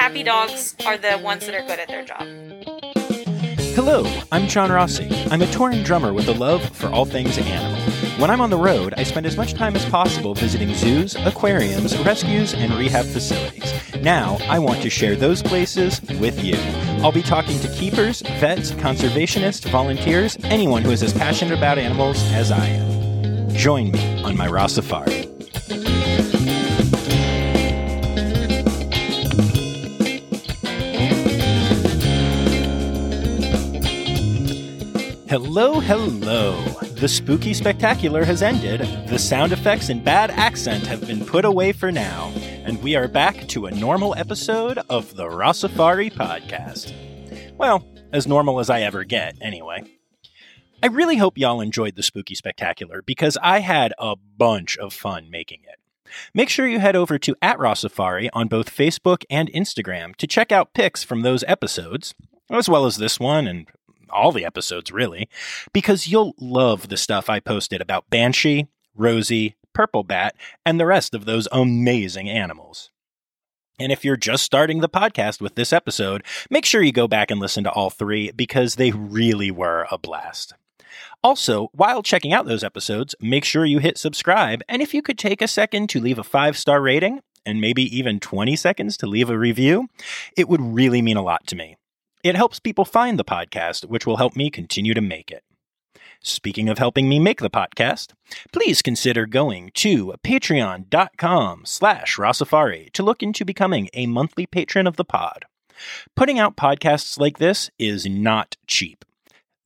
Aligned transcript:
happy 0.00 0.22
dogs 0.22 0.74
are 0.86 0.96
the 0.96 1.18
ones 1.18 1.44
that 1.44 1.54
are 1.54 1.60
good 1.66 1.78
at 1.78 1.86
their 1.86 2.02
job. 2.02 2.26
Hello, 3.74 4.02
I'm 4.32 4.48
John 4.48 4.72
Rossi. 4.72 5.10
I'm 5.30 5.42
a 5.42 5.46
touring 5.52 5.82
drummer 5.82 6.14
with 6.14 6.26
a 6.28 6.32
love 6.32 6.64
for 6.74 6.86
all 6.86 7.04
things 7.04 7.36
animal. 7.36 7.78
When 8.18 8.30
I'm 8.30 8.40
on 8.40 8.48
the 8.48 8.56
road, 8.56 8.94
I 8.96 9.02
spend 9.02 9.26
as 9.26 9.36
much 9.36 9.52
time 9.52 9.76
as 9.76 9.84
possible 9.84 10.32
visiting 10.34 10.74
zoos, 10.74 11.16
aquariums, 11.16 11.98
rescues, 11.98 12.54
and 12.54 12.72
rehab 12.72 13.04
facilities. 13.04 13.74
Now, 14.00 14.38
I 14.48 14.58
want 14.58 14.80
to 14.80 14.88
share 14.88 15.16
those 15.16 15.42
places 15.42 16.00
with 16.18 16.42
you. 16.42 16.56
I'll 17.04 17.12
be 17.12 17.22
talking 17.22 17.60
to 17.60 17.68
keepers, 17.68 18.22
vets, 18.40 18.70
conservationists, 18.72 19.68
volunteers, 19.68 20.38
anyone 20.44 20.82
who 20.82 20.92
is 20.92 21.02
as 21.02 21.12
passionate 21.12 21.58
about 21.58 21.76
animals 21.76 22.22
as 22.32 22.50
I 22.50 22.64
am. 22.64 23.50
Join 23.50 23.92
me 23.92 24.22
on 24.22 24.34
my 24.34 24.48
Rossafari. 24.48 25.29
Hello. 35.90 36.54
The 37.00 37.08
spooky 37.08 37.52
spectacular 37.52 38.24
has 38.24 38.42
ended. 38.44 38.82
The 39.08 39.18
sound 39.18 39.50
effects 39.50 39.88
and 39.88 40.04
bad 40.04 40.30
accent 40.30 40.86
have 40.86 41.04
been 41.04 41.26
put 41.26 41.44
away 41.44 41.72
for 41.72 41.90
now, 41.90 42.28
and 42.64 42.80
we 42.80 42.94
are 42.94 43.08
back 43.08 43.48
to 43.48 43.66
a 43.66 43.72
normal 43.72 44.14
episode 44.16 44.78
of 44.88 45.16
the 45.16 45.24
Rossafari 45.24 46.12
podcast. 46.12 46.94
Well, 47.58 47.84
as 48.12 48.28
normal 48.28 48.60
as 48.60 48.70
I 48.70 48.82
ever 48.82 49.02
get, 49.02 49.36
anyway. 49.40 49.82
I 50.80 50.86
really 50.86 51.16
hope 51.16 51.36
y'all 51.36 51.60
enjoyed 51.60 51.96
the 51.96 52.04
spooky 52.04 52.36
spectacular 52.36 53.02
because 53.02 53.36
I 53.42 53.58
had 53.58 53.92
a 53.98 54.14
bunch 54.14 54.78
of 54.78 54.92
fun 54.92 55.28
making 55.28 55.62
it. 55.64 55.80
Make 56.32 56.50
sure 56.50 56.68
you 56.68 56.78
head 56.78 56.94
over 56.94 57.18
to 57.18 57.34
at 57.42 57.58
Rossafari 57.58 58.28
on 58.32 58.46
both 58.46 58.72
Facebook 58.72 59.24
and 59.28 59.50
Instagram 59.52 60.14
to 60.18 60.28
check 60.28 60.52
out 60.52 60.72
pics 60.72 61.02
from 61.02 61.22
those 61.22 61.42
episodes, 61.48 62.14
as 62.48 62.68
well 62.68 62.86
as 62.86 62.98
this 62.98 63.18
one 63.18 63.48
and 63.48 63.66
all 64.10 64.32
the 64.32 64.44
episodes 64.44 64.92
really, 64.92 65.28
because 65.72 66.08
you'll 66.08 66.34
love 66.38 66.88
the 66.88 66.96
stuff 66.96 67.28
I 67.30 67.40
posted 67.40 67.80
about 67.80 68.10
Banshee, 68.10 68.68
Rosie, 68.94 69.56
Purple 69.72 70.02
Bat, 70.02 70.34
and 70.64 70.78
the 70.78 70.86
rest 70.86 71.14
of 71.14 71.24
those 71.24 71.48
amazing 71.52 72.28
animals. 72.28 72.90
And 73.78 73.90
if 73.90 74.04
you're 74.04 74.16
just 74.16 74.44
starting 74.44 74.80
the 74.80 74.88
podcast 74.88 75.40
with 75.40 75.54
this 75.54 75.72
episode, 75.72 76.22
make 76.50 76.66
sure 76.66 76.82
you 76.82 76.92
go 76.92 77.08
back 77.08 77.30
and 77.30 77.40
listen 77.40 77.64
to 77.64 77.70
all 77.70 77.88
three 77.88 78.30
because 78.32 78.74
they 78.74 78.90
really 78.90 79.50
were 79.50 79.86
a 79.90 79.96
blast. 79.96 80.54
Also, 81.22 81.68
while 81.72 82.02
checking 82.02 82.32
out 82.32 82.46
those 82.46 82.64
episodes, 82.64 83.14
make 83.20 83.44
sure 83.44 83.64
you 83.64 83.78
hit 83.78 83.96
subscribe, 83.96 84.62
and 84.68 84.82
if 84.82 84.92
you 84.92 85.02
could 85.02 85.18
take 85.18 85.40
a 85.40 85.48
second 85.48 85.88
to 85.90 86.00
leave 86.00 86.18
a 86.18 86.24
five 86.24 86.58
star 86.58 86.80
rating, 86.80 87.20
and 87.46 87.60
maybe 87.60 87.82
even 87.96 88.20
20 88.20 88.56
seconds 88.56 88.96
to 88.98 89.06
leave 89.06 89.30
a 89.30 89.38
review, 89.38 89.88
it 90.36 90.48
would 90.48 90.60
really 90.60 91.02
mean 91.02 91.16
a 91.16 91.22
lot 91.22 91.46
to 91.46 91.56
me. 91.56 91.76
It 92.22 92.36
helps 92.36 92.60
people 92.60 92.84
find 92.84 93.18
the 93.18 93.24
podcast, 93.24 93.86
which 93.86 94.06
will 94.06 94.18
help 94.18 94.36
me 94.36 94.50
continue 94.50 94.92
to 94.92 95.00
make 95.00 95.30
it. 95.30 95.42
Speaking 96.22 96.68
of 96.68 96.76
helping 96.76 97.08
me 97.08 97.18
make 97.18 97.40
the 97.40 97.48
podcast, 97.48 98.12
please 98.52 98.82
consider 98.82 99.24
going 99.24 99.70
to 99.76 100.14
patreon.com 100.22 101.62
slash 101.64 102.16
rossafari 102.16 102.92
to 102.92 103.02
look 103.02 103.22
into 103.22 103.46
becoming 103.46 103.88
a 103.94 104.06
monthly 104.06 104.44
patron 104.44 104.86
of 104.86 104.96
the 104.96 105.04
pod. 105.04 105.46
Putting 106.14 106.38
out 106.38 106.58
podcasts 106.58 107.18
like 107.18 107.38
this 107.38 107.70
is 107.78 108.04
not 108.04 108.58
cheap. 108.66 109.02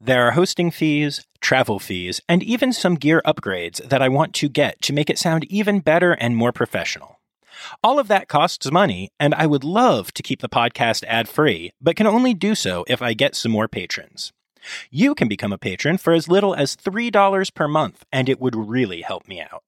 There 0.01 0.29
are 0.29 0.33
hosting 0.33 0.71
fees, 0.71 1.27
travel 1.41 1.81
fees, 1.81 2.21
and 2.29 2.41
even 2.43 2.73
some 2.73 2.95
gear 2.95 3.21
upgrades 3.27 3.89
that 3.89 4.03
I 4.03 4.09
want 4.09 4.33
to 4.35 4.49
get 4.49 4.81
to 4.83 4.93
make 4.93 5.11
it 5.11 5.19
sound 5.19 5.45
even 5.51 5.81
better 5.81 6.13
and 6.13 6.37
more 6.37 6.53
professional. 6.53 7.19
All 7.83 7.99
of 7.99 8.09
that 8.09 8.29
costs 8.29 8.71
money, 8.71 9.11
and 9.19 9.35
I 9.35 9.47
would 9.47 9.65
love 9.65 10.13
to 10.15 10.23
keep 10.23 10.41
the 10.41 10.49
podcast 10.49 11.05
ad 11.05 11.29
free, 11.29 11.73
but 11.81 11.97
can 11.97 12.07
only 12.07 12.35
do 12.35 12.55
so 12.55 12.85
if 12.89 13.03
I 13.03 13.15
get 13.15 13.35
some 13.35 13.53
more 13.53 13.69
patrons. 13.69 14.33
You 14.91 15.15
can 15.15 15.29
become 15.29 15.53
a 15.53 15.59
patron 15.59 15.98
for 15.98 16.13
as 16.13 16.29
little 16.29 16.55
as 16.55 16.77
$3 16.77 17.55
per 17.55 17.69
month, 17.69 18.05
and 18.13 18.29
it 18.29 18.41
would 18.41 18.57
really 18.57 19.03
help 19.03 19.29
me 19.29 19.41
out. 19.41 19.63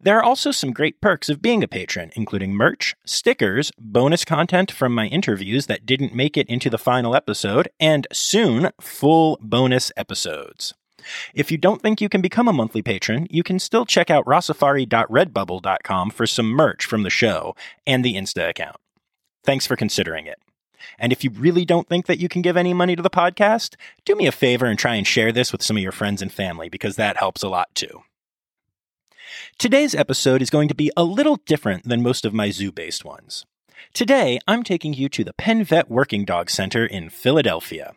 There 0.00 0.16
are 0.18 0.22
also 0.22 0.50
some 0.50 0.72
great 0.72 1.00
perks 1.00 1.28
of 1.28 1.42
being 1.42 1.64
a 1.64 1.68
patron, 1.68 2.12
including 2.14 2.54
merch, 2.54 2.94
stickers, 3.04 3.72
bonus 3.78 4.24
content 4.24 4.70
from 4.70 4.94
my 4.94 5.06
interviews 5.06 5.66
that 5.66 5.86
didn't 5.86 6.14
make 6.14 6.36
it 6.36 6.48
into 6.48 6.70
the 6.70 6.78
final 6.78 7.16
episode, 7.16 7.68
and 7.80 8.06
soon, 8.12 8.70
full 8.80 9.38
bonus 9.40 9.90
episodes. 9.96 10.74
If 11.34 11.50
you 11.50 11.58
don't 11.58 11.82
think 11.82 12.00
you 12.00 12.08
can 12.08 12.20
become 12.20 12.48
a 12.48 12.52
monthly 12.52 12.82
patron, 12.82 13.26
you 13.30 13.42
can 13.42 13.58
still 13.58 13.84
check 13.84 14.10
out 14.10 14.24
rossafari.redbubble.com 14.26 16.10
for 16.10 16.26
some 16.26 16.50
merch 16.50 16.84
from 16.84 17.02
the 17.02 17.10
show 17.10 17.54
and 17.86 18.04
the 18.04 18.14
Insta 18.14 18.48
account. 18.48 18.76
Thanks 19.42 19.66
for 19.66 19.76
considering 19.76 20.26
it. 20.26 20.38
And 20.98 21.12
if 21.12 21.24
you 21.24 21.30
really 21.30 21.64
don't 21.64 21.88
think 21.88 22.06
that 22.06 22.18
you 22.18 22.28
can 22.28 22.42
give 22.42 22.56
any 22.56 22.74
money 22.74 22.94
to 22.96 23.02
the 23.02 23.10
podcast, 23.10 23.76
do 24.04 24.14
me 24.14 24.26
a 24.26 24.32
favor 24.32 24.66
and 24.66 24.78
try 24.78 24.94
and 24.94 25.06
share 25.06 25.32
this 25.32 25.52
with 25.52 25.62
some 25.62 25.76
of 25.76 25.82
your 25.82 25.92
friends 25.92 26.22
and 26.22 26.32
family 26.32 26.68
because 26.68 26.96
that 26.96 27.16
helps 27.16 27.42
a 27.42 27.48
lot 27.48 27.74
too. 27.74 28.02
Today's 29.58 29.94
episode 29.94 30.42
is 30.42 30.50
going 30.50 30.68
to 30.68 30.74
be 30.74 30.90
a 30.96 31.04
little 31.04 31.36
different 31.46 31.88
than 31.88 32.02
most 32.02 32.24
of 32.24 32.34
my 32.34 32.50
zoo 32.50 32.70
based 32.70 33.04
ones. 33.04 33.44
Today, 33.92 34.38
I'm 34.46 34.62
taking 34.62 34.94
you 34.94 35.08
to 35.10 35.24
the 35.24 35.32
Penn 35.34 35.64
Vet 35.64 35.90
Working 35.90 36.24
Dog 36.24 36.50
Center 36.50 36.84
in 36.84 37.10
Philadelphia. 37.10 37.94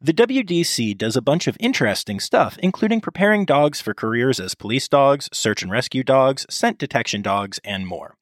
The 0.00 0.12
WDC 0.12 0.96
does 0.96 1.16
a 1.16 1.22
bunch 1.22 1.46
of 1.46 1.56
interesting 1.60 2.20
stuff, 2.20 2.58
including 2.62 3.00
preparing 3.00 3.44
dogs 3.44 3.80
for 3.80 3.94
careers 3.94 4.40
as 4.40 4.54
police 4.54 4.88
dogs, 4.88 5.28
search 5.32 5.62
and 5.62 5.70
rescue 5.70 6.02
dogs, 6.02 6.46
scent 6.50 6.78
detection 6.78 7.22
dogs, 7.22 7.60
and 7.64 7.86
more. 7.86 8.16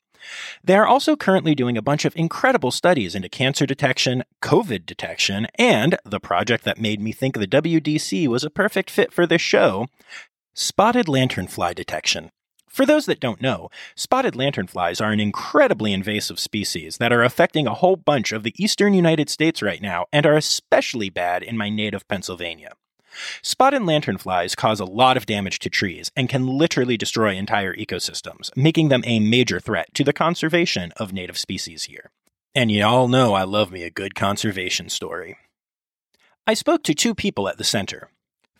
They 0.62 0.76
are 0.76 0.86
also 0.86 1.16
currently 1.16 1.54
doing 1.54 1.76
a 1.76 1.82
bunch 1.82 2.04
of 2.04 2.16
incredible 2.16 2.70
studies 2.70 3.14
into 3.14 3.28
cancer 3.28 3.66
detection, 3.66 4.24
COVID 4.42 4.84
detection, 4.84 5.46
and 5.54 5.98
the 6.04 6.20
project 6.20 6.64
that 6.64 6.80
made 6.80 7.00
me 7.00 7.12
think 7.12 7.34
the 7.34 7.46
WDC 7.46 8.28
was 8.28 8.44
a 8.44 8.50
perfect 8.50 8.90
fit 8.90 9.12
for 9.12 9.26
this 9.26 9.42
show 9.42 9.86
spotted 10.54 11.06
lanternfly 11.06 11.74
detection. 11.74 12.30
For 12.68 12.86
those 12.86 13.06
that 13.06 13.20
don't 13.20 13.42
know, 13.42 13.70
spotted 13.96 14.34
lanternflies 14.34 15.04
are 15.04 15.10
an 15.10 15.20
incredibly 15.20 15.92
invasive 15.92 16.38
species 16.38 16.98
that 16.98 17.12
are 17.12 17.22
affecting 17.22 17.66
a 17.66 17.74
whole 17.74 17.96
bunch 17.96 18.32
of 18.32 18.42
the 18.42 18.54
eastern 18.62 18.94
United 18.94 19.28
States 19.30 19.62
right 19.62 19.80
now 19.80 20.06
and 20.12 20.26
are 20.26 20.36
especially 20.36 21.10
bad 21.10 21.42
in 21.42 21.56
my 21.56 21.70
native 21.70 22.06
Pennsylvania. 22.08 22.72
Spotted 23.42 23.82
lanternflies 23.82 24.56
cause 24.56 24.80
a 24.80 24.84
lot 24.84 25.16
of 25.16 25.26
damage 25.26 25.58
to 25.60 25.70
trees 25.70 26.12
and 26.14 26.28
can 26.28 26.46
literally 26.46 26.96
destroy 26.96 27.34
entire 27.34 27.74
ecosystems, 27.74 28.54
making 28.56 28.88
them 28.88 29.02
a 29.04 29.18
major 29.18 29.58
threat 29.58 29.92
to 29.94 30.04
the 30.04 30.12
conservation 30.12 30.92
of 30.96 31.12
native 31.12 31.38
species 31.38 31.84
here. 31.84 32.10
And 32.54 32.70
you 32.70 32.84
all 32.84 33.08
know 33.08 33.34
I 33.34 33.44
love 33.44 33.72
me 33.72 33.82
a 33.82 33.90
good 33.90 34.14
conservation 34.14 34.88
story. 34.88 35.36
I 36.46 36.54
spoke 36.54 36.82
to 36.84 36.94
two 36.94 37.14
people 37.14 37.48
at 37.48 37.58
the 37.58 37.64
center 37.64 38.08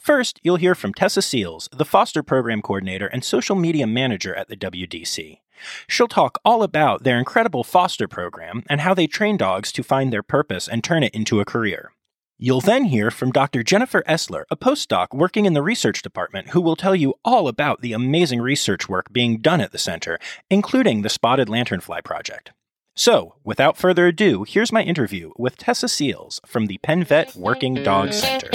First, 0.09 0.41
you'll 0.43 0.57
hear 0.57 0.75
from 0.75 0.95
Tessa 0.95 1.21
Seals, 1.21 1.69
the 1.71 1.85
foster 1.85 2.23
program 2.23 2.63
coordinator 2.63 3.09
and 3.09 3.23
social 3.23 3.55
media 3.55 3.87
manager 3.87 4.35
at 4.35 4.49
the 4.49 4.57
WDC. 4.57 5.41
She'll 5.87 6.09
talk 6.09 6.39
all 6.47 6.63
about 6.63 7.03
their 7.05 7.19
incredible 7.19 7.63
foster 7.63 8.09
program 8.09 8.63
and 8.71 8.81
how 8.81 8.95
they 8.95 9.07
train 9.07 9.37
dogs 9.37 9.71
to 9.73 9.83
find 9.83 10.11
their 10.11 10.23
purpose 10.23 10.67
and 10.67 10.83
turn 10.83 11.03
it 11.03 11.15
into 11.15 11.41
a 11.41 11.45
career. 11.45 11.93
You'll 12.39 12.63
then 12.63 12.85
hear 12.85 13.11
from 13.11 13.33
Dr. 13.33 13.63
Jennifer 13.63 14.03
Essler, 14.09 14.45
a 14.51 14.57
postdoc 14.57 15.09
working 15.13 15.45
in 15.45 15.53
the 15.53 15.61
research 15.61 16.01
department, 16.01 16.49
who 16.53 16.63
will 16.63 16.75
tell 16.75 16.97
you 16.97 17.13
all 17.23 17.47
about 17.47 17.83
the 17.83 17.93
amazing 17.93 18.41
research 18.41 18.89
work 18.89 19.13
being 19.13 19.43
done 19.43 19.61
at 19.61 19.73
the 19.73 19.79
center, 19.79 20.19
including 20.49 21.03
the 21.03 21.11
Spotted 21.11 21.49
Lanternfly 21.49 22.03
Project. 22.03 22.53
So, 22.97 23.35
without 23.45 23.77
further 23.77 24.07
ado, 24.07 24.45
here's 24.49 24.73
my 24.73 24.83
interview 24.83 25.33
with 25.37 25.59
Tessa 25.59 25.87
Seals 25.87 26.41
from 26.47 26.67
the 26.67 26.79
Penn 26.79 27.05
Vet 27.05 27.37
Working 27.37 27.75
Dog 27.75 28.15
Center. 28.15 28.49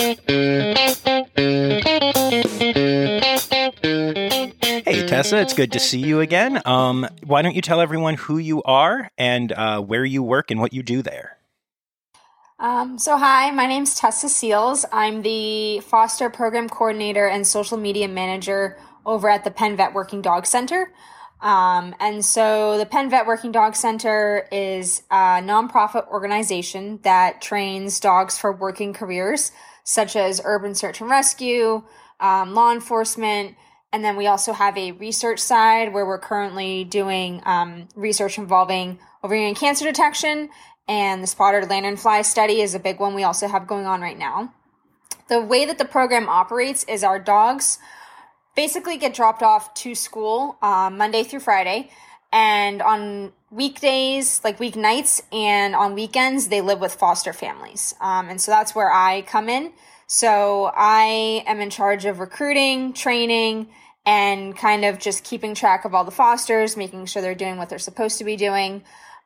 Hey, 1.35 1.81
Tessa, 5.07 5.37
it's 5.37 5.53
good 5.53 5.71
to 5.71 5.79
see 5.79 5.99
you 5.99 6.19
again. 6.19 6.61
Um, 6.65 7.07
why 7.23 7.41
don't 7.41 7.55
you 7.55 7.61
tell 7.61 7.81
everyone 7.81 8.15
who 8.15 8.37
you 8.37 8.61
are 8.63 9.09
and 9.17 9.51
uh, 9.51 9.81
where 9.81 10.05
you 10.05 10.21
work 10.21 10.51
and 10.51 10.59
what 10.59 10.73
you 10.73 10.83
do 10.83 11.01
there? 11.01 11.37
Um, 12.59 12.99
so, 12.99 13.17
hi, 13.17 13.49
my 13.51 13.65
name's 13.65 13.95
Tessa 13.95 14.29
Seals. 14.29 14.85
I'm 14.91 15.23
the 15.23 15.79
foster 15.79 16.29
program 16.29 16.69
coordinator 16.69 17.27
and 17.27 17.47
social 17.47 17.77
media 17.77 18.07
manager 18.07 18.77
over 19.05 19.27
at 19.27 19.43
the 19.43 19.51
Penn 19.51 19.75
Vet 19.75 19.93
Working 19.93 20.21
Dog 20.21 20.45
Center. 20.45 20.93
Um, 21.41 21.95
and 21.99 22.23
so, 22.23 22.77
the 22.77 22.85
Penn 22.85 23.09
Vet 23.09 23.25
Working 23.25 23.51
Dog 23.51 23.75
Center 23.75 24.47
is 24.51 25.01
a 25.09 25.41
nonprofit 25.41 26.07
organization 26.09 26.99
that 27.01 27.41
trains 27.41 27.99
dogs 27.99 28.37
for 28.37 28.53
working 28.53 28.93
careers 28.93 29.51
such 29.83 30.15
as 30.15 30.41
urban 30.43 30.75
search 30.75 31.01
and 31.01 31.09
rescue, 31.09 31.83
um, 32.19 32.53
law 32.53 32.71
enforcement, 32.71 33.55
and 33.91 34.03
then 34.03 34.17
we 34.17 34.25
also 34.25 34.53
have 34.53 34.77
a 34.77 34.91
research 34.93 35.39
side 35.39 35.93
where 35.93 36.05
we're 36.05 36.19
currently 36.19 36.83
doing 36.83 37.41
um, 37.45 37.87
research 37.95 38.37
involving 38.37 38.97
ovarian 39.23 39.55
cancer 39.55 39.85
detection, 39.85 40.49
and 40.87 41.21
the 41.21 41.27
spotted 41.27 41.69
lanternfly 41.69 42.25
study 42.25 42.61
is 42.61 42.73
a 42.73 42.79
big 42.79 42.99
one 42.99 43.13
we 43.13 43.23
also 43.23 43.47
have 43.47 43.67
going 43.67 43.85
on 43.85 44.01
right 44.01 44.17
now. 44.17 44.53
The 45.29 45.41
way 45.41 45.65
that 45.65 45.77
the 45.77 45.85
program 45.85 46.27
operates 46.27 46.83
is 46.85 47.03
our 47.03 47.19
dogs 47.19 47.77
basically 48.55 48.97
get 48.97 49.13
dropped 49.13 49.43
off 49.43 49.73
to 49.75 49.95
school 49.95 50.57
uh, 50.61 50.89
Monday 50.91 51.23
through 51.23 51.39
Friday, 51.41 51.89
and 52.31 52.81
on 52.81 53.31
weekdays, 53.53 54.41
like 54.43 54.57
weeknights, 54.57 55.21
and 55.31 55.75
on 55.75 55.93
weekends, 55.93 56.47
they 56.47 56.61
live 56.61 56.79
with 56.79 56.93
foster 56.93 57.33
families. 57.33 57.93
Um, 58.01 58.29
and 58.29 58.41
so 58.41 58.51
that's 58.51 58.73
where 58.73 58.91
I 58.91 59.21
come 59.21 59.49
in. 59.49 59.71
So 60.07 60.71
I 60.75 61.43
am 61.47 61.59
in 61.59 61.69
charge 61.69 62.05
of 62.05 62.19
recruiting, 62.19 62.93
training, 62.93 63.69
and 64.05 64.57
kind 64.57 64.83
of 64.83 64.99
just 64.99 65.23
keeping 65.23 65.55
track 65.55 65.85
of 65.85 65.93
all 65.93 66.03
the 66.03 66.11
fosters, 66.11 66.75
making 66.75 67.05
sure 67.05 67.21
they're 67.21 67.35
doing 67.35 67.57
what 67.57 67.69
they're 67.69 67.79
supposed 67.79 68.17
to 68.17 68.23
be 68.23 68.35
doing. 68.35 68.83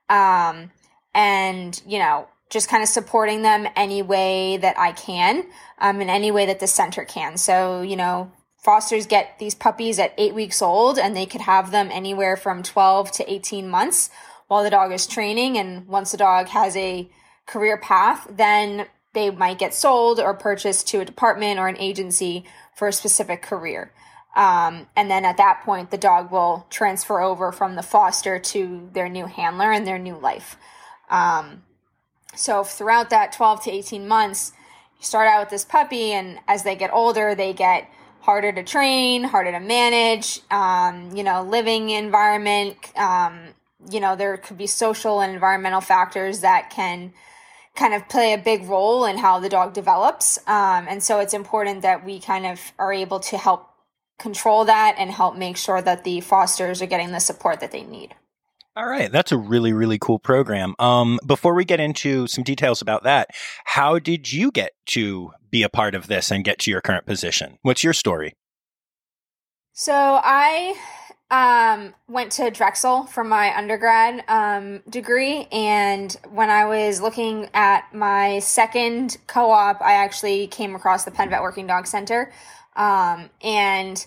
Um, 0.09 0.71
and, 1.13 1.81
you 1.87 1.97
know, 1.97 2.27
just 2.49 2.69
kind 2.69 2.83
of 2.83 2.89
supporting 2.89 3.41
them 3.41 3.67
any 3.75 4.01
way 4.01 4.57
that 4.57 4.77
I 4.77 4.91
can, 4.91 5.45
um, 5.79 5.99
in 5.99 6.09
any 6.09 6.31
way 6.31 6.45
that 6.45 6.59
the 6.59 6.67
center 6.67 7.03
can. 7.03 7.37
So, 7.37 7.81
you 7.81 7.95
know, 7.95 8.31
fosters 8.67 9.07
get 9.07 9.39
these 9.39 9.55
puppies 9.55 9.97
at 9.97 10.13
eight 10.17 10.33
weeks 10.33 10.61
old 10.61 10.99
and 10.99 11.15
they 11.15 11.25
could 11.25 11.39
have 11.39 11.71
them 11.71 11.87
anywhere 11.89 12.35
from 12.35 12.61
12 12.61 13.09
to 13.11 13.33
18 13.33 13.69
months 13.69 14.09
while 14.49 14.61
the 14.61 14.69
dog 14.69 14.91
is 14.91 15.07
training. 15.07 15.57
And 15.57 15.87
once 15.87 16.11
the 16.11 16.17
dog 16.17 16.49
has 16.49 16.75
a 16.75 17.09
career 17.45 17.77
path, 17.77 18.27
then 18.29 18.87
they 19.13 19.29
might 19.31 19.57
get 19.57 19.73
sold 19.73 20.19
or 20.19 20.33
purchased 20.33 20.85
to 20.89 20.99
a 20.99 21.05
department 21.05 21.61
or 21.61 21.69
an 21.69 21.77
agency 21.77 22.43
for 22.75 22.89
a 22.89 22.91
specific 22.91 23.41
career. 23.41 23.93
Um, 24.35 24.87
and 24.97 25.09
then 25.09 25.23
at 25.23 25.37
that 25.37 25.61
point, 25.63 25.89
the 25.89 25.97
dog 25.97 26.29
will 26.29 26.67
transfer 26.69 27.21
over 27.21 27.53
from 27.53 27.75
the 27.75 27.81
foster 27.81 28.37
to 28.37 28.89
their 28.91 29.07
new 29.07 29.27
handler 29.27 29.71
and 29.71 29.87
their 29.87 29.97
new 29.97 30.17
life. 30.17 30.57
Um, 31.09 31.63
so 32.35 32.65
throughout 32.65 33.11
that 33.11 33.31
12 33.31 33.63
to 33.63 33.71
18 33.71 34.05
months, 34.09 34.51
you 34.99 35.05
start 35.05 35.29
out 35.29 35.39
with 35.39 35.51
this 35.51 35.63
puppy, 35.63 36.11
and 36.11 36.39
as 36.49 36.63
they 36.63 36.75
get 36.75 36.91
older, 36.91 37.33
they 37.33 37.53
get 37.53 37.89
harder 38.21 38.51
to 38.51 38.63
train, 38.63 39.23
harder 39.23 39.51
to 39.51 39.59
manage, 39.59 40.41
um, 40.51 41.15
you 41.15 41.23
know, 41.23 41.43
living 41.43 41.89
environment. 41.89 42.75
Um, 42.97 43.39
you 43.91 43.99
know, 43.99 44.15
there 44.15 44.37
could 44.37 44.57
be 44.57 44.67
social 44.67 45.21
and 45.21 45.33
environmental 45.33 45.81
factors 45.81 46.41
that 46.41 46.69
can 46.69 47.13
kind 47.75 47.93
of 47.93 48.09
play 48.09 48.33
a 48.33 48.37
big 48.37 48.63
role 48.65 49.05
in 49.05 49.17
how 49.17 49.39
the 49.39 49.49
dog 49.49 49.73
develops. 49.73 50.37
Um, 50.47 50.87
and 50.89 51.01
so 51.01 51.19
it's 51.19 51.33
important 51.33 51.83
that 51.83 52.03
we 52.03 52.19
kind 52.19 52.45
of 52.45 52.59
are 52.79 52.91
able 52.91 53.19
to 53.21 53.37
help 53.37 53.69
control 54.19 54.65
that 54.65 54.95
and 54.97 55.11
help 55.11 55.35
make 55.35 55.57
sure 55.57 55.81
that 55.81 56.03
the 56.03 56.21
fosters 56.21 56.81
are 56.81 56.87
getting 56.87 57.11
the 57.11 57.19
support 57.19 57.59
that 57.59 57.71
they 57.71 57.83
need. 57.83 58.15
All 58.77 58.85
right, 58.85 59.11
that's 59.11 59.31
a 59.31 59.37
really 59.39 59.73
really 59.73 59.97
cool 59.97 60.19
program. 60.19 60.75
Um, 60.77 61.19
before 61.25 61.55
we 61.55 61.65
get 61.65 61.79
into 61.79 62.27
some 62.27 62.43
details 62.43 62.79
about 62.79 63.01
that, 63.05 63.31
how 63.65 63.97
did 63.97 64.31
you 64.31 64.51
get 64.51 64.73
to 64.87 65.31
be 65.49 65.63
a 65.63 65.69
part 65.69 65.95
of 65.95 66.05
this 66.05 66.29
and 66.29 66.43
get 66.43 66.59
to 66.59 66.69
your 66.69 66.81
current 66.81 67.07
position? 67.07 67.57
What's 67.63 67.83
your 67.83 67.93
story? 67.93 68.35
So 69.73 69.93
I 70.23 70.75
um, 71.31 71.95
went 72.07 72.31
to 72.33 72.51
Drexel 72.51 73.05
for 73.05 73.23
my 73.23 73.57
undergrad 73.57 74.23
um, 74.27 74.83
degree, 74.87 75.47
and 75.51 76.15
when 76.29 76.51
I 76.51 76.65
was 76.65 77.01
looking 77.01 77.49
at 77.55 77.91
my 77.95 78.37
second 78.37 79.17
co-op, 79.25 79.81
I 79.81 79.93
actually 79.93 80.45
came 80.45 80.75
across 80.75 81.03
the 81.03 81.09
Penn 81.09 81.31
Vet 81.31 81.41
Working 81.41 81.65
Dog 81.65 81.87
Center, 81.87 82.31
um, 82.75 83.31
and 83.41 84.05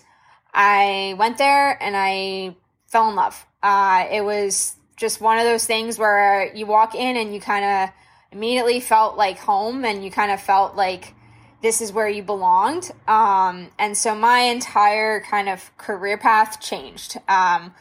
I 0.53 1.15
went 1.17 1.37
there 1.37 1.77
and 1.83 1.97
I 1.97 2.55
fell 2.87 3.09
in 3.09 3.15
love. 3.17 3.45
Uh, 3.63 4.05
it 4.11 4.23
was 4.23 4.75
just 4.97 5.21
one 5.21 5.37
of 5.37 5.45
those 5.45 5.65
things 5.65 5.97
where 5.97 6.53
you 6.53 6.65
walk 6.65 6.95
in 6.95 7.17
and 7.17 7.33
you 7.33 7.41
kind 7.41 7.65
of 7.65 7.95
immediately 8.31 8.79
felt 8.79 9.17
like 9.17 9.37
home 9.37 9.83
and 9.83 10.03
you 10.03 10.11
kind 10.11 10.31
of 10.31 10.41
felt 10.41 10.75
like 10.75 11.13
this 11.61 11.81
is 11.81 11.91
where 11.91 12.09
you 12.09 12.23
belonged. 12.23 12.91
Um, 13.07 13.69
and 13.77 13.97
so 13.97 14.15
my 14.15 14.39
entire 14.39 15.21
kind 15.21 15.49
of 15.49 15.75
career 15.77 16.17
path 16.17 16.59
changed. 16.59 17.17
Um, 17.27 17.73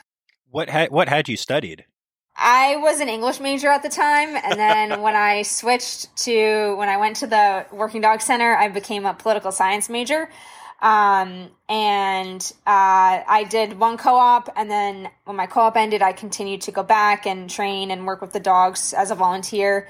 what 0.50 0.68
had 0.68 0.90
what 0.90 1.08
had 1.08 1.28
you 1.28 1.36
studied? 1.36 1.84
I 2.36 2.76
was 2.76 3.00
an 3.00 3.08
English 3.08 3.38
major 3.38 3.68
at 3.68 3.82
the 3.82 3.88
time, 3.88 4.34
and 4.34 4.58
then 4.58 5.02
when 5.02 5.14
I 5.14 5.42
switched 5.42 6.14
to 6.24 6.74
when 6.76 6.88
I 6.88 6.96
went 6.96 7.16
to 7.16 7.26
the 7.26 7.66
Working 7.72 8.00
Dog 8.00 8.20
Center, 8.20 8.56
I 8.56 8.68
became 8.68 9.06
a 9.06 9.14
political 9.14 9.52
science 9.52 9.88
major. 9.88 10.28
Um, 10.80 11.50
and 11.68 12.40
uh, 12.66 13.20
I 13.28 13.46
did 13.48 13.78
one 13.78 13.98
co 13.98 14.16
op, 14.16 14.48
and 14.56 14.70
then 14.70 15.10
when 15.24 15.36
my 15.36 15.46
co 15.46 15.60
op 15.60 15.76
ended, 15.76 16.02
I 16.02 16.12
continued 16.12 16.62
to 16.62 16.72
go 16.72 16.82
back 16.82 17.26
and 17.26 17.50
train 17.50 17.90
and 17.90 18.06
work 18.06 18.20
with 18.20 18.32
the 18.32 18.40
dogs 18.40 18.94
as 18.94 19.10
a 19.10 19.14
volunteer. 19.14 19.88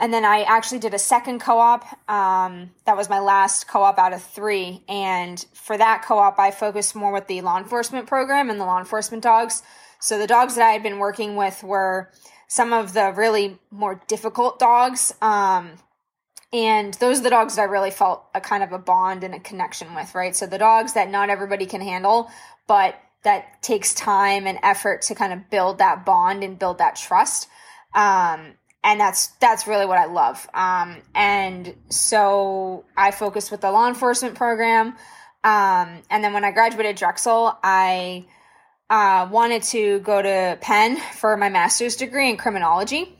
And 0.00 0.14
then 0.14 0.24
I 0.24 0.42
actually 0.42 0.78
did 0.78 0.94
a 0.94 0.98
second 0.98 1.40
co 1.40 1.58
op. 1.58 1.84
Um, 2.08 2.70
that 2.84 2.96
was 2.96 3.08
my 3.08 3.20
last 3.20 3.68
co 3.68 3.82
op 3.82 3.98
out 3.98 4.12
of 4.12 4.22
three. 4.22 4.82
And 4.88 5.44
for 5.54 5.76
that 5.76 6.02
co 6.04 6.18
op, 6.18 6.38
I 6.38 6.50
focused 6.50 6.94
more 6.94 7.12
with 7.12 7.26
the 7.26 7.40
law 7.40 7.58
enforcement 7.58 8.06
program 8.06 8.50
and 8.50 8.60
the 8.60 8.64
law 8.64 8.78
enforcement 8.78 9.22
dogs. 9.22 9.62
So 10.00 10.18
the 10.18 10.28
dogs 10.28 10.54
that 10.54 10.64
I 10.64 10.70
had 10.70 10.82
been 10.82 10.98
working 10.98 11.34
with 11.36 11.62
were 11.62 12.10
some 12.46 12.72
of 12.72 12.92
the 12.92 13.12
really 13.12 13.58
more 13.70 14.00
difficult 14.06 14.58
dogs. 14.58 15.12
Um, 15.20 15.72
and 16.52 16.94
those 16.94 17.20
are 17.20 17.22
the 17.24 17.30
dogs 17.30 17.56
that 17.56 17.62
I 17.62 17.64
really 17.66 17.90
felt 17.90 18.24
a 18.34 18.40
kind 18.40 18.62
of 18.62 18.72
a 18.72 18.78
bond 18.78 19.22
and 19.22 19.34
a 19.34 19.40
connection 19.40 19.94
with, 19.94 20.14
right? 20.14 20.34
So 20.34 20.46
the 20.46 20.58
dogs 20.58 20.94
that 20.94 21.10
not 21.10 21.28
everybody 21.28 21.66
can 21.66 21.80
handle, 21.80 22.30
but 22.66 22.94
that 23.24 23.62
takes 23.62 23.92
time 23.94 24.46
and 24.46 24.58
effort 24.62 25.02
to 25.02 25.14
kind 25.14 25.32
of 25.32 25.50
build 25.50 25.78
that 25.78 26.06
bond 26.06 26.42
and 26.42 26.58
build 26.58 26.78
that 26.78 26.96
trust. 26.96 27.48
Um, 27.94 28.54
and 28.84 29.00
that's 29.00 29.28
that's 29.40 29.66
really 29.66 29.86
what 29.86 29.98
I 29.98 30.06
love. 30.06 30.48
Um, 30.54 31.02
and 31.14 31.74
so 31.90 32.84
I 32.96 33.10
focused 33.10 33.50
with 33.50 33.60
the 33.60 33.70
law 33.70 33.88
enforcement 33.88 34.36
program. 34.36 34.94
Um, 35.44 36.02
and 36.10 36.24
then 36.24 36.32
when 36.32 36.44
I 36.44 36.52
graduated 36.52 36.96
Drexel, 36.96 37.58
I 37.62 38.26
uh, 38.88 39.28
wanted 39.30 39.62
to 39.64 39.98
go 40.00 40.22
to 40.22 40.58
Penn 40.60 40.96
for 41.16 41.36
my 41.36 41.48
master's 41.48 41.96
degree 41.96 42.30
in 42.30 42.36
criminology. 42.36 43.17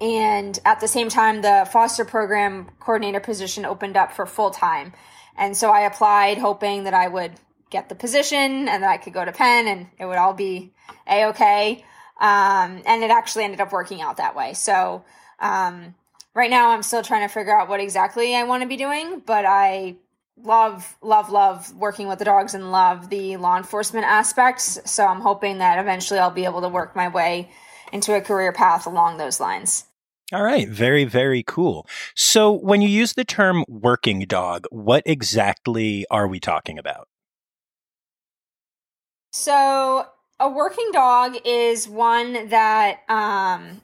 And 0.00 0.58
at 0.64 0.80
the 0.80 0.88
same 0.88 1.08
time, 1.08 1.42
the 1.42 1.68
foster 1.70 2.04
program 2.04 2.70
coordinator 2.80 3.20
position 3.20 3.64
opened 3.64 3.96
up 3.96 4.12
for 4.12 4.26
full 4.26 4.50
time. 4.50 4.92
And 5.36 5.56
so 5.56 5.70
I 5.70 5.80
applied 5.80 6.38
hoping 6.38 6.84
that 6.84 6.94
I 6.94 7.08
would 7.08 7.32
get 7.70 7.88
the 7.88 7.94
position 7.94 8.68
and 8.68 8.82
that 8.82 8.90
I 8.90 8.96
could 8.96 9.12
go 9.12 9.24
to 9.24 9.32
Penn 9.32 9.66
and 9.66 9.86
it 9.98 10.04
would 10.04 10.18
all 10.18 10.34
be 10.34 10.72
a 11.08 11.26
okay. 11.26 11.84
Um, 12.20 12.82
and 12.84 13.02
it 13.02 13.10
actually 13.10 13.44
ended 13.44 13.60
up 13.60 13.72
working 13.72 14.02
out 14.02 14.18
that 14.18 14.36
way. 14.36 14.52
So 14.52 15.04
um, 15.38 15.94
right 16.34 16.50
now, 16.50 16.70
I'm 16.70 16.82
still 16.82 17.02
trying 17.02 17.26
to 17.26 17.32
figure 17.32 17.58
out 17.58 17.68
what 17.68 17.80
exactly 17.80 18.36
I 18.36 18.42
want 18.42 18.62
to 18.62 18.68
be 18.68 18.76
doing, 18.76 19.22
but 19.24 19.46
I 19.46 19.96
love, 20.36 20.96
love, 21.00 21.30
love 21.30 21.74
working 21.74 22.08
with 22.08 22.18
the 22.18 22.24
dogs 22.24 22.54
and 22.54 22.72
love 22.72 23.08
the 23.08 23.36
law 23.38 23.56
enforcement 23.56 24.04
aspects. 24.04 24.78
So 24.84 25.06
I'm 25.06 25.20
hoping 25.20 25.58
that 25.58 25.78
eventually 25.78 26.20
I'll 26.20 26.30
be 26.30 26.44
able 26.44 26.60
to 26.62 26.68
work 26.68 26.94
my 26.94 27.08
way 27.08 27.50
into 27.92 28.14
a 28.14 28.20
career 28.20 28.52
path 28.52 28.86
along 28.86 29.18
those 29.18 29.40
lines. 29.40 29.84
All 30.32 30.42
right, 30.44 30.68
very, 30.68 31.04
very 31.04 31.42
cool. 31.42 31.88
So, 32.14 32.52
when 32.52 32.82
you 32.82 32.88
use 32.88 33.14
the 33.14 33.24
term 33.24 33.64
working 33.66 34.20
dog, 34.20 34.66
what 34.70 35.02
exactly 35.04 36.06
are 36.08 36.28
we 36.28 36.38
talking 36.38 36.78
about? 36.78 37.08
So, 39.32 40.06
a 40.38 40.48
working 40.48 40.88
dog 40.92 41.36
is 41.44 41.88
one 41.88 42.48
that 42.48 43.00
um, 43.08 43.80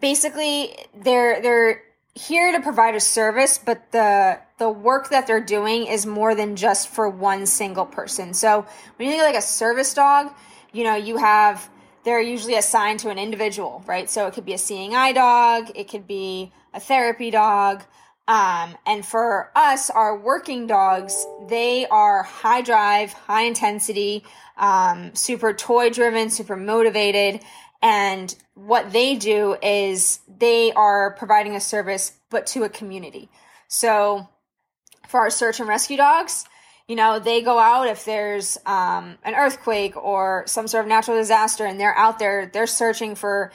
basically 0.00 0.76
they're 0.94 1.40
they're 1.40 1.82
here 2.14 2.52
to 2.52 2.60
provide 2.60 2.96
a 2.96 3.00
service, 3.00 3.56
but 3.56 3.92
the 3.92 4.40
the 4.58 4.68
work 4.68 5.10
that 5.10 5.28
they're 5.28 5.40
doing 5.40 5.86
is 5.86 6.06
more 6.06 6.34
than 6.34 6.56
just 6.56 6.88
for 6.88 7.08
one 7.08 7.46
single 7.46 7.86
person. 7.86 8.34
So, 8.34 8.66
when 8.96 9.08
you 9.08 9.14
think 9.14 9.22
like 9.22 9.36
a 9.36 9.42
service 9.42 9.94
dog, 9.94 10.32
you 10.72 10.82
know, 10.82 10.96
you 10.96 11.18
have 11.18 11.70
they're 12.04 12.20
usually 12.20 12.54
assigned 12.54 13.00
to 13.00 13.10
an 13.10 13.18
individual, 13.18 13.82
right? 13.86 14.08
So 14.08 14.26
it 14.26 14.34
could 14.34 14.44
be 14.44 14.54
a 14.54 14.58
seeing 14.58 14.94
eye 14.94 15.12
dog, 15.12 15.70
it 15.74 15.88
could 15.88 16.06
be 16.06 16.52
a 16.72 16.80
therapy 16.80 17.30
dog. 17.30 17.84
Um, 18.28 18.76
and 18.86 19.04
for 19.04 19.50
us, 19.56 19.90
our 19.90 20.16
working 20.16 20.66
dogs, 20.68 21.26
they 21.48 21.86
are 21.86 22.22
high 22.22 22.62
drive, 22.62 23.12
high 23.12 23.42
intensity, 23.42 24.22
um, 24.56 25.14
super 25.14 25.52
toy 25.52 25.90
driven, 25.90 26.30
super 26.30 26.56
motivated. 26.56 27.40
And 27.82 28.32
what 28.54 28.92
they 28.92 29.16
do 29.16 29.56
is 29.62 30.20
they 30.28 30.70
are 30.72 31.12
providing 31.12 31.56
a 31.56 31.60
service, 31.60 32.12
but 32.30 32.46
to 32.48 32.62
a 32.62 32.68
community. 32.68 33.30
So 33.66 34.28
for 35.08 35.20
our 35.20 35.30
search 35.30 35.58
and 35.58 35.68
rescue 35.68 35.96
dogs, 35.96 36.44
you 36.90 36.96
know, 36.96 37.20
they 37.20 37.40
go 37.40 37.56
out 37.56 37.86
if 37.86 38.04
there's 38.04 38.58
um, 38.66 39.16
an 39.22 39.36
earthquake 39.36 39.96
or 39.96 40.42
some 40.48 40.66
sort 40.66 40.84
of 40.84 40.88
natural 40.88 41.16
disaster 41.16 41.64
and 41.64 41.78
they're 41.78 41.96
out 41.96 42.18
there, 42.18 42.50
they're 42.52 42.66
searching 42.66 43.14
for 43.14 43.52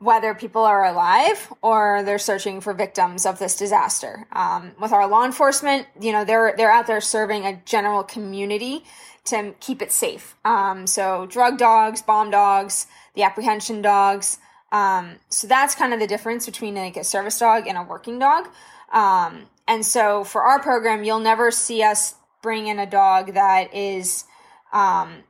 whether 0.00 0.34
people 0.34 0.64
are 0.64 0.84
alive 0.84 1.52
or 1.62 2.02
they're 2.02 2.18
searching 2.18 2.60
for 2.60 2.74
victims 2.74 3.24
of 3.24 3.38
this 3.38 3.54
disaster. 3.54 4.26
Um, 4.32 4.72
with 4.80 4.90
our 4.90 5.06
law 5.06 5.24
enforcement, 5.24 5.86
you 6.00 6.10
know, 6.10 6.24
they're, 6.24 6.54
they're 6.56 6.72
out 6.72 6.88
there 6.88 7.00
serving 7.00 7.46
a 7.46 7.62
general 7.64 8.02
community 8.02 8.82
to 9.26 9.54
keep 9.60 9.80
it 9.80 9.92
safe. 9.92 10.34
Um, 10.44 10.88
so 10.88 11.26
drug 11.26 11.58
dogs, 11.58 12.02
bomb 12.02 12.32
dogs, 12.32 12.88
the 13.14 13.22
apprehension 13.22 13.80
dogs. 13.80 14.38
Um, 14.72 15.20
so 15.28 15.46
that's 15.46 15.76
kind 15.76 15.94
of 15.94 16.00
the 16.00 16.08
difference 16.08 16.46
between 16.46 16.74
like 16.74 16.96
a 16.96 17.04
service 17.04 17.38
dog 17.38 17.68
and 17.68 17.78
a 17.78 17.84
working 17.84 18.18
dog. 18.18 18.48
Um, 18.92 19.42
and 19.68 19.86
so 19.86 20.24
for 20.24 20.42
our 20.42 20.60
program, 20.60 21.04
you'll 21.04 21.20
never 21.20 21.52
see 21.52 21.84
us 21.84 22.16
bring 22.42 22.66
in 22.66 22.78
a 22.78 22.86
dog 22.86 23.34
that 23.34 23.72
is 23.72 24.24
um, 24.72 25.22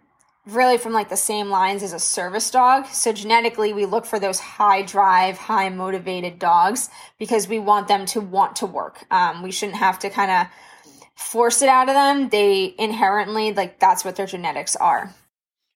really 0.46 0.78
from 0.78 0.92
like 0.92 1.08
the 1.08 1.16
same 1.16 1.50
lines 1.50 1.82
as 1.82 1.92
a 1.92 1.98
service 1.98 2.50
dog. 2.50 2.86
So 2.86 3.12
genetically, 3.12 3.72
we 3.72 3.86
look 3.86 4.04
for 4.06 4.18
those 4.18 4.40
high 4.40 4.82
drive, 4.82 5.36
high 5.38 5.68
motivated 5.68 6.38
dogs 6.38 6.90
because 7.18 7.46
we 7.46 7.58
want 7.58 7.86
them 7.86 8.06
to 8.06 8.20
want 8.20 8.56
to 8.56 8.66
work. 8.66 9.04
Um, 9.10 9.42
we 9.42 9.52
shouldn't 9.52 9.78
have 9.78 9.98
to 10.00 10.10
kind 10.10 10.30
of 10.30 10.46
force 11.14 11.62
it 11.62 11.68
out 11.68 11.88
of 11.88 11.94
them. 11.94 12.30
They 12.30 12.74
inherently, 12.78 13.52
like, 13.52 13.78
that's 13.78 14.04
what 14.04 14.16
their 14.16 14.26
genetics 14.26 14.74
are. 14.76 15.14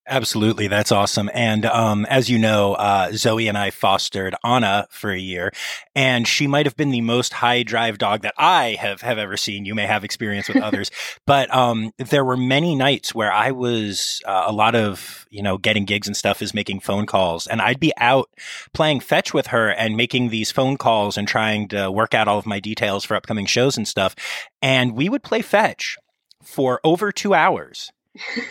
Absolutely. 0.08 0.68
That's 0.68 0.92
awesome. 0.92 1.28
And 1.34 1.66
um, 1.66 2.06
as 2.06 2.30
you 2.30 2.38
know, 2.38 2.75
uh, 2.75 3.10
Zoe 3.12 3.48
and 3.48 3.58
I 3.58 3.70
fostered 3.70 4.36
Anna 4.44 4.86
for 4.88 5.10
a 5.10 5.18
year, 5.18 5.52
and 5.96 6.28
she 6.28 6.46
might 6.46 6.64
have 6.64 6.76
been 6.76 6.90
the 6.90 7.00
most 7.00 7.32
high 7.32 7.64
drive 7.64 7.98
dog 7.98 8.22
that 8.22 8.34
I 8.38 8.76
have, 8.78 9.00
have 9.00 9.18
ever 9.18 9.36
seen. 9.36 9.64
You 9.64 9.75
may 9.75 9.84
have 9.84 10.04
experience 10.04 10.46
with 10.46 10.58
others, 10.58 10.92
but 11.26 11.52
um, 11.52 11.92
there 11.98 12.25
were 12.25 12.36
many 12.36 12.76
nights 12.76 13.16
where 13.16 13.32
I 13.32 13.50
was 13.50 14.22
uh, 14.25 14.44
a 14.46 14.52
lot 14.52 14.76
of, 14.76 15.26
you 15.28 15.42
know, 15.42 15.58
getting 15.58 15.84
gigs 15.84 16.06
and 16.06 16.16
stuff 16.16 16.40
is 16.40 16.54
making 16.54 16.80
phone 16.80 17.06
calls, 17.06 17.48
and 17.48 17.60
I'd 17.60 17.80
be 17.80 17.92
out 17.96 18.30
playing 18.72 19.00
fetch 19.00 19.34
with 19.34 19.48
her 19.48 19.70
and 19.70 19.96
making 19.96 20.28
these 20.28 20.52
phone 20.52 20.76
calls 20.76 21.18
and 21.18 21.26
trying 21.26 21.66
to 21.68 21.90
work 21.90 22.14
out 22.14 22.28
all 22.28 22.38
of 22.38 22.46
my 22.46 22.60
details 22.60 23.04
for 23.04 23.16
upcoming 23.16 23.46
shows 23.46 23.76
and 23.76 23.88
stuff. 23.88 24.14
And 24.62 24.96
we 24.96 25.08
would 25.08 25.25
play 25.25 25.42
fetch 25.42 25.96
for 26.44 26.80
over 26.84 27.10
two 27.10 27.34
hours 27.34 27.90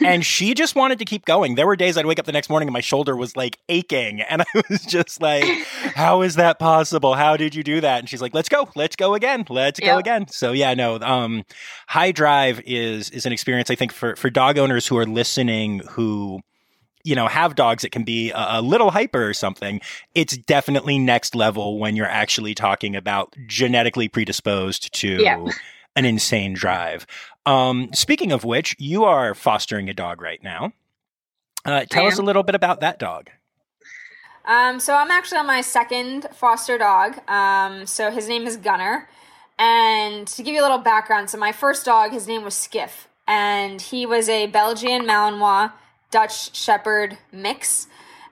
and 0.03 0.25
she 0.25 0.53
just 0.53 0.75
wanted 0.75 0.99
to 0.99 1.05
keep 1.05 1.25
going. 1.25 1.55
There 1.55 1.67
were 1.67 1.75
days 1.75 1.97
I'd 1.97 2.05
wake 2.05 2.19
up 2.19 2.25
the 2.25 2.31
next 2.31 2.49
morning 2.49 2.67
and 2.67 2.73
my 2.73 2.81
shoulder 2.81 3.15
was 3.15 3.35
like 3.35 3.59
aching. 3.69 4.21
And 4.21 4.41
I 4.55 4.61
was 4.69 4.85
just 4.85 5.21
like, 5.21 5.43
how 5.95 6.21
is 6.21 6.35
that 6.35 6.59
possible? 6.59 7.13
How 7.13 7.37
did 7.37 7.55
you 7.55 7.63
do 7.63 7.81
that? 7.81 7.99
And 7.99 8.09
she's 8.09 8.21
like, 8.21 8.33
let's 8.33 8.49
go. 8.49 8.69
Let's 8.75 8.95
go 8.95 9.13
again. 9.13 9.45
Let's 9.49 9.79
go 9.79 9.97
again. 9.97 10.27
So 10.27 10.51
yeah, 10.51 10.73
no, 10.73 10.99
um, 10.99 11.43
high 11.87 12.11
drive 12.11 12.61
is, 12.65 13.09
is 13.09 13.25
an 13.25 13.33
experience 13.33 13.69
I 13.69 13.75
think 13.75 13.91
for, 13.91 14.15
for 14.15 14.29
dog 14.29 14.57
owners 14.57 14.87
who 14.87 14.97
are 14.97 15.05
listening 15.05 15.79
who, 15.89 16.41
you 17.03 17.15
know, 17.15 17.27
have 17.27 17.55
dogs 17.55 17.83
that 17.83 17.91
can 17.91 18.03
be 18.03 18.31
a, 18.31 18.47
a, 18.59 18.61
little 18.61 18.89
hyper 18.89 19.27
or 19.27 19.33
something, 19.33 19.79
it's 20.15 20.35
definitely 20.35 20.97
next 20.97 21.35
level 21.35 21.77
when 21.77 21.95
you're 21.95 22.07
actually 22.07 22.55
talking 22.55 22.95
about 22.95 23.35
genetically 23.45 24.07
predisposed 24.07 24.91
to 24.95 25.21
yeah. 25.21 25.45
an 25.95 26.05
insane 26.05 26.53
drive. 26.53 27.05
Um, 27.45 27.89
speaking 27.93 28.31
of 28.31 28.43
which, 28.43 28.75
you 28.79 29.03
are 29.03 29.35
fostering 29.35 29.89
a 29.89 29.93
dog 29.93 30.21
right 30.21 30.41
now. 30.43 30.73
Uh, 31.63 31.85
tell 31.89 32.05
us 32.05 32.19
a 32.19 32.23
little 32.23 32.43
bit 32.43 32.55
about 32.55 32.79
that 32.81 32.99
dog. 32.99 33.29
Um, 34.45 34.79
so 34.79 34.93
I'm 34.95 35.09
actually 35.09 35.39
on 35.39 35.47
my 35.47 35.61
second 35.61 36.27
foster 36.33 36.77
dog. 36.77 37.17
Um, 37.27 37.87
so 37.87 38.11
his 38.11 38.27
name 38.27 38.45
is 38.45 38.57
Gunner. 38.57 39.09
And 39.57 40.27
to 40.27 40.43
give 40.43 40.53
you 40.53 40.61
a 40.61 40.63
little 40.63 40.77
background, 40.77 41.29
so 41.29 41.37
my 41.37 41.51
first 41.51 41.85
dog, 41.85 42.11
his 42.11 42.27
name 42.27 42.43
was 42.43 42.53
Skiff, 42.53 43.07
and 43.27 43.81
he 43.81 44.05
was 44.05 44.27
a 44.27 44.47
Belgian 44.47 45.03
Malinois 45.03 45.71
Dutch 46.11 46.55
Shepherd 46.55 47.17
mix. 47.31 47.87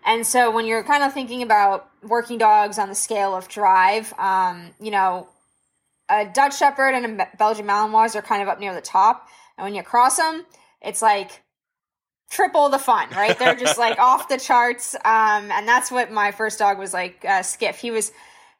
And 0.06 0.28
so 0.28 0.52
when 0.52 0.66
you're 0.66 0.84
kind 0.84 1.02
of 1.02 1.14
thinking 1.14 1.42
about 1.42 1.90
working 2.04 2.38
dogs 2.38 2.78
on 2.78 2.90
the 2.90 2.96
scale 2.96 3.34
of 3.34 3.48
drive, 3.48 4.14
um, 4.20 4.72
you 4.82 4.92
know, 4.92 5.30
a 6.10 6.26
Dutch 6.26 6.58
Shepherd 6.58 6.94
and 6.96 7.22
a 7.22 7.28
Belgian 7.38 7.66
Malinois 7.66 8.16
are 8.16 8.22
kind 8.22 8.42
of 8.42 8.48
up 8.48 8.60
near 8.60 8.74
the 8.74 8.82
top, 8.82 9.28
and 9.58 9.66
when 9.66 9.76
you 9.76 9.84
cross 9.84 10.18
them, 10.18 10.46
it's 10.82 11.02
like 11.02 11.44
triple 12.30 12.70
the 12.70 12.80
fun, 12.80 13.10
right? 13.12 13.38
They're 13.38 13.56
just 13.56 13.78
like 13.78 14.00
off 14.00 14.28
the 14.28 14.38
charts, 14.38 14.96
um, 14.96 15.52
and 15.52 15.68
that's 15.68 15.92
what 15.92 16.12
my 16.12 16.32
first 16.32 16.60
dog 16.60 16.78
was 16.78 16.94
like. 16.94 17.24
Uh, 17.24 17.44
Skiff, 17.44 17.78
he 17.78 17.92
was 17.92 18.12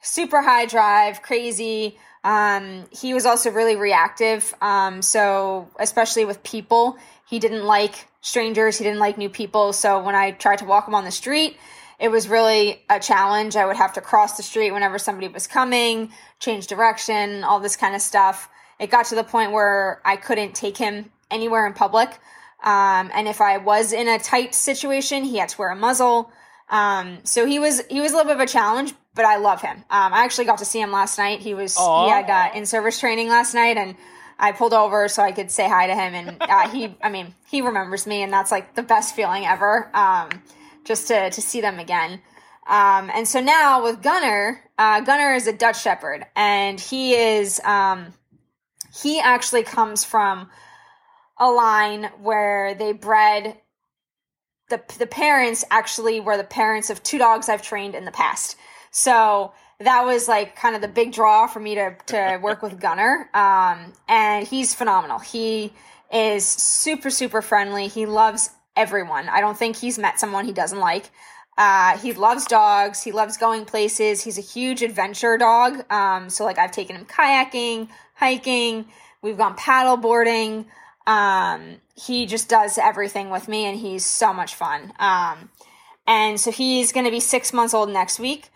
super 0.02 0.42
high 0.42 0.66
drive, 0.66 1.22
crazy. 1.22 1.98
Um, 2.24 2.86
he 2.92 3.14
was 3.14 3.26
also 3.26 3.52
really 3.52 3.76
reactive, 3.76 4.54
um, 4.62 5.02
so 5.02 5.70
especially 5.78 6.24
with 6.24 6.42
people, 6.44 6.98
he 7.28 7.40
didn't 7.40 7.66
like 7.66 8.08
strangers, 8.22 8.78
he 8.78 8.86
didn't 8.86 9.00
like 9.00 9.18
new 9.18 9.30
people. 9.30 9.74
So 9.74 10.02
when 10.02 10.16
I 10.16 10.32
tried 10.32 10.60
to 10.60 10.66
walk 10.66 10.88
him 10.88 10.96
on 10.96 11.04
the 11.04 11.12
street, 11.12 11.58
it 12.04 12.12
was 12.12 12.28
really 12.28 12.84
a 12.90 13.00
challenge. 13.00 13.56
I 13.56 13.66
would 13.66 13.78
have 13.78 13.94
to 13.94 14.02
cross 14.02 14.36
the 14.36 14.44
street 14.44 14.72
whenever 14.72 15.00
somebody 15.00 15.30
was 15.30 15.48
coming, 15.48 16.12
change 16.38 16.68
direction, 16.68 17.46
all 17.46 17.62
this 17.62 17.78
kind 17.78 17.96
of 17.96 18.02
stuff. 18.02 18.50
It 18.78 18.92
got 18.92 19.06
to 19.06 19.16
the 19.16 19.24
point 19.24 19.54
where 19.54 20.02
I 20.04 20.18
couldn't 20.18 20.54
take 20.54 20.76
him 20.76 21.12
anywhere 21.32 21.66
in 21.66 21.72
public. 21.72 22.10
Um, 22.62 23.10
and 23.14 23.30
if 23.30 23.40
I 23.40 23.58
was 23.58 23.94
in 23.94 24.10
a 24.10 24.20
tight 24.20 24.54
situation, 24.54 25.24
he 25.24 25.38
had 25.38 25.48
to 25.50 25.58
wear 25.58 25.70
a 25.70 25.78
muzzle. 25.78 26.30
Um, 26.68 27.20
so 27.24 27.46
he 27.46 27.58
was 27.58 27.82
he 27.90 28.02
was 28.02 28.12
a 28.12 28.18
little 28.18 28.30
bit 28.34 28.36
of 28.36 28.50
a 28.50 28.52
challenge, 28.52 28.94
but 29.16 29.24
I 29.24 29.38
love 29.38 29.62
him. 29.62 29.78
Um, 29.90 30.14
I 30.14 30.26
actually 30.26 30.46
got 30.46 30.58
to 30.58 30.66
see 30.66 30.82
him 30.82 30.92
last 30.92 31.18
night. 31.18 31.40
He 31.40 31.54
was 31.54 31.78
Aww. 31.78 32.04
he 32.04 32.12
had 32.12 32.30
uh, 32.30 32.50
in 32.54 32.66
service 32.66 33.00
training 33.00 33.30
last 33.30 33.54
night, 33.54 33.78
and 33.78 33.96
I 34.38 34.52
pulled 34.52 34.74
over 34.74 35.08
so 35.08 35.24
I 35.24 35.32
could 35.32 35.52
say 35.52 35.70
hi 35.70 35.88
to 35.88 35.96
him. 35.96 36.14
And 36.14 36.38
uh, 36.42 36.68
he, 36.68 36.98
I 37.02 37.10
mean, 37.10 37.34
he 37.50 37.62
remembers 37.62 38.06
me, 38.06 38.24
and 38.24 38.34
that's 38.34 38.52
like 38.52 38.76
the 38.76 38.84
best 38.84 39.16
feeling 39.16 39.46
ever. 39.46 39.90
Um, 39.94 40.42
just 40.84 41.08
to 41.08 41.30
to 41.30 41.42
see 41.42 41.62
them 41.62 41.80
again. 41.80 42.22
Um, 42.66 43.12
and 43.14 43.28
so 43.28 43.42
now 43.42 43.84
with 43.84 44.02
Gunner, 44.02 44.64
uh, 44.78 45.02
Gunner 45.02 45.34
is 45.34 45.48
a 45.48 45.54
Dutch 45.54 45.82
Shepherd, 45.82 46.26
and 46.36 46.80
he 46.80 47.14
is 47.14 47.60
um, 47.62 48.14
he 49.02 49.20
actually 49.20 49.64
comes 49.64 50.04
from 50.04 50.50
a 51.38 51.50
line 51.50 52.06
where 52.22 52.76
they 52.76 52.94
bred 52.94 53.58
the 54.70 54.82
the 54.98 55.08
parents 55.08 55.66
actually 55.70 56.20
were 56.20 56.38
the 56.38 56.44
parents 56.44 56.90
of 56.90 57.04
two 57.04 57.18
dogs 57.18 57.50
I've 57.50 57.62
trained 57.62 57.96
in 57.96 58.06
the 58.06 58.12
past. 58.12 58.56
So 58.92 59.54
that 59.80 60.06
was 60.06 60.28
like 60.28 60.56
kind 60.56 60.76
of 60.76 60.82
the 60.82 60.88
big 60.88 61.12
draw 61.12 61.48
for 61.48 61.60
me 61.60 61.76
to 61.76 61.96
to 62.08 62.40
work 62.42 62.62
with 62.62 62.80
Gunner. 62.80 63.30
Um, 63.34 63.94
and 64.08 64.48
he's 64.48 64.74
phenomenal. 64.74 65.20
He 65.20 65.74
is 66.12 66.46
super 66.46 67.10
super 67.10 67.42
friendly. 67.42 67.88
He 67.88 68.06
loves 68.06 68.50
everyone. 68.76 69.30
I 69.30 69.42
don't 69.42 69.58
think 69.58 69.78
he's 69.78 70.00
met 70.00 70.20
someone 70.20 70.46
he 70.46 70.54
doesn't 70.54 70.80
like. 70.80 71.10
Uh, 71.58 71.98
he 72.00 72.14
loves 72.14 72.46
dogs. 72.46 73.04
He 73.04 73.12
loves 73.12 73.38
going 73.38 73.66
places. 73.66 74.24
He's 74.24 74.38
a 74.38 74.42
huge 74.42 74.82
adventure 74.82 75.38
dog. 75.38 75.92
Um, 75.92 76.30
so 76.30 76.44
like 76.46 76.58
I've 76.58 76.72
taken 76.72 76.96
him 76.96 77.06
kayaking, 77.06 77.90
hiking. 78.16 78.86
We've 79.22 79.38
gone 79.38 79.56
paddle 79.56 79.98
boarding. 79.98 80.66
Um, 81.06 81.76
he 81.96 82.26
just 82.26 82.50
does 82.50 82.78
everything 82.78 83.30
with 83.30 83.48
me, 83.48 83.66
and 83.66 83.78
he's 83.78 84.06
so 84.06 84.34
much 84.34 84.56
fun. 84.56 84.94
Um, 85.00 85.50
and 86.08 86.40
so 86.40 86.52
he's 86.52 86.92
going 86.92 87.06
to 87.06 87.12
be 87.12 87.20
six 87.20 87.54
months 87.54 87.74
old 87.74 87.90
next 87.90 88.20
week, 88.20 88.50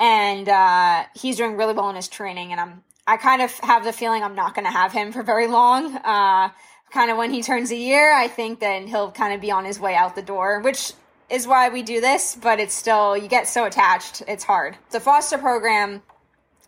and 0.00 0.48
uh, 0.48 1.04
he's 1.14 1.36
doing 1.36 1.56
really 1.56 1.74
well 1.74 1.90
in 1.90 1.96
his 1.96 2.08
training. 2.08 2.52
And 2.52 2.60
I'm 2.60 2.82
I 3.06 3.16
kind 3.16 3.40
of 3.40 3.50
have 3.60 3.84
the 3.84 3.92
feeling 3.92 4.22
I'm 4.22 4.34
not 4.34 4.54
going 4.54 4.66
to 4.66 4.70
have 4.70 4.92
him 4.92 5.12
for 5.12 5.22
very 5.22 5.46
long. 5.46 5.96
Uh, 5.96 6.50
kind 6.90 7.10
of 7.10 7.16
when 7.16 7.32
he 7.32 7.42
turns 7.42 7.70
a 7.70 7.76
year, 7.76 8.12
I 8.14 8.28
think 8.28 8.60
then 8.60 8.86
he'll 8.86 9.10
kind 9.10 9.34
of 9.34 9.40
be 9.40 9.50
on 9.50 9.64
his 9.64 9.78
way 9.78 9.94
out 9.94 10.14
the 10.14 10.22
door, 10.22 10.60
which 10.60 10.92
is 11.30 11.46
why 11.46 11.68
we 11.68 11.82
do 11.82 12.00
this, 12.00 12.36
but 12.40 12.58
it's 12.58 12.74
still, 12.74 13.16
you 13.16 13.28
get 13.28 13.46
so 13.46 13.64
attached, 13.64 14.22
it's 14.26 14.44
hard. 14.44 14.76
The 14.90 15.00
foster 15.00 15.38
program, 15.38 16.02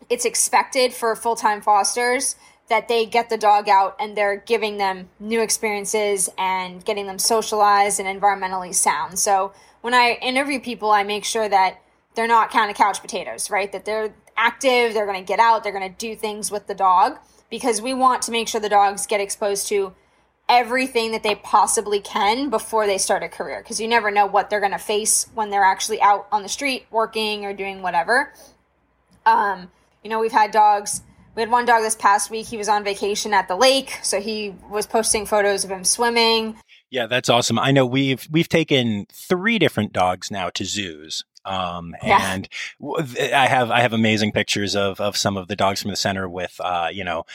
it's 0.09 0.25
expected 0.25 0.93
for 0.93 1.15
full 1.15 1.35
time 1.35 1.61
fosters 1.61 2.35
that 2.69 2.87
they 2.87 3.05
get 3.05 3.29
the 3.29 3.37
dog 3.37 3.67
out 3.67 3.95
and 3.99 4.15
they're 4.15 4.37
giving 4.37 4.77
them 4.77 5.09
new 5.19 5.41
experiences 5.41 6.29
and 6.37 6.85
getting 6.85 7.05
them 7.05 7.19
socialized 7.19 7.99
and 7.99 8.21
environmentally 8.21 8.73
sound. 8.73 9.19
So 9.19 9.51
when 9.81 9.93
I 9.93 10.17
interview 10.21 10.59
people, 10.59 10.91
I 10.91 11.03
make 11.03 11.25
sure 11.25 11.49
that 11.49 11.81
they're 12.15 12.27
not 12.27 12.51
kind 12.51 12.69
of 12.69 12.77
couch 12.77 13.01
potatoes, 13.01 13.49
right? 13.49 13.71
That 13.71 13.85
they're 13.85 14.13
active, 14.37 14.93
they're 14.93 15.05
going 15.05 15.19
to 15.19 15.27
get 15.27 15.39
out, 15.39 15.63
they're 15.63 15.73
going 15.73 15.89
to 15.89 15.97
do 15.97 16.15
things 16.15 16.51
with 16.51 16.67
the 16.67 16.75
dog 16.75 17.17
because 17.49 17.81
we 17.81 17.93
want 17.93 18.21
to 18.23 18.31
make 18.31 18.47
sure 18.47 18.61
the 18.61 18.69
dogs 18.69 19.05
get 19.05 19.19
exposed 19.19 19.67
to 19.67 19.93
everything 20.51 21.13
that 21.13 21.23
they 21.23 21.33
possibly 21.33 22.01
can 22.01 22.49
before 22.49 22.85
they 22.85 22.97
start 22.97 23.23
a 23.23 23.29
career 23.29 23.61
because 23.63 23.79
you 23.79 23.87
never 23.87 24.11
know 24.11 24.25
what 24.25 24.49
they're 24.49 24.59
going 24.59 24.73
to 24.73 24.77
face 24.77 25.25
when 25.33 25.49
they're 25.49 25.63
actually 25.63 26.01
out 26.01 26.27
on 26.29 26.43
the 26.43 26.49
street 26.49 26.85
working 26.91 27.45
or 27.45 27.53
doing 27.53 27.81
whatever. 27.81 28.33
Um, 29.25 29.71
you 30.03 30.09
know, 30.09 30.19
we've 30.19 30.31
had 30.31 30.51
dogs. 30.51 31.03
We 31.35 31.41
had 31.41 31.49
one 31.49 31.65
dog 31.65 31.83
this 31.83 31.95
past 31.95 32.29
week. 32.29 32.47
He 32.47 32.57
was 32.57 32.67
on 32.67 32.83
vacation 32.83 33.33
at 33.33 33.47
the 33.47 33.55
lake, 33.55 33.99
so 34.03 34.19
he 34.19 34.53
was 34.69 34.85
posting 34.85 35.25
photos 35.25 35.63
of 35.63 35.71
him 35.71 35.85
swimming. 35.85 36.57
Yeah, 36.89 37.07
that's 37.07 37.29
awesome. 37.29 37.57
I 37.57 37.71
know 37.71 37.85
we've 37.85 38.27
we've 38.29 38.49
taken 38.49 39.05
three 39.09 39.57
different 39.57 39.93
dogs 39.93 40.29
now 40.29 40.49
to 40.49 40.65
zoos. 40.65 41.23
Um, 41.43 41.95
yeah. 42.03 42.33
and 42.33 42.49
I 43.33 43.47
have, 43.47 43.71
I 43.71 43.81
have 43.81 43.93
amazing 43.93 44.31
pictures 44.31 44.75
of, 44.75 45.01
of 45.01 45.17
some 45.17 45.37
of 45.37 45.47
the 45.47 45.55
dogs 45.55 45.81
from 45.81 45.91
the 45.91 45.97
center 45.97 46.29
with, 46.29 46.55
uh, 46.59 46.89
you 46.91 47.03
know, 47.03 47.25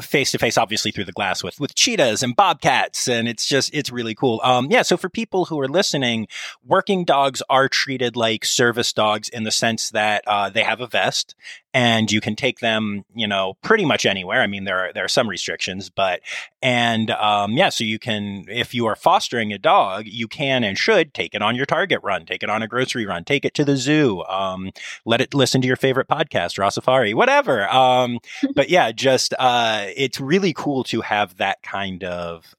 face 0.00 0.30
to 0.32 0.38
face, 0.38 0.58
obviously 0.58 0.90
through 0.90 1.04
the 1.04 1.12
glass 1.12 1.42
with, 1.42 1.58
with 1.58 1.74
cheetahs 1.74 2.22
and 2.22 2.36
bobcats. 2.36 3.08
And 3.08 3.26
it's 3.26 3.46
just, 3.46 3.74
it's 3.74 3.90
really 3.90 4.14
cool. 4.14 4.40
Um, 4.42 4.70
yeah. 4.70 4.82
So 4.82 4.96
for 4.96 5.08
people 5.08 5.46
who 5.46 5.58
are 5.60 5.68
listening, 5.68 6.28
working 6.64 7.04
dogs 7.04 7.42
are 7.48 7.68
treated 7.68 8.16
like 8.16 8.44
service 8.44 8.92
dogs 8.92 9.28
in 9.28 9.44
the 9.44 9.50
sense 9.50 9.90
that, 9.90 10.24
uh, 10.26 10.50
they 10.50 10.62
have 10.62 10.80
a 10.80 10.86
vest 10.86 11.34
and 11.74 12.12
you 12.12 12.20
can 12.20 12.36
take 12.36 12.60
them, 12.60 13.04
you 13.16 13.26
know, 13.26 13.54
pretty 13.62 13.84
much 13.84 14.06
anywhere. 14.06 14.40
I 14.40 14.46
mean, 14.46 14.62
there 14.62 14.78
are 14.78 14.92
there 14.92 15.04
are 15.04 15.08
some 15.08 15.28
restrictions, 15.28 15.90
but 15.90 16.20
and 16.62 17.10
um, 17.10 17.54
yeah, 17.54 17.68
so 17.68 17.82
you 17.82 17.98
can 17.98 18.44
if 18.48 18.72
you 18.72 18.86
are 18.86 18.94
fostering 18.94 19.52
a 19.52 19.58
dog, 19.58 20.04
you 20.06 20.28
can 20.28 20.62
and 20.62 20.78
should 20.78 21.12
take 21.12 21.34
it 21.34 21.42
on 21.42 21.56
your 21.56 21.66
Target 21.66 21.98
run, 22.04 22.24
take 22.26 22.44
it 22.44 22.48
on 22.48 22.62
a 22.62 22.68
grocery 22.68 23.04
run, 23.04 23.24
take 23.24 23.44
it 23.44 23.54
to 23.54 23.64
the 23.64 23.76
zoo, 23.76 24.22
um, 24.26 24.70
let 25.04 25.20
it 25.20 25.34
listen 25.34 25.60
to 25.62 25.66
your 25.66 25.76
favorite 25.76 26.06
podcast, 26.06 26.58
Rossafari, 26.58 27.12
whatever. 27.12 27.68
Um, 27.68 28.20
but 28.54 28.70
yeah, 28.70 28.92
just 28.92 29.34
uh, 29.40 29.86
it's 29.96 30.20
really 30.20 30.52
cool 30.52 30.84
to 30.84 31.00
have 31.00 31.36
that 31.38 31.60
kind 31.64 32.04
of 32.04 32.54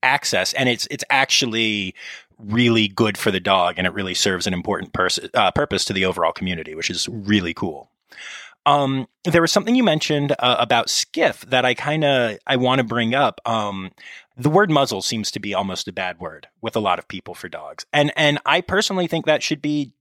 access, 0.00 0.52
and 0.52 0.68
it's 0.68 0.86
it's 0.92 1.04
actually 1.10 1.96
really 2.38 2.86
good 2.86 3.18
for 3.18 3.30
the 3.30 3.40
dog 3.40 3.74
and 3.76 3.86
it 3.86 3.92
really 3.92 4.14
serves 4.14 4.46
an 4.46 4.54
important 4.54 4.94
pers- 4.94 5.18
uh, 5.34 5.50
purpose 5.50 5.84
to 5.84 5.92
the 5.92 6.06
overall 6.06 6.32
community, 6.32 6.74
which 6.74 6.88
is 6.88 7.06
really 7.06 7.52
cool. 7.52 7.90
Um, 8.66 9.08
there 9.24 9.40
was 9.40 9.52
something 9.52 9.74
you 9.74 9.84
mentioned 9.84 10.32
uh, 10.38 10.56
about 10.58 10.90
skiff 10.90 11.42
that 11.42 11.64
I 11.64 11.74
kind 11.74 12.04
of 12.04 12.38
I 12.46 12.56
want 12.56 12.80
to 12.80 12.84
bring 12.84 13.14
up. 13.14 13.40
Um, 13.46 13.90
the 14.36 14.50
word 14.50 14.70
muzzle 14.70 15.02
seems 15.02 15.30
to 15.32 15.40
be 15.40 15.54
almost 15.54 15.88
a 15.88 15.92
bad 15.92 16.20
word 16.20 16.48
with 16.60 16.76
a 16.76 16.80
lot 16.80 16.98
of 16.98 17.08
people 17.08 17.34
for 17.34 17.48
dogs, 17.48 17.86
and 17.92 18.12
and 18.16 18.38
I 18.44 18.60
personally 18.60 19.06
think 19.06 19.26
that 19.26 19.42
should 19.42 19.62
be 19.62 19.92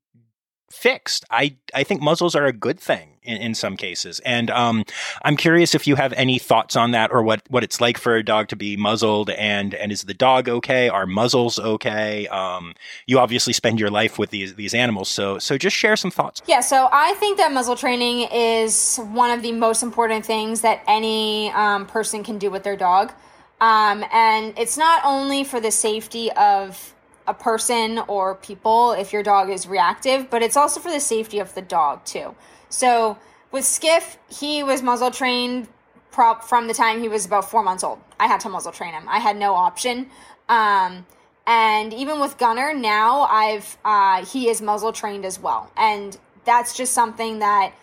fixed. 0.71 1.25
I, 1.29 1.57
I 1.73 1.83
think 1.83 2.01
muzzles 2.01 2.35
are 2.35 2.45
a 2.45 2.53
good 2.53 2.79
thing 2.79 3.18
in, 3.29 3.41
in 3.41 3.55
some 3.55 3.77
cases. 3.77 4.19
And 4.25 4.49
um, 4.49 4.83
I'm 5.23 5.37
curious 5.37 5.75
if 5.75 5.87
you 5.87 5.95
have 5.95 6.11
any 6.13 6.39
thoughts 6.39 6.75
on 6.75 6.91
that 6.91 7.11
or 7.11 7.21
what, 7.23 7.41
what 7.49 7.63
it's 7.63 7.79
like 7.79 7.97
for 7.97 8.15
a 8.15 8.23
dog 8.23 8.47
to 8.49 8.55
be 8.55 8.75
muzzled 8.75 9.29
and, 9.29 9.73
and 9.75 9.91
is 9.91 10.03
the 10.03 10.13
dog 10.13 10.49
okay? 10.49 10.89
Are 10.89 11.05
muzzles 11.05 11.59
okay? 11.59 12.27
Um, 12.27 12.73
you 13.05 13.19
obviously 13.19 13.53
spend 13.53 13.79
your 13.79 13.89
life 13.89 14.17
with 14.17 14.31
these, 14.31 14.55
these 14.55 14.73
animals. 14.73 15.09
So, 15.09 15.39
so 15.39 15.57
just 15.57 15.75
share 15.75 15.95
some 15.95 16.11
thoughts. 16.11 16.41
Yeah. 16.47 16.61
So 16.61 16.89
I 16.91 17.13
think 17.13 17.37
that 17.37 17.53
muzzle 17.53 17.75
training 17.75 18.27
is 18.31 18.97
one 18.97 19.31
of 19.31 19.41
the 19.41 19.51
most 19.51 19.83
important 19.83 20.25
things 20.25 20.61
that 20.61 20.83
any 20.87 21.51
um, 21.51 21.85
person 21.85 22.23
can 22.23 22.37
do 22.37 22.49
with 22.49 22.63
their 22.63 22.75
dog. 22.75 23.13
Um, 23.61 24.05
and 24.13 24.57
it's 24.57 24.77
not 24.77 25.01
only 25.03 25.43
for 25.43 25.59
the 25.59 25.71
safety 25.71 26.31
of 26.31 26.95
a 27.29 27.33
person 27.33 27.99
or 28.07 28.35
people 28.35 28.91
if 28.91 29.13
your 29.13 29.23
dog 29.23 29.49
is 29.49 29.67
reactive, 29.67 30.29
but 30.29 30.41
it's 30.41 30.57
also 30.57 30.79
for 30.79 30.91
the 30.91 30.99
safety 30.99 31.39
of 31.39 31.53
the 31.53 31.61
dog 31.61 32.03
too. 32.05 32.35
So 32.69 33.17
with 33.51 33.65
Skiff, 33.65 34.17
he 34.29 34.63
was 34.63 34.81
muzzle 34.81 35.11
trained 35.11 35.67
prop 36.11 36.43
from 36.43 36.67
the 36.67 36.73
time 36.73 36.99
he 37.01 37.07
was 37.07 37.25
about 37.25 37.49
four 37.49 37.63
months 37.63 37.83
old. 37.83 37.99
I 38.19 38.27
had 38.27 38.39
to 38.41 38.49
muzzle 38.49 38.71
train 38.71 38.93
him. 38.93 39.07
I 39.07 39.19
had 39.19 39.37
no 39.37 39.53
option. 39.53 40.09
Um, 40.49 41.05
and 41.45 41.93
even 41.93 42.19
with 42.19 42.37
Gunner 42.37 42.73
now, 42.73 43.21
I've 43.21 43.77
uh, 43.85 44.25
he 44.25 44.49
is 44.49 44.61
muzzle 44.61 44.91
trained 44.91 45.25
as 45.25 45.39
well, 45.39 45.71
and 45.77 46.17
that's 46.45 46.75
just 46.77 46.93
something 46.93 47.39
that 47.39 47.73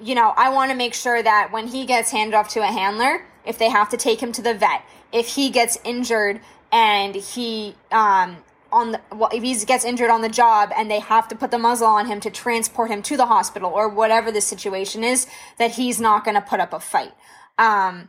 you 0.00 0.14
know 0.14 0.32
I 0.36 0.50
want 0.50 0.70
to 0.70 0.76
make 0.76 0.94
sure 0.94 1.22
that 1.22 1.52
when 1.52 1.66
he 1.66 1.84
gets 1.84 2.10
handed 2.10 2.34
off 2.34 2.48
to 2.50 2.60
a 2.60 2.66
handler, 2.66 3.24
if 3.44 3.58
they 3.58 3.68
have 3.68 3.90
to 3.90 3.96
take 3.96 4.20
him 4.22 4.32
to 4.32 4.42
the 4.42 4.54
vet, 4.54 4.82
if 5.12 5.28
he 5.28 5.50
gets 5.50 5.78
injured 5.84 6.40
and 6.72 7.14
he 7.14 7.74
um, 7.90 8.38
on 8.72 8.92
the 8.92 9.00
well, 9.12 9.30
if 9.32 9.42
he 9.42 9.54
gets 9.64 9.84
injured 9.84 10.10
on 10.10 10.22
the 10.22 10.28
job 10.28 10.72
and 10.76 10.90
they 10.90 11.00
have 11.00 11.28
to 11.28 11.36
put 11.36 11.50
the 11.50 11.58
muzzle 11.58 11.86
on 11.86 12.06
him 12.06 12.20
to 12.20 12.30
transport 12.30 12.90
him 12.90 13.02
to 13.02 13.16
the 13.16 13.26
hospital 13.26 13.70
or 13.70 13.88
whatever 13.88 14.32
the 14.32 14.40
situation 14.40 15.04
is 15.04 15.26
that 15.58 15.72
he's 15.72 16.00
not 16.00 16.24
going 16.24 16.34
to 16.34 16.40
put 16.40 16.60
up 16.60 16.72
a 16.72 16.80
fight. 16.80 17.12
Um, 17.58 18.08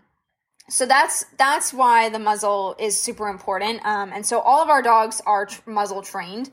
so 0.70 0.86
that's 0.86 1.26
that's 1.38 1.74
why 1.74 2.10
the 2.10 2.20
muzzle 2.20 2.76
is 2.80 3.00
super 3.00 3.28
important. 3.28 3.86
Um, 3.86 4.12
and 4.14 4.26
so 4.26 4.40
all 4.40 4.62
of 4.62 4.70
our 4.70 4.82
dogs 4.82 5.22
are 5.26 5.46
tr- 5.46 5.70
muzzle 5.70 6.02
trained. 6.02 6.50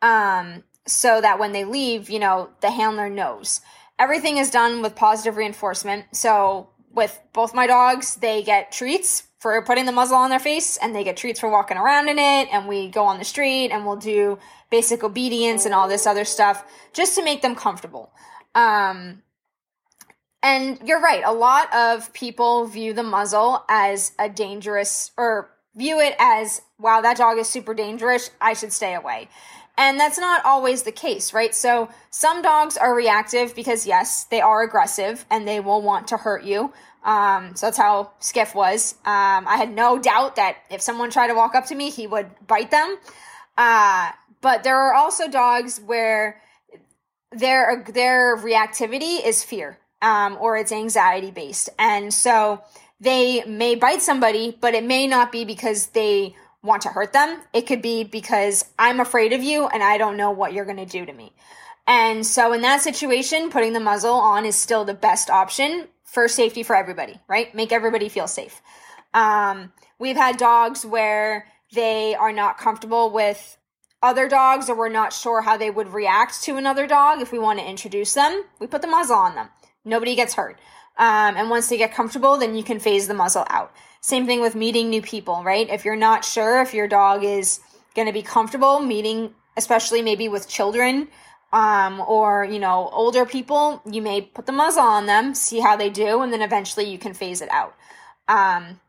Um, 0.00 0.62
so 0.86 1.20
that 1.20 1.38
when 1.38 1.52
they 1.52 1.64
leave 1.64 2.08
you 2.08 2.18
know 2.18 2.50
the 2.60 2.70
handler 2.70 3.10
knows. 3.10 3.60
Everything 3.98 4.38
is 4.38 4.50
done 4.50 4.80
with 4.80 4.94
positive 4.94 5.36
reinforcement. 5.36 6.04
So 6.12 6.70
with 6.92 7.20
both 7.32 7.54
my 7.54 7.66
dogs 7.66 8.16
they 8.16 8.42
get 8.42 8.72
treats 8.72 9.27
for 9.38 9.60
putting 9.62 9.86
the 9.86 9.92
muzzle 9.92 10.16
on 10.16 10.30
their 10.30 10.40
face 10.40 10.76
and 10.78 10.94
they 10.94 11.04
get 11.04 11.16
treats 11.16 11.38
for 11.38 11.48
walking 11.48 11.76
around 11.76 12.08
in 12.08 12.18
it 12.18 12.48
and 12.52 12.66
we 12.66 12.88
go 12.88 13.04
on 13.04 13.18
the 13.18 13.24
street 13.24 13.70
and 13.70 13.86
we'll 13.86 13.96
do 13.96 14.38
basic 14.70 15.04
obedience 15.04 15.64
and 15.64 15.74
all 15.74 15.88
this 15.88 16.06
other 16.06 16.24
stuff 16.24 16.64
just 16.92 17.14
to 17.14 17.24
make 17.24 17.40
them 17.40 17.54
comfortable. 17.54 18.12
Um, 18.54 19.22
and 20.42 20.78
you're 20.84 21.00
right 21.00 21.22
a 21.24 21.32
lot 21.32 21.72
of 21.74 22.12
people 22.12 22.66
view 22.66 22.92
the 22.92 23.02
muzzle 23.02 23.64
as 23.68 24.12
a 24.18 24.28
dangerous 24.28 25.10
or 25.16 25.50
view 25.74 26.00
it 26.00 26.14
as 26.18 26.62
wow 26.78 27.00
that 27.00 27.16
dog 27.16 27.38
is 27.38 27.48
super 27.48 27.74
dangerous 27.74 28.30
i 28.40 28.52
should 28.52 28.72
stay 28.72 28.94
away. 28.94 29.28
And 29.76 30.00
that's 30.00 30.18
not 30.18 30.44
always 30.44 30.82
the 30.82 30.92
case 30.92 31.32
right? 31.32 31.54
So 31.54 31.88
some 32.10 32.42
dogs 32.42 32.76
are 32.76 32.94
reactive 32.94 33.54
because 33.54 33.86
yes 33.86 34.24
they 34.24 34.40
are 34.40 34.62
aggressive 34.62 35.24
and 35.30 35.46
they 35.46 35.60
will 35.60 35.82
want 35.82 36.08
to 36.08 36.16
hurt 36.16 36.44
you 36.44 36.72
um, 37.04 37.54
so 37.54 37.66
that's 37.66 37.78
how 37.78 38.12
Skiff 38.20 38.54
was. 38.54 38.94
Um, 39.04 39.46
I 39.46 39.56
had 39.56 39.72
no 39.72 39.98
doubt 39.98 40.36
that 40.36 40.56
if 40.70 40.80
someone 40.80 41.10
tried 41.10 41.28
to 41.28 41.34
walk 41.34 41.54
up 41.54 41.66
to 41.66 41.74
me, 41.74 41.90
he 41.90 42.06
would 42.06 42.28
bite 42.46 42.70
them. 42.70 42.98
Uh, 43.56 44.10
but 44.40 44.62
there 44.64 44.76
are 44.76 44.94
also 44.94 45.28
dogs 45.28 45.80
where 45.80 46.40
their 47.30 47.84
their 47.92 48.36
reactivity 48.36 49.24
is 49.24 49.44
fear, 49.44 49.78
um, 50.00 50.36
or 50.40 50.56
it's 50.56 50.72
anxiety 50.72 51.30
based, 51.30 51.68
and 51.78 52.12
so 52.12 52.62
they 53.00 53.44
may 53.44 53.74
bite 53.74 54.02
somebody, 54.02 54.56
but 54.60 54.74
it 54.74 54.84
may 54.84 55.06
not 55.06 55.30
be 55.30 55.44
because 55.44 55.88
they 55.88 56.34
want 56.62 56.82
to 56.82 56.88
hurt 56.88 57.12
them. 57.12 57.40
It 57.52 57.66
could 57.66 57.82
be 57.82 58.02
because 58.04 58.64
I'm 58.78 58.98
afraid 58.98 59.32
of 59.32 59.42
you 59.42 59.68
and 59.68 59.82
I 59.82 59.98
don't 59.98 60.16
know 60.16 60.32
what 60.32 60.52
you're 60.52 60.64
going 60.64 60.78
to 60.78 60.84
do 60.84 61.06
to 61.06 61.12
me. 61.12 61.32
And 61.86 62.26
so 62.26 62.52
in 62.52 62.62
that 62.62 62.82
situation, 62.82 63.50
putting 63.50 63.72
the 63.72 63.80
muzzle 63.80 64.14
on 64.14 64.44
is 64.44 64.56
still 64.56 64.84
the 64.84 64.94
best 64.94 65.30
option 65.30 65.86
for 66.08 66.26
safety 66.26 66.62
for 66.62 66.74
everybody, 66.74 67.20
right? 67.28 67.54
Make 67.54 67.70
everybody 67.70 68.08
feel 68.08 68.26
safe. 68.26 68.62
Um, 69.12 69.72
we've 69.98 70.16
had 70.16 70.38
dogs 70.38 70.84
where 70.84 71.46
they 71.74 72.14
are 72.14 72.32
not 72.32 72.56
comfortable 72.56 73.10
with 73.10 73.58
other 74.02 74.28
dogs 74.28 74.70
or 74.70 74.76
we're 74.76 74.88
not 74.88 75.12
sure 75.12 75.42
how 75.42 75.56
they 75.56 75.70
would 75.70 75.88
react 75.88 76.42
to 76.44 76.56
another 76.56 76.86
dog 76.86 77.20
if 77.20 77.30
we 77.30 77.38
want 77.38 77.58
to 77.58 77.68
introduce 77.68 78.14
them. 78.14 78.42
We 78.58 78.66
put 78.66 78.80
the 78.80 78.88
muzzle 78.88 79.16
on 79.16 79.34
them. 79.34 79.48
Nobody 79.84 80.14
gets 80.14 80.34
hurt. 80.34 80.58
Um, 80.96 81.36
and 81.36 81.50
once 81.50 81.68
they 81.68 81.76
get 81.76 81.94
comfortable, 81.94 82.38
then 82.38 82.54
you 82.54 82.64
can 82.64 82.80
phase 82.80 83.06
the 83.06 83.14
muzzle 83.14 83.44
out. 83.50 83.72
Same 84.00 84.26
thing 84.26 84.40
with 84.40 84.54
meeting 84.54 84.88
new 84.88 85.02
people, 85.02 85.42
right? 85.44 85.68
If 85.68 85.84
you're 85.84 85.96
not 85.96 86.24
sure 86.24 86.62
if 86.62 86.72
your 86.72 86.88
dog 86.88 87.22
is 87.22 87.60
going 87.94 88.06
to 88.06 88.12
be 88.12 88.22
comfortable 88.22 88.80
meeting, 88.80 89.34
especially 89.56 90.00
maybe 90.00 90.28
with 90.28 90.48
children, 90.48 91.08
um, 91.52 92.00
or 92.00 92.44
you 92.44 92.58
know 92.58 92.90
older 92.92 93.24
people 93.24 93.82
you 93.90 94.02
may 94.02 94.20
put 94.20 94.46
the 94.46 94.52
muzzle 94.52 94.82
on 94.82 95.06
them 95.06 95.34
see 95.34 95.60
how 95.60 95.76
they 95.76 95.90
do 95.90 96.22
and 96.22 96.32
then 96.32 96.42
eventually 96.42 96.84
you 96.90 96.98
can 96.98 97.14
phase 97.14 97.40
it 97.40 97.50
out. 97.50 97.74
Um, 98.28 98.80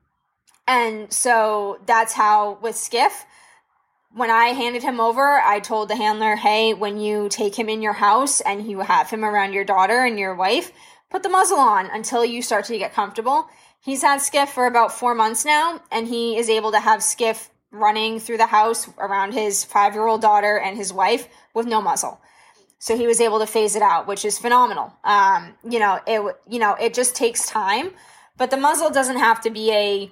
and 0.68 1.12
so 1.12 1.80
that's 1.86 2.14
how 2.14 2.60
with 2.62 2.76
skiff 2.76 3.26
when 4.14 4.30
i 4.30 4.48
handed 4.48 4.84
him 4.84 5.00
over 5.00 5.40
i 5.42 5.60
told 5.60 5.88
the 5.88 5.96
handler 5.96 6.36
hey 6.36 6.74
when 6.74 7.00
you 7.00 7.30
take 7.30 7.58
him 7.58 7.70
in 7.70 7.82
your 7.82 7.94
house 7.94 8.42
and 8.42 8.70
you 8.70 8.80
have 8.80 9.10
him 9.10 9.24
around 9.24 9.54
your 9.54 9.64
daughter 9.64 10.04
and 10.04 10.20
your 10.20 10.36
wife 10.36 10.72
put 11.10 11.24
the 11.24 11.30
muzzle 11.30 11.58
on 11.58 11.90
until 11.92 12.24
you 12.24 12.42
start 12.42 12.66
to 12.66 12.78
get 12.78 12.94
comfortable. 12.94 13.48
He's 13.82 14.02
had 14.02 14.22
skiff 14.22 14.50
for 14.50 14.68
about 14.68 14.94
four 14.94 15.16
months 15.16 15.46
now 15.46 15.82
and 15.92 16.08
he 16.08 16.38
is 16.38 16.50
able 16.50 16.72
to 16.72 16.80
have 16.80 17.02
skiff 17.02 17.50
running 17.72 18.20
through 18.20 18.38
the 18.38 18.46
house 18.46 18.90
around 18.98 19.34
his 19.34 19.64
five 19.64 19.94
year 19.94 20.08
old 20.08 20.22
daughter 20.22 20.60
and 20.60 20.76
his 20.76 20.92
wife 20.92 21.28
with 21.54 21.66
no 21.66 21.82
muzzle 21.82 22.20
so 22.80 22.98
he 22.98 23.06
was 23.06 23.20
able 23.20 23.40
to 23.40 23.46
phase 23.46 23.76
it 23.76 23.82
out, 23.82 24.08
which 24.08 24.26
is 24.26 24.40
phenomenal. 24.40 24.94
Um, 25.04 25.54
you 25.70 25.80
know, 25.80 26.00
it 26.08 26.36
you 26.48 26.60
know 26.60 26.74
it 26.76 26.94
just 26.94 27.16
takes 27.16 27.46
time, 27.48 27.92
but 28.38 28.50
the 28.50 28.58
muzzle 28.58 28.90
doesn't 28.90 29.18
have 29.18 29.42
to 29.42 29.50
be 29.50 29.72
a 29.72 30.12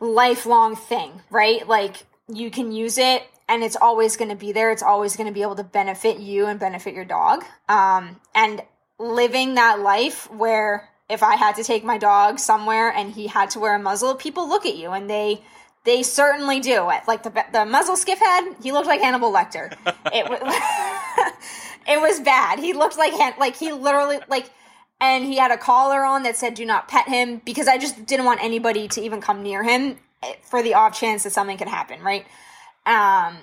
lifelong 0.00 0.76
thing, 0.76 1.20
right? 1.30 1.66
Like 1.66 2.06
you 2.28 2.50
can 2.50 2.72
use 2.72 2.96
it 2.96 3.24
and 3.48 3.64
it's 3.64 3.76
always 3.76 4.16
going 4.16 4.30
to 4.30 4.36
be 4.36 4.52
there. 4.52 4.70
It's 4.70 4.82
always 4.82 5.16
going 5.16 5.26
to 5.26 5.32
be 5.32 5.42
able 5.42 5.56
to 5.56 5.64
benefit 5.64 6.20
you 6.20 6.46
and 6.46 6.58
benefit 6.58 6.94
your 6.94 7.04
dog. 7.04 7.44
Um, 7.68 8.20
and 8.34 8.62
living 8.98 9.54
that 9.56 9.80
life 9.80 10.30
where 10.30 10.88
if 11.08 11.24
I 11.24 11.34
had 11.34 11.56
to 11.56 11.64
take 11.64 11.82
my 11.82 11.98
dog 11.98 12.38
somewhere 12.38 12.90
and 12.90 13.12
he 13.12 13.26
had 13.26 13.50
to 13.50 13.58
wear 13.58 13.74
a 13.74 13.78
muzzle, 13.78 14.14
people 14.14 14.48
look 14.48 14.64
at 14.64 14.76
you 14.76 14.90
and 14.92 15.10
they 15.10 15.42
they 15.84 16.02
certainly 16.02 16.60
do. 16.60 16.82
Like 17.08 17.24
the 17.24 17.44
the 17.52 17.66
muzzle 17.66 17.96
skiff 17.96 18.20
head, 18.20 18.54
he 18.62 18.70
looked 18.70 18.86
like 18.86 19.00
Hannibal 19.00 19.32
Lecter. 19.32 19.74
It 20.12 20.28
was 20.28 21.34
it 21.88 22.00
was 22.00 22.20
bad. 22.20 22.58
He 22.58 22.72
looked 22.72 22.96
like 22.98 23.38
like 23.38 23.56
he 23.56 23.72
literally 23.72 24.18
like 24.28 24.50
and 25.00 25.24
he 25.24 25.38
had 25.38 25.50
a 25.50 25.56
collar 25.56 26.04
on 26.04 26.22
that 26.24 26.36
said 26.36 26.54
do 26.54 26.64
not 26.64 26.88
pet 26.88 27.08
him 27.08 27.40
because 27.44 27.68
I 27.68 27.78
just 27.78 28.06
didn't 28.06 28.26
want 28.26 28.42
anybody 28.42 28.88
to 28.88 29.00
even 29.00 29.20
come 29.20 29.42
near 29.42 29.62
him 29.62 29.96
eh, 30.22 30.34
for 30.42 30.62
the 30.62 30.74
off 30.74 30.98
chance 30.98 31.24
that 31.24 31.32
something 31.32 31.56
could 31.56 31.68
happen, 31.68 32.02
right? 32.02 32.26
Um 32.86 33.38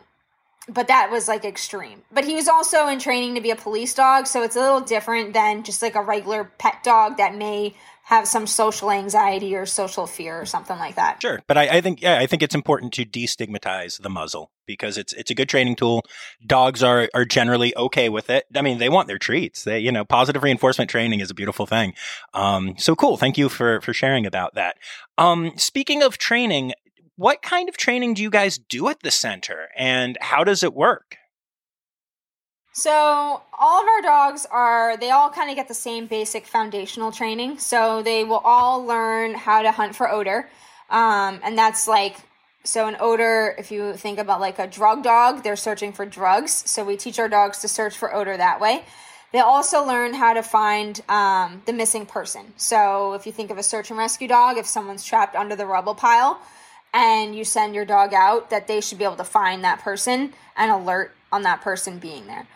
but 0.69 0.89
that 0.89 1.09
was 1.11 1.27
like 1.27 1.45
extreme. 1.45 2.01
But 2.11 2.25
he 2.25 2.35
was 2.35 2.47
also 2.47 2.87
in 2.87 2.99
training 2.99 3.35
to 3.35 3.41
be 3.41 3.51
a 3.51 3.55
police 3.55 3.93
dog, 3.93 4.27
so 4.27 4.43
it's 4.43 4.55
a 4.55 4.59
little 4.59 4.81
different 4.81 5.33
than 5.33 5.63
just 5.63 5.81
like 5.81 5.95
a 5.95 6.01
regular 6.01 6.43
pet 6.43 6.83
dog 6.83 7.17
that 7.17 7.35
may 7.35 7.73
have 8.07 8.25
some 8.25 8.47
social 8.47 8.89
anxiety 8.89 9.53
or 9.53 9.65
social 9.65 10.07
fear 10.07 10.39
or 10.39 10.45
something 10.45 10.77
like 10.79 10.95
that. 10.95 11.21
Sure, 11.21 11.41
but 11.45 11.57
I, 11.57 11.77
I, 11.77 11.81
think 11.81 12.01
yeah, 12.01 12.17
I 12.17 12.25
think 12.25 12.41
it's 12.41 12.55
important 12.55 12.93
to 12.93 13.05
destigmatize 13.05 14.01
the 14.01 14.09
muzzle 14.09 14.49
because 14.65 14.97
it's 14.97 15.11
it's 15.11 15.29
a 15.29 15.35
good 15.35 15.49
training 15.49 15.75
tool. 15.75 16.03
Dogs 16.45 16.81
are 16.81 17.09
are 17.13 17.25
generally 17.25 17.75
okay 17.75 18.07
with 18.07 18.29
it. 18.29 18.45
I 18.55 18.61
mean, 18.61 18.77
they 18.77 18.87
want 18.87 19.09
their 19.09 19.17
treats. 19.17 19.65
They 19.65 19.79
you 19.79 19.91
know, 19.91 20.05
positive 20.05 20.41
reinforcement 20.41 20.89
training 20.89 21.19
is 21.19 21.29
a 21.29 21.33
beautiful 21.33 21.65
thing. 21.65 21.95
Um, 22.33 22.75
so 22.77 22.95
cool. 22.95 23.17
Thank 23.17 23.37
you 23.37 23.49
for 23.49 23.81
for 23.81 23.93
sharing 23.93 24.25
about 24.25 24.55
that. 24.55 24.77
Um, 25.17 25.51
speaking 25.57 26.01
of 26.01 26.17
training, 26.17 26.71
what 27.17 27.41
kind 27.41 27.67
of 27.67 27.75
training 27.75 28.13
do 28.13 28.23
you 28.23 28.29
guys 28.29 28.57
do 28.57 28.87
at 28.87 29.01
the 29.01 29.11
center, 29.11 29.67
and 29.75 30.17
how 30.21 30.45
does 30.45 30.63
it 30.63 30.73
work? 30.73 31.17
So 32.77 33.41
all 33.57 33.81
of 33.81 33.87
our 33.87 34.03
dogs 34.03 34.45
are 34.51 34.97
they 34.97 35.09
all 35.09 35.31
kind 35.31 35.49
of 35.49 35.55
get 35.55 35.67
the 35.67 35.73
same 35.73 36.05
basic 36.05 36.45
foundational 36.45 37.11
training. 37.11 37.57
So 37.57 38.03
they 38.03 38.23
will 38.23 38.43
all 38.43 38.85
learn 38.85 39.33
how 39.33 39.63
to 39.63 39.71
hunt 39.71 39.95
for 39.95 40.07
odor, 40.07 40.47
um, 40.91 41.39
and 41.43 41.57
that's 41.57 41.87
like 41.87 42.17
So, 42.67 42.85
an 42.85 42.97
odor, 42.99 43.55
if 43.57 43.71
you 43.71 43.93
think 43.93 44.19
about 44.19 44.41
like 44.41 44.59
a 44.59 44.67
drug 44.67 45.01
dog, 45.01 45.41
they're 45.41 45.55
searching 45.55 45.93
for 45.93 46.05
drugs. 46.05 46.63
So, 46.65 46.83
we 46.83 46.97
teach 46.97 47.17
our 47.17 47.29
dogs 47.29 47.59
to 47.59 47.69
search 47.69 47.95
for 47.95 48.13
odor 48.13 48.35
that 48.35 48.59
way. 48.59 48.83
They 49.31 49.39
also 49.39 49.85
learn 49.85 50.13
how 50.13 50.33
to 50.33 50.43
find 50.43 51.01
um, 51.07 51.61
the 51.65 51.71
missing 51.71 52.05
person. 52.05 52.53
So, 52.57 53.13
if 53.13 53.25
you 53.25 53.31
think 53.31 53.51
of 53.51 53.57
a 53.57 53.63
search 53.63 53.89
and 53.89 53.97
rescue 53.97 54.27
dog, 54.27 54.57
if 54.57 54.65
someone's 54.67 55.05
trapped 55.05 55.33
under 55.33 55.55
the 55.55 55.65
rubble 55.65 55.95
pile 55.95 56.41
and 56.93 57.33
you 57.33 57.45
send 57.45 57.73
your 57.73 57.85
dog 57.85 58.13
out, 58.13 58.49
that 58.49 58.67
they 58.67 58.81
should 58.81 58.97
be 58.97 59.05
able 59.05 59.15
to 59.15 59.23
find 59.23 59.63
that 59.63 59.79
person 59.79 60.33
and 60.57 60.69
alert 60.69 61.15
on 61.31 61.43
that 61.43 61.61
person 61.61 61.99
being 61.99 62.27
there. 62.27 62.47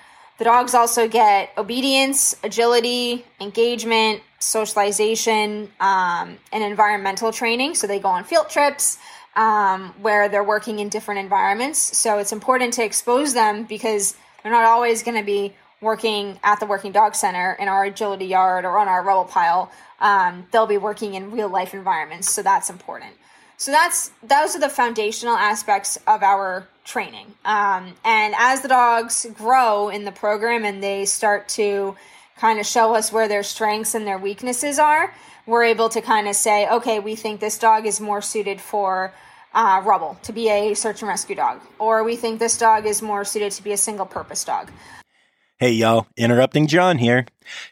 The 0.41 0.45
dogs 0.45 0.73
also 0.73 1.07
get 1.07 1.53
obedience, 1.55 2.35
agility, 2.43 3.23
engagement, 3.39 4.23
socialization, 4.39 5.69
um, 5.79 6.39
and 6.51 6.63
environmental 6.63 7.31
training. 7.31 7.75
So 7.75 7.85
they 7.85 7.99
go 7.99 8.07
on 8.07 8.23
field 8.23 8.49
trips 8.49 8.97
um, 9.35 9.93
where 10.01 10.29
they're 10.29 10.43
working 10.43 10.79
in 10.79 10.89
different 10.89 11.19
environments. 11.19 11.95
So 11.95 12.17
it's 12.17 12.31
important 12.31 12.73
to 12.73 12.83
expose 12.83 13.35
them 13.35 13.65
because 13.65 14.15
they're 14.41 14.51
not 14.51 14.63
always 14.63 15.03
going 15.03 15.17
to 15.19 15.23
be 15.23 15.53
working 15.79 16.39
at 16.43 16.59
the 16.59 16.65
working 16.65 16.91
dog 16.91 17.13
center 17.13 17.55
in 17.59 17.67
our 17.67 17.83
agility 17.83 18.25
yard 18.25 18.65
or 18.65 18.79
on 18.79 18.87
our 18.87 19.03
rubble 19.03 19.25
pile. 19.25 19.71
Um, 19.99 20.47
they'll 20.49 20.65
be 20.65 20.79
working 20.79 21.13
in 21.13 21.29
real 21.29 21.49
life 21.49 21.75
environments. 21.75 22.31
So 22.31 22.41
that's 22.41 22.71
important. 22.71 23.13
So 23.61 23.71
that's 23.71 24.09
those 24.23 24.55
are 24.55 24.59
the 24.59 24.69
foundational 24.69 25.35
aspects 25.35 25.95
of 26.07 26.23
our 26.23 26.67
training. 26.83 27.27
Um, 27.45 27.93
and 28.03 28.33
as 28.35 28.61
the 28.61 28.67
dogs 28.67 29.27
grow 29.35 29.89
in 29.89 30.03
the 30.03 30.11
program 30.11 30.65
and 30.65 30.81
they 30.81 31.05
start 31.05 31.47
to 31.49 31.95
kind 32.37 32.59
of 32.59 32.65
show 32.65 32.95
us 32.95 33.11
where 33.11 33.27
their 33.27 33.43
strengths 33.43 33.93
and 33.93 34.07
their 34.07 34.17
weaknesses 34.17 34.79
are, 34.79 35.13
we're 35.45 35.63
able 35.63 35.89
to 35.89 36.01
kind 36.01 36.27
of 36.27 36.35
say, 36.35 36.67
okay, 36.69 36.99
we 36.99 37.15
think 37.15 37.39
this 37.39 37.59
dog 37.59 37.85
is 37.85 38.01
more 38.01 38.19
suited 38.19 38.59
for 38.59 39.13
uh, 39.53 39.79
rubble 39.85 40.17
to 40.23 40.33
be 40.33 40.49
a 40.49 40.73
search 40.73 41.03
and 41.03 41.09
rescue 41.09 41.35
dog, 41.35 41.61
or 41.77 42.03
we 42.03 42.15
think 42.15 42.39
this 42.39 42.57
dog 42.57 42.87
is 42.87 43.03
more 43.03 43.23
suited 43.23 43.51
to 43.51 43.63
be 43.63 43.73
a 43.73 43.77
single 43.77 44.07
purpose 44.07 44.43
dog. 44.43 44.71
Hey, 45.59 45.73
y'all, 45.73 46.07
interrupting 46.17 46.65
John 46.65 46.97
here. 46.97 47.27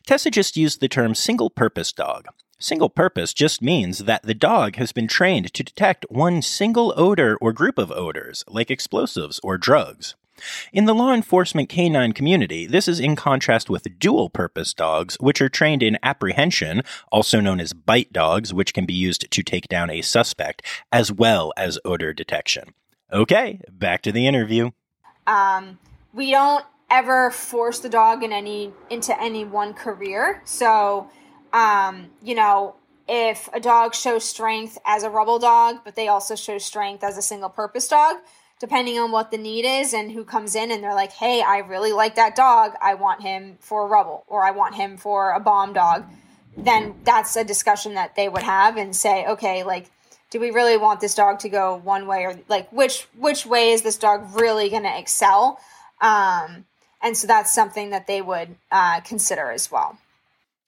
Tessa 0.05 0.29
just 0.29 0.55
used 0.55 0.81
the 0.81 0.87
term 0.87 1.15
single 1.15 1.49
purpose 1.49 1.91
dog. 1.91 2.27
Single 2.61 2.89
purpose 2.89 3.33
just 3.33 3.61
means 3.61 3.99
that 3.99 4.23
the 4.23 4.33
dog 4.33 4.75
has 4.75 4.91
been 4.91 5.07
trained 5.07 5.53
to 5.53 5.63
detect 5.63 6.05
one 6.09 6.41
single 6.41 6.93
odor 6.97 7.37
or 7.39 7.53
group 7.53 7.77
of 7.77 7.89
odors, 7.89 8.43
like 8.49 8.69
explosives 8.69 9.39
or 9.43 9.57
drugs. 9.57 10.15
In 10.73 10.83
the 10.83 10.93
law 10.93 11.13
enforcement 11.13 11.69
canine 11.69 12.11
community, 12.11 12.65
this 12.65 12.89
is 12.89 12.99
in 12.99 13.15
contrast 13.15 13.69
with 13.69 13.97
dual 13.97 14.29
purpose 14.29 14.73
dogs, 14.73 15.15
which 15.21 15.39
are 15.41 15.47
trained 15.47 15.81
in 15.81 15.97
apprehension, 16.03 16.81
also 17.13 17.39
known 17.39 17.61
as 17.61 17.71
bite 17.71 18.11
dogs, 18.11 18.53
which 18.53 18.73
can 18.73 18.85
be 18.85 18.93
used 18.93 19.31
to 19.31 19.41
take 19.41 19.69
down 19.69 19.89
a 19.89 20.01
suspect, 20.01 20.61
as 20.91 21.13
well 21.13 21.53
as 21.55 21.79
odor 21.85 22.13
detection. 22.13 22.73
Okay, 23.11 23.61
back 23.71 24.01
to 24.01 24.11
the 24.11 24.27
interview. 24.27 24.71
Um, 25.25 25.79
we 26.13 26.31
don't 26.31 26.65
ever 26.89 27.31
force 27.31 27.79
the 27.79 27.89
dog 27.89 28.21
in 28.21 28.33
any 28.33 28.73
into 28.89 29.17
any 29.21 29.45
one 29.45 29.73
career. 29.73 30.41
So 30.43 31.09
um, 31.53 32.07
you 32.23 32.35
know, 32.35 32.75
if 33.07 33.49
a 33.53 33.59
dog 33.59 33.95
shows 33.95 34.23
strength 34.23 34.77
as 34.85 35.03
a 35.03 35.09
rubble 35.09 35.39
dog, 35.39 35.77
but 35.83 35.95
they 35.95 36.07
also 36.07 36.35
show 36.35 36.57
strength 36.57 37.03
as 37.03 37.17
a 37.17 37.21
single 37.21 37.49
purpose 37.49 37.87
dog, 37.87 38.17
depending 38.59 38.99
on 38.99 39.11
what 39.11 39.31
the 39.31 39.37
need 39.37 39.65
is 39.65 39.93
and 39.93 40.11
who 40.11 40.23
comes 40.23 40.55
in 40.55 40.71
and 40.71 40.83
they're 40.83 40.93
like, 40.93 41.11
hey, 41.13 41.41
I 41.41 41.59
really 41.59 41.91
like 41.91 42.15
that 42.15 42.35
dog. 42.35 42.73
I 42.81 42.93
want 42.93 43.21
him 43.21 43.57
for 43.59 43.85
a 43.85 43.87
rubble 43.87 44.25
or 44.27 44.43
I 44.43 44.51
want 44.51 44.75
him 44.75 44.97
for 44.97 45.31
a 45.31 45.39
bomb 45.39 45.73
dog. 45.73 46.05
Then 46.55 46.95
that's 47.03 47.35
a 47.35 47.43
discussion 47.43 47.95
that 47.95 48.15
they 48.15 48.29
would 48.29 48.43
have 48.43 48.77
and 48.77 48.95
say, 48.95 49.25
okay, 49.25 49.63
like, 49.63 49.89
do 50.29 50.39
we 50.39 50.51
really 50.51 50.77
want 50.77 50.99
this 50.99 51.15
dog 51.15 51.39
to 51.39 51.49
go 51.49 51.77
one 51.77 52.05
way 52.05 52.25
or 52.25 52.39
like 52.47 52.71
which 52.71 53.07
which 53.17 53.45
way 53.45 53.71
is 53.71 53.81
this 53.81 53.97
dog 53.97 54.35
really 54.35 54.69
going 54.69 54.83
to 54.83 54.99
excel? 54.99 55.59
Um, 56.01 56.65
and 57.01 57.17
so 57.17 57.25
that's 57.27 57.51
something 57.53 57.89
that 57.91 58.07
they 58.07 58.21
would 58.21 58.55
uh, 58.71 58.99
consider 59.01 59.49
as 59.49 59.71
well. 59.71 59.97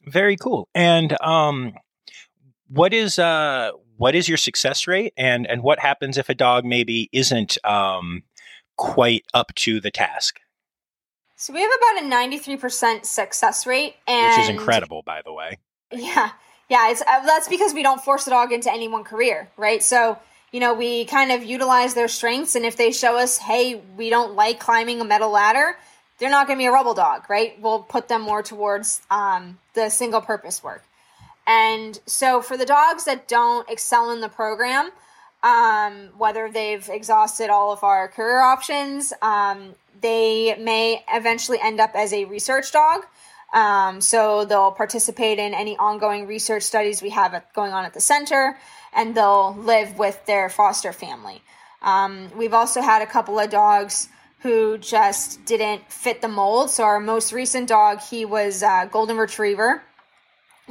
Very 0.05 0.35
cool. 0.37 0.67
And 0.73 1.19
um, 1.21 1.73
what 2.67 2.93
is 2.93 3.19
uh, 3.19 3.71
what 3.97 4.15
is 4.15 4.27
your 4.27 4.37
success 4.37 4.87
rate, 4.87 5.13
and 5.17 5.45
and 5.45 5.61
what 5.61 5.79
happens 5.79 6.17
if 6.17 6.29
a 6.29 6.33
dog 6.33 6.65
maybe 6.65 7.09
isn't 7.11 7.57
um, 7.63 8.23
quite 8.77 9.23
up 9.33 9.53
to 9.55 9.79
the 9.79 9.91
task? 9.91 10.39
So 11.35 11.53
we 11.53 11.61
have 11.61 11.71
about 11.77 12.03
a 12.03 12.07
ninety 12.07 12.37
three 12.37 12.57
percent 12.57 13.05
success 13.05 13.67
rate, 13.67 13.95
and 14.07 14.37
which 14.37 14.43
is 14.43 14.49
incredible, 14.49 15.03
by 15.05 15.21
the 15.23 15.33
way. 15.33 15.57
Yeah, 15.91 16.31
yeah. 16.69 16.89
It's 16.89 17.01
uh, 17.01 17.25
that's 17.25 17.47
because 17.47 17.73
we 17.73 17.83
don't 17.83 18.01
force 18.01 18.25
the 18.25 18.31
dog 18.31 18.51
into 18.51 18.71
any 18.71 18.87
one 18.87 19.03
career, 19.03 19.49
right? 19.57 19.83
So 19.83 20.17
you 20.51 20.59
know 20.59 20.73
we 20.73 21.05
kind 21.05 21.31
of 21.31 21.43
utilize 21.43 21.93
their 21.93 22.07
strengths, 22.07 22.55
and 22.55 22.65
if 22.65 22.77
they 22.77 22.91
show 22.91 23.17
us, 23.17 23.37
hey, 23.37 23.81
we 23.97 24.09
don't 24.09 24.35
like 24.35 24.59
climbing 24.59 25.01
a 25.01 25.05
metal 25.05 25.29
ladder 25.29 25.77
they're 26.21 26.29
not 26.29 26.45
going 26.45 26.59
to 26.59 26.61
be 26.61 26.67
a 26.67 26.71
rubble 26.71 26.93
dog, 26.93 27.27
right? 27.29 27.59
We'll 27.59 27.79
put 27.79 28.07
them 28.07 28.21
more 28.21 28.43
towards 28.43 29.01
um, 29.09 29.57
the 29.73 29.89
single 29.89 30.21
purpose 30.21 30.63
work. 30.63 30.83
And 31.47 31.99
so 32.05 32.43
for 32.43 32.57
the 32.57 32.65
dogs 32.65 33.05
that 33.05 33.27
don't 33.27 33.67
excel 33.67 34.11
in 34.11 34.21
the 34.21 34.29
program, 34.29 34.91
um, 35.41 36.09
whether 36.19 36.51
they've 36.51 36.87
exhausted 36.87 37.49
all 37.49 37.73
of 37.73 37.83
our 37.83 38.07
career 38.07 38.39
options, 38.39 39.13
um, 39.23 39.73
they 39.99 40.55
may 40.59 41.03
eventually 41.11 41.57
end 41.59 41.79
up 41.79 41.95
as 41.95 42.13
a 42.13 42.25
research 42.25 42.71
dog. 42.71 43.01
Um, 43.51 43.99
so 43.99 44.45
they'll 44.45 44.71
participate 44.71 45.39
in 45.39 45.55
any 45.55 45.75
ongoing 45.75 46.27
research 46.27 46.61
studies 46.61 47.01
we 47.01 47.09
have 47.09 47.43
going 47.55 47.73
on 47.73 47.83
at 47.83 47.95
the 47.95 47.99
center, 47.99 48.59
and 48.93 49.15
they'll 49.15 49.55
live 49.55 49.97
with 49.97 50.23
their 50.27 50.49
foster 50.49 50.93
family. 50.93 51.41
Um, 51.81 52.29
we've 52.37 52.53
also 52.53 52.79
had 52.79 53.01
a 53.01 53.07
couple 53.07 53.39
of 53.39 53.49
dogs 53.49 54.07
who 54.41 54.77
just 54.77 55.45
didn't 55.45 55.91
fit 55.91 56.21
the 56.21 56.27
mold. 56.27 56.71
So 56.71 56.83
our 56.83 56.99
most 56.99 57.31
recent 57.31 57.69
dog, 57.69 58.01
he 58.01 58.25
was 58.25 58.63
a 58.63 58.89
golden 58.91 59.17
retriever. 59.17 59.83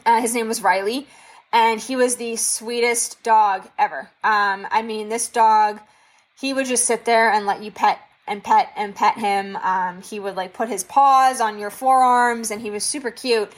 Uh, 0.04 0.20
his 0.20 0.34
name 0.34 0.48
was 0.48 0.62
Riley, 0.62 1.06
and 1.52 1.80
he 1.80 1.96
was 1.96 2.16
the 2.16 2.36
sweetest 2.36 3.22
dog 3.22 3.68
ever. 3.78 4.10
Um, 4.24 4.66
I 4.70 4.82
mean, 4.82 5.08
this 5.08 5.28
dog, 5.28 5.80
he 6.40 6.52
would 6.52 6.66
just 6.66 6.84
sit 6.84 7.04
there 7.04 7.30
and 7.30 7.46
let 7.46 7.62
you 7.62 7.70
pet 7.70 7.98
and 8.26 8.42
pet 8.42 8.70
and 8.76 8.94
pet 8.94 9.18
him. 9.18 9.56
Um, 9.56 10.02
he 10.02 10.18
would 10.18 10.36
like 10.36 10.52
put 10.52 10.68
his 10.68 10.84
paws 10.84 11.40
on 11.40 11.58
your 11.58 11.70
forearms, 11.70 12.50
and 12.50 12.60
he 12.60 12.70
was 12.70 12.84
super 12.84 13.10
cute. 13.10 13.52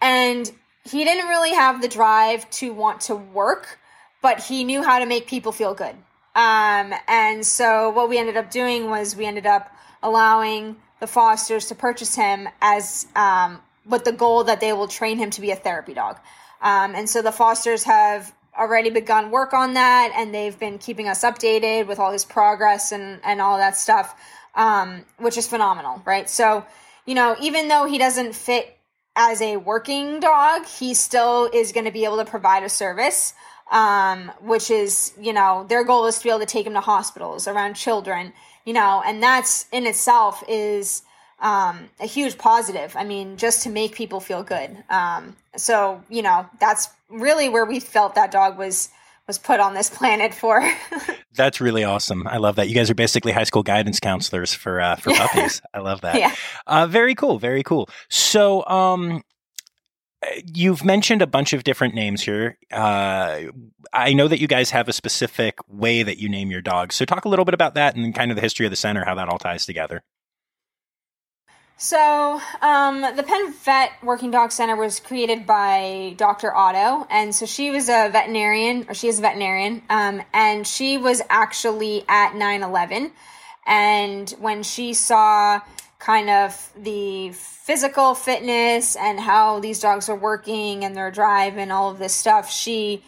And 0.00 0.50
he 0.84 1.04
didn't 1.04 1.28
really 1.28 1.52
have 1.52 1.80
the 1.80 1.88
drive 1.88 2.48
to 2.52 2.72
want 2.72 3.02
to 3.02 3.16
work, 3.16 3.78
but 4.20 4.40
he 4.40 4.64
knew 4.64 4.82
how 4.82 4.98
to 4.98 5.06
make 5.06 5.26
people 5.26 5.52
feel 5.52 5.74
good. 5.74 5.94
Um, 6.34 6.94
and 7.08 7.44
so 7.44 7.90
what 7.90 8.08
we 8.08 8.18
ended 8.18 8.36
up 8.36 8.50
doing 8.50 8.88
was 8.88 9.14
we 9.14 9.26
ended 9.26 9.46
up 9.46 9.74
allowing 10.02 10.76
the 11.00 11.06
Fosters 11.06 11.66
to 11.66 11.74
purchase 11.74 12.14
him 12.14 12.48
as 12.60 13.06
um, 13.14 13.60
with 13.84 14.04
the 14.04 14.12
goal 14.12 14.44
that 14.44 14.60
they 14.60 14.72
will 14.72 14.88
train 14.88 15.18
him 15.18 15.30
to 15.30 15.40
be 15.40 15.50
a 15.50 15.56
therapy 15.56 15.94
dog. 15.94 16.18
Um, 16.60 16.94
and 16.94 17.08
so 17.08 17.22
the 17.22 17.32
Fosters 17.32 17.84
have 17.84 18.32
already 18.58 18.90
begun 18.90 19.30
work 19.30 19.52
on 19.52 19.74
that, 19.74 20.12
and 20.14 20.34
they've 20.34 20.58
been 20.58 20.78
keeping 20.78 21.08
us 21.08 21.24
updated 21.24 21.86
with 21.86 21.98
all 21.98 22.12
his 22.12 22.24
progress 22.24 22.92
and 22.92 23.20
and 23.24 23.40
all 23.40 23.58
that 23.58 23.76
stuff, 23.76 24.14
um, 24.54 25.04
which 25.18 25.36
is 25.36 25.48
phenomenal, 25.48 26.02
right? 26.04 26.28
So 26.30 26.64
you 27.04 27.14
know, 27.14 27.36
even 27.40 27.68
though 27.68 27.86
he 27.86 27.98
doesn't 27.98 28.34
fit 28.34 28.78
as 29.16 29.42
a 29.42 29.56
working 29.56 30.20
dog, 30.20 30.66
he 30.66 30.94
still 30.94 31.50
is 31.52 31.72
going 31.72 31.84
to 31.84 31.90
be 31.90 32.04
able 32.04 32.18
to 32.18 32.24
provide 32.24 32.62
a 32.62 32.68
service 32.68 33.34
um, 33.72 34.30
which 34.42 34.70
is, 34.70 35.12
you 35.20 35.32
know, 35.32 35.64
their 35.68 35.82
goal 35.82 36.06
is 36.06 36.18
to 36.18 36.24
be 36.24 36.30
able 36.30 36.40
to 36.40 36.46
take 36.46 36.64
them 36.64 36.74
to 36.74 36.80
hospitals 36.80 37.48
around 37.48 37.74
children, 37.74 38.32
you 38.64 38.74
know, 38.74 39.02
and 39.04 39.22
that's 39.22 39.66
in 39.72 39.86
itself 39.86 40.44
is 40.46 41.02
um, 41.40 41.88
a 41.98 42.06
huge 42.06 42.38
positive. 42.38 42.94
I 42.94 43.04
mean, 43.04 43.38
just 43.38 43.62
to 43.64 43.70
make 43.70 43.94
people 43.94 44.20
feel 44.20 44.42
good. 44.42 44.76
Um, 44.90 45.36
so, 45.56 46.04
you 46.10 46.22
know, 46.22 46.46
that's 46.60 46.88
really 47.08 47.48
where 47.48 47.64
we 47.64 47.80
felt 47.80 48.14
that 48.14 48.30
dog 48.30 48.58
was 48.58 48.90
was 49.26 49.38
put 49.38 49.60
on 49.60 49.72
this 49.72 49.88
planet 49.88 50.34
for. 50.34 50.68
That's 51.34 51.60
really 51.60 51.84
awesome. 51.84 52.26
I 52.26 52.38
love 52.38 52.56
that. 52.56 52.68
You 52.68 52.74
guys 52.74 52.90
are 52.90 52.94
basically 52.94 53.30
high 53.30 53.44
school 53.44 53.62
guidance 53.62 54.00
counselors 54.00 54.52
for 54.52 54.80
uh, 54.80 54.96
for 54.96 55.14
puppies. 55.14 55.62
I 55.74 55.78
love 55.78 56.00
that. 56.00 56.16
Yeah. 56.16 56.34
Uh, 56.66 56.86
very 56.88 57.14
cool. 57.14 57.38
Very 57.38 57.62
cool. 57.62 57.88
So, 58.08 58.66
um, 58.66 59.22
you've 60.54 60.84
mentioned 60.84 61.22
a 61.22 61.26
bunch 61.26 61.52
of 61.52 61.64
different 61.64 61.94
names 61.94 62.22
here. 62.22 62.58
Uh, 62.70 63.42
I 63.92 64.12
know 64.12 64.28
that 64.28 64.40
you 64.40 64.46
guys 64.46 64.70
have 64.70 64.88
a 64.88 64.92
specific 64.92 65.58
way 65.68 66.02
that 66.02 66.18
you 66.18 66.28
name 66.28 66.50
your 66.50 66.62
dogs. 66.62 66.94
So 66.94 67.04
talk 67.04 67.24
a 67.24 67.28
little 67.28 67.44
bit 67.44 67.54
about 67.54 67.74
that 67.74 67.96
and 67.96 68.14
kind 68.14 68.30
of 68.30 68.36
the 68.36 68.42
history 68.42 68.66
of 68.66 68.70
the 68.70 68.76
center, 68.76 69.04
how 69.04 69.14
that 69.16 69.28
all 69.28 69.38
ties 69.38 69.66
together. 69.66 70.02
So, 71.78 72.40
um, 72.60 73.00
the 73.00 73.24
Penn 73.24 73.52
Vet 73.52 73.90
Working 74.04 74.30
Dog 74.30 74.52
Center 74.52 74.76
was 74.76 75.00
created 75.00 75.46
by 75.46 76.14
Dr. 76.16 76.54
Otto, 76.54 77.08
and 77.10 77.34
so 77.34 77.44
she 77.44 77.72
was 77.72 77.88
a 77.88 78.08
veterinarian, 78.08 78.86
or 78.88 78.94
she 78.94 79.08
is 79.08 79.18
a 79.18 79.22
veterinarian, 79.22 79.82
um, 79.90 80.22
and 80.32 80.64
she 80.64 80.96
was 80.96 81.22
actually 81.28 82.04
at 82.08 82.36
9 82.36 82.62
11. 82.62 83.10
And 83.66 84.30
when 84.38 84.62
she 84.62 84.94
saw 84.94 85.60
kind 86.02 86.28
of 86.28 86.72
the 86.76 87.30
physical 87.32 88.14
fitness 88.14 88.96
and 88.96 89.20
how 89.20 89.60
these 89.60 89.78
dogs 89.78 90.08
are 90.08 90.16
working 90.16 90.84
and 90.84 90.96
their 90.96 91.12
drive 91.12 91.56
and 91.56 91.70
all 91.70 91.90
of 91.90 92.00
this 92.00 92.12
stuff, 92.12 92.50
she 92.50 93.04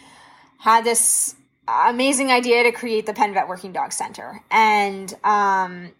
had 0.59 0.85
this 0.85 1.35
amazing 1.67 2.31
idea 2.31 2.63
to 2.63 2.71
create 2.71 3.05
the 3.05 3.13
Penn 3.13 3.35
Vet 3.35 3.49
Working 3.49 3.73
Dog 3.73 3.93
Center. 3.93 4.41
And 4.49 5.13
um, 5.25 5.91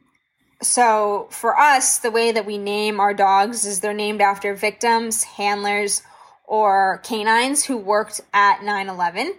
so 0.63 1.27
for 1.31 1.59
us, 1.59 1.99
the 1.99 2.13
way 2.13 2.31
that 2.31 2.47
we 2.47 2.59
name 2.59 3.01
our 3.01 3.13
dogs 3.13 3.65
is 3.67 3.81
they're 3.81 3.93
named 3.93 4.21
after 4.21 4.55
victims, 4.55 5.25
handlers, 5.25 6.03
or 6.45 7.01
canines 7.03 7.65
who 7.65 7.77
worked 7.77 8.21
at 8.33 8.63
9 8.63 8.89
11. 8.89 9.35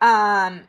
Um, 0.00 0.62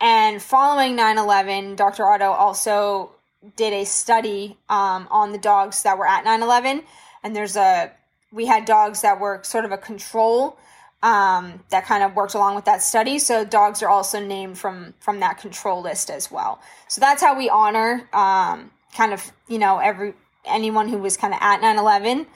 and 0.00 0.40
following 0.40 0.94
9 0.94 1.18
11, 1.18 1.74
Dr. 1.74 2.06
Otto 2.06 2.30
also 2.30 3.10
did 3.56 3.72
a 3.72 3.84
study 3.84 4.56
um, 4.68 5.08
on 5.10 5.32
the 5.32 5.38
dogs 5.38 5.82
that 5.82 5.98
were 5.98 6.06
at 6.06 6.24
9 6.24 6.42
11. 6.42 6.82
And 7.22 7.36
there's 7.36 7.56
a, 7.56 7.90
we 8.32 8.46
had 8.46 8.64
dogs 8.64 9.02
that 9.02 9.20
were 9.20 9.40
sort 9.42 9.64
of 9.64 9.72
a 9.72 9.78
control 9.78 10.58
um, 11.02 11.62
that 11.70 11.86
kind 11.86 12.02
of 12.02 12.14
worked 12.14 12.34
along 12.34 12.54
with 12.54 12.66
that 12.66 12.82
study. 12.82 13.18
So 13.18 13.44
dogs 13.44 13.82
are 13.82 13.88
also 13.88 14.20
named 14.20 14.58
from 14.58 14.94
from 15.00 15.20
that 15.20 15.38
control 15.38 15.80
list 15.82 16.10
as 16.10 16.30
well. 16.30 16.60
So 16.88 17.00
that's 17.00 17.22
how 17.22 17.36
we 17.36 17.48
honor 17.48 18.08
um, 18.12 18.70
kind 18.94 19.12
of 19.12 19.32
you 19.48 19.58
know 19.58 19.78
every 19.78 20.14
anyone 20.44 20.88
who 20.88 20.98
was 20.98 21.16
kind 21.16 21.34
of 21.34 21.40
at 21.42 21.60
9-11 21.60 22.26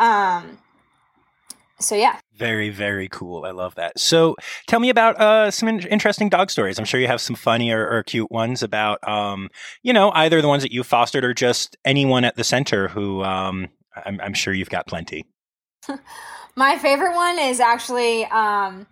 um, 0.00 0.58
so 1.82 1.94
yeah. 1.94 2.18
Very 2.34 2.70
very 2.70 3.08
cool. 3.08 3.44
I 3.44 3.50
love 3.50 3.74
that. 3.76 3.98
So 3.98 4.36
tell 4.66 4.80
me 4.80 4.88
about 4.88 5.20
uh, 5.20 5.50
some 5.50 5.68
in- 5.68 5.86
interesting 5.86 6.28
dog 6.28 6.50
stories. 6.50 6.78
I'm 6.78 6.84
sure 6.84 7.00
you 7.00 7.06
have 7.06 7.20
some 7.20 7.36
funny 7.36 7.70
or, 7.70 7.88
or 7.88 8.02
cute 8.02 8.30
ones 8.30 8.62
about 8.62 9.06
um, 9.06 9.48
you 9.82 9.92
know 9.92 10.10
either 10.12 10.40
the 10.40 10.48
ones 10.48 10.62
that 10.62 10.72
you 10.72 10.82
fostered 10.82 11.24
or 11.24 11.34
just 11.34 11.76
anyone 11.84 12.24
at 12.24 12.36
the 12.36 12.44
center 12.44 12.88
who 12.88 13.22
um, 13.22 13.68
I'm, 14.04 14.20
I'm 14.20 14.34
sure 14.34 14.52
you've 14.54 14.70
got 14.70 14.86
plenty. 14.86 15.26
My 16.56 16.76
favorite 16.76 17.14
one 17.14 17.38
is 17.38 17.60
actually 17.60 18.26
um, 18.26 18.86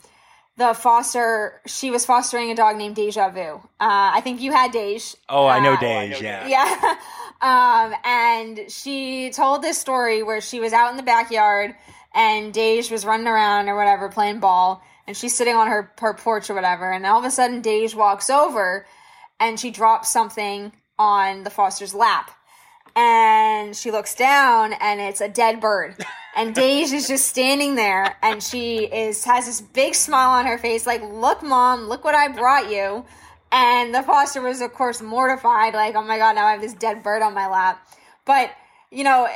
the 0.57 0.74
foster 0.74 1.61
she 1.66 1.90
was 1.90 2.05
fostering 2.05 2.50
a 2.50 2.55
dog 2.55 2.76
named 2.76 2.96
deja 2.96 3.31
vu. 3.31 3.40
Uh, 3.40 3.59
i 3.81 4.20
think 4.20 4.40
you 4.40 4.53
had 4.53 4.72
dej 4.72 5.16
oh 5.29 5.46
i 5.46 5.59
know 5.59 5.72
uh, 5.72 5.81
dej 5.81 6.20
yeah. 6.20 6.46
Yeah. 6.46 6.94
Um, 7.42 7.94
and 8.05 8.70
she 8.70 9.31
told 9.31 9.62
this 9.62 9.79
story 9.79 10.22
where 10.22 10.42
she 10.42 10.61
was 10.61 10.74
out 10.74 10.90
in 10.90 10.98
the 10.98 11.03
backyard 11.03 11.74
and 12.14 12.53
dej 12.53 12.90
was 12.90 13.05
running 13.05 13.27
around 13.27 13.68
or 13.68 13.77
whatever 13.77 14.09
playing 14.09 14.40
ball 14.40 14.83
and 15.07 15.16
she's 15.16 15.35
sitting 15.35 15.55
on 15.55 15.66
her, 15.66 15.92
her 15.99 16.14
porch 16.14 16.51
or 16.51 16.55
whatever 16.55 16.92
and 16.92 17.07
all 17.07 17.18
of 17.18 17.25
a 17.25 17.31
sudden 17.31 17.62
dej 17.62 17.94
walks 17.94 18.31
over 18.31 18.87
and 19.40 19.59
she 19.59 19.70
drops 19.70 20.11
something 20.11 20.73
on 20.99 21.42
the 21.44 21.51
foster's 21.51 21.94
lap. 21.94 22.31
And 22.94 23.75
she 23.75 23.90
looks 23.90 24.14
down 24.14 24.75
and 24.75 25.01
it's 25.01 25.23
a 25.23 25.29
dead 25.29 25.61
bird. 25.61 25.96
And 26.37 26.55
Dej 26.55 26.92
is 26.92 27.09
just 27.09 27.27
standing 27.27 27.75
there 27.75 28.16
and 28.23 28.42
she 28.42 28.85
is 28.85 29.25
has 29.25 29.46
this 29.46 29.61
big 29.61 29.94
smile 29.94 30.31
on 30.31 30.46
her 30.46 30.59
face 30.59 30.87
like 30.87 31.03
look 31.03 31.42
mom 31.42 31.88
look 31.88 32.05
what 32.05 32.14
I 32.14 32.29
brought 32.29 32.70
you. 32.70 33.05
And 33.53 33.94
the 33.94 34.03
foster 34.03 34.42
was 34.42 34.61
of 34.61 34.75
course 34.75 35.01
mortified 35.01 35.73
like 35.73 35.94
oh 35.94 36.03
my 36.03 36.18
god 36.18 36.35
now 36.35 36.46
I 36.46 36.53
have 36.53 36.61
this 36.61 36.75
dead 36.75 37.03
bird 37.03 37.23
on 37.23 37.33
my 37.33 37.49
lap. 37.49 37.81
But 38.27 38.51
you 38.90 39.05
know 39.05 39.29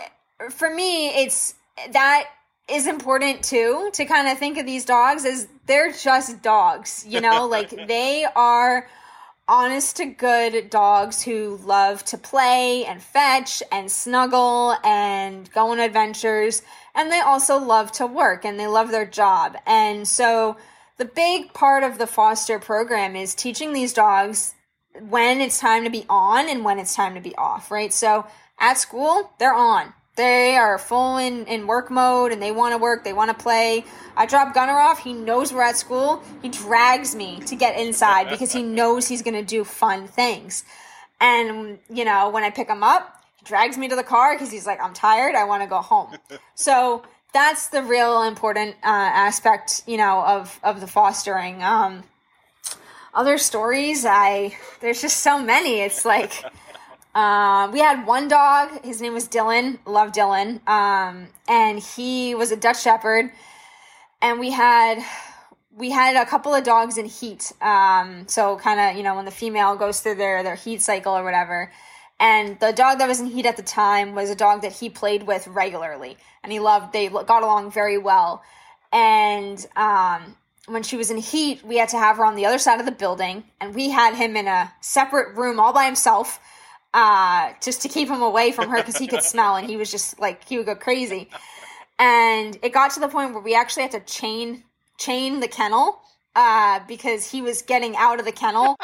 for 0.50 0.68
me 0.68 1.08
it's 1.08 1.54
that 1.92 2.28
is 2.68 2.86
important 2.86 3.42
too 3.42 3.90
to 3.92 4.04
kind 4.04 4.28
of 4.28 4.38
think 4.38 4.58
of 4.58 4.66
these 4.66 4.84
dogs 4.84 5.24
as 5.24 5.48
they're 5.66 5.92
just 5.92 6.42
dogs 6.42 7.04
you 7.06 7.20
know 7.20 7.46
like 7.50 7.70
they 7.86 8.26
are 8.34 8.88
honest 9.46 9.96
to 9.96 10.06
good 10.06 10.70
dogs 10.70 11.22
who 11.22 11.58
love 11.64 12.04
to 12.04 12.18
play 12.18 12.84
and 12.86 13.02
fetch 13.02 13.62
and 13.70 13.90
snuggle 13.90 14.76
and 14.84 15.50
go 15.52 15.70
on 15.70 15.78
adventures. 15.78 16.62
And 16.94 17.10
they 17.10 17.20
also 17.20 17.58
love 17.58 17.92
to 17.92 18.06
work 18.06 18.44
and 18.44 18.58
they 18.58 18.66
love 18.66 18.90
their 18.90 19.06
job. 19.06 19.56
And 19.66 20.08
so 20.08 20.56
the 20.96 21.04
big 21.04 21.52
part 21.52 21.82
of 21.82 21.98
the 21.98 22.06
foster 22.06 22.58
program 22.58 23.16
is 23.16 23.34
teaching 23.34 23.72
these 23.72 23.92
dogs 23.92 24.54
when 25.08 25.40
it's 25.40 25.58
time 25.58 25.84
to 25.84 25.90
be 25.90 26.06
on 26.08 26.48
and 26.48 26.64
when 26.64 26.78
it's 26.78 26.94
time 26.94 27.14
to 27.14 27.20
be 27.20 27.34
off, 27.36 27.70
right? 27.70 27.92
So 27.92 28.26
at 28.58 28.78
school, 28.78 29.30
they're 29.38 29.54
on. 29.54 29.92
They 30.16 30.54
are 30.56 30.78
full 30.78 31.16
in, 31.16 31.46
in 31.46 31.66
work 31.66 31.90
mode 31.90 32.30
and 32.30 32.40
they 32.40 32.52
want 32.52 32.72
to 32.72 32.78
work, 32.78 33.02
they 33.02 33.12
want 33.12 33.36
to 33.36 33.42
play. 33.42 33.84
I 34.16 34.26
drop 34.26 34.54
Gunner 34.54 34.78
off. 34.78 35.00
He 35.00 35.12
knows 35.12 35.52
we're 35.52 35.62
at 35.62 35.76
school. 35.76 36.22
He 36.40 36.48
drags 36.48 37.16
me 37.16 37.40
to 37.46 37.56
get 37.56 37.78
inside 37.78 38.30
because 38.30 38.52
he 38.52 38.62
knows 38.62 39.08
he's 39.08 39.22
going 39.22 39.34
to 39.34 39.42
do 39.44 39.64
fun 39.64 40.06
things. 40.06 40.64
And, 41.20 41.78
you 41.90 42.04
know, 42.04 42.30
when 42.30 42.44
I 42.44 42.50
pick 42.50 42.68
him 42.68 42.84
up, 42.84 43.24
he 43.38 43.44
drags 43.44 43.76
me 43.76 43.88
to 43.88 43.96
the 43.96 44.04
car 44.04 44.34
because 44.34 44.52
he's 44.52 44.66
like, 44.66 44.80
I'm 44.80 44.94
tired. 44.94 45.34
I 45.34 45.44
want 45.44 45.62
to 45.62 45.68
go 45.68 45.80
home. 45.80 46.16
so 46.54 47.02
that's 47.32 47.68
the 47.68 47.82
real 47.82 48.22
important 48.22 48.76
uh, 48.84 48.86
aspect, 48.86 49.82
you 49.86 49.96
know, 49.96 50.24
of, 50.24 50.60
of 50.62 50.80
the 50.80 50.86
fostering. 50.86 51.62
Um, 51.62 52.04
other 53.12 53.38
stories, 53.38 54.04
I, 54.04 54.56
there's 54.80 55.00
just 55.00 55.18
so 55.18 55.42
many. 55.42 55.80
It's 55.80 56.04
like, 56.04 56.44
um, 57.14 57.70
we 57.70 57.78
had 57.78 58.06
one 58.06 58.28
dog. 58.28 58.84
His 58.84 59.00
name 59.00 59.14
was 59.14 59.28
Dylan. 59.28 59.78
Love 59.86 60.12
Dylan. 60.12 60.66
Um, 60.68 61.28
and 61.48 61.78
he 61.78 62.34
was 62.34 62.50
a 62.50 62.56
Dutch 62.56 62.82
Shepherd. 62.82 63.30
And 64.20 64.40
we 64.40 64.50
had 64.50 64.98
we 65.76 65.90
had 65.90 66.16
a 66.16 66.28
couple 66.28 66.54
of 66.54 66.64
dogs 66.64 66.98
in 66.98 67.04
heat. 67.06 67.52
Um, 67.60 68.26
so 68.28 68.56
kind 68.56 68.80
of 68.80 68.96
you 68.96 69.02
know 69.02 69.14
when 69.14 69.24
the 69.24 69.30
female 69.30 69.76
goes 69.76 70.00
through 70.00 70.16
their 70.16 70.42
their 70.42 70.54
heat 70.56 70.82
cycle 70.82 71.16
or 71.16 71.22
whatever. 71.22 71.70
And 72.18 72.58
the 72.60 72.72
dog 72.72 72.98
that 72.98 73.08
was 73.08 73.20
in 73.20 73.26
heat 73.26 73.44
at 73.44 73.56
the 73.56 73.62
time 73.62 74.14
was 74.14 74.30
a 74.30 74.36
dog 74.36 74.62
that 74.62 74.72
he 74.72 74.88
played 74.88 75.24
with 75.24 75.46
regularly, 75.48 76.16
and 76.42 76.52
he 76.52 76.60
loved. 76.60 76.92
They 76.92 77.08
got 77.08 77.42
along 77.42 77.72
very 77.72 77.98
well. 77.98 78.42
And 78.92 79.64
um, 79.74 80.36
when 80.66 80.84
she 80.84 80.96
was 80.96 81.10
in 81.10 81.16
heat, 81.16 81.64
we 81.64 81.76
had 81.76 81.88
to 81.88 81.98
have 81.98 82.16
her 82.16 82.24
on 82.24 82.36
the 82.36 82.46
other 82.46 82.58
side 82.58 82.78
of 82.78 82.86
the 82.86 82.92
building, 82.92 83.44
and 83.60 83.74
we 83.74 83.90
had 83.90 84.14
him 84.14 84.36
in 84.36 84.46
a 84.46 84.72
separate 84.80 85.36
room 85.36 85.58
all 85.58 85.72
by 85.72 85.86
himself 85.86 86.38
uh, 86.94 87.52
just 87.60 87.82
to 87.82 87.88
keep 87.88 88.08
him 88.08 88.22
away 88.22 88.52
from 88.52 88.70
her 88.70 88.76
because 88.76 88.96
he 88.96 89.08
could 89.08 89.22
smell 89.22 89.56
and 89.56 89.68
he 89.68 89.76
was 89.76 89.90
just 89.90 90.18
like 90.20 90.48
he 90.48 90.56
would 90.56 90.66
go 90.66 90.76
crazy. 90.76 91.28
And 91.98 92.56
it 92.62 92.72
got 92.72 92.92
to 92.92 93.00
the 93.00 93.08
point 93.08 93.34
where 93.34 93.42
we 93.42 93.54
actually 93.54 93.82
had 93.82 93.92
to 93.92 94.00
chain 94.00 94.62
chain 94.96 95.40
the 95.40 95.48
kennel 95.48 96.00
uh, 96.36 96.80
because 96.86 97.28
he 97.28 97.42
was 97.42 97.62
getting 97.62 97.96
out 97.96 98.20
of 98.20 98.24
the 98.24 98.32
kennel 98.32 98.76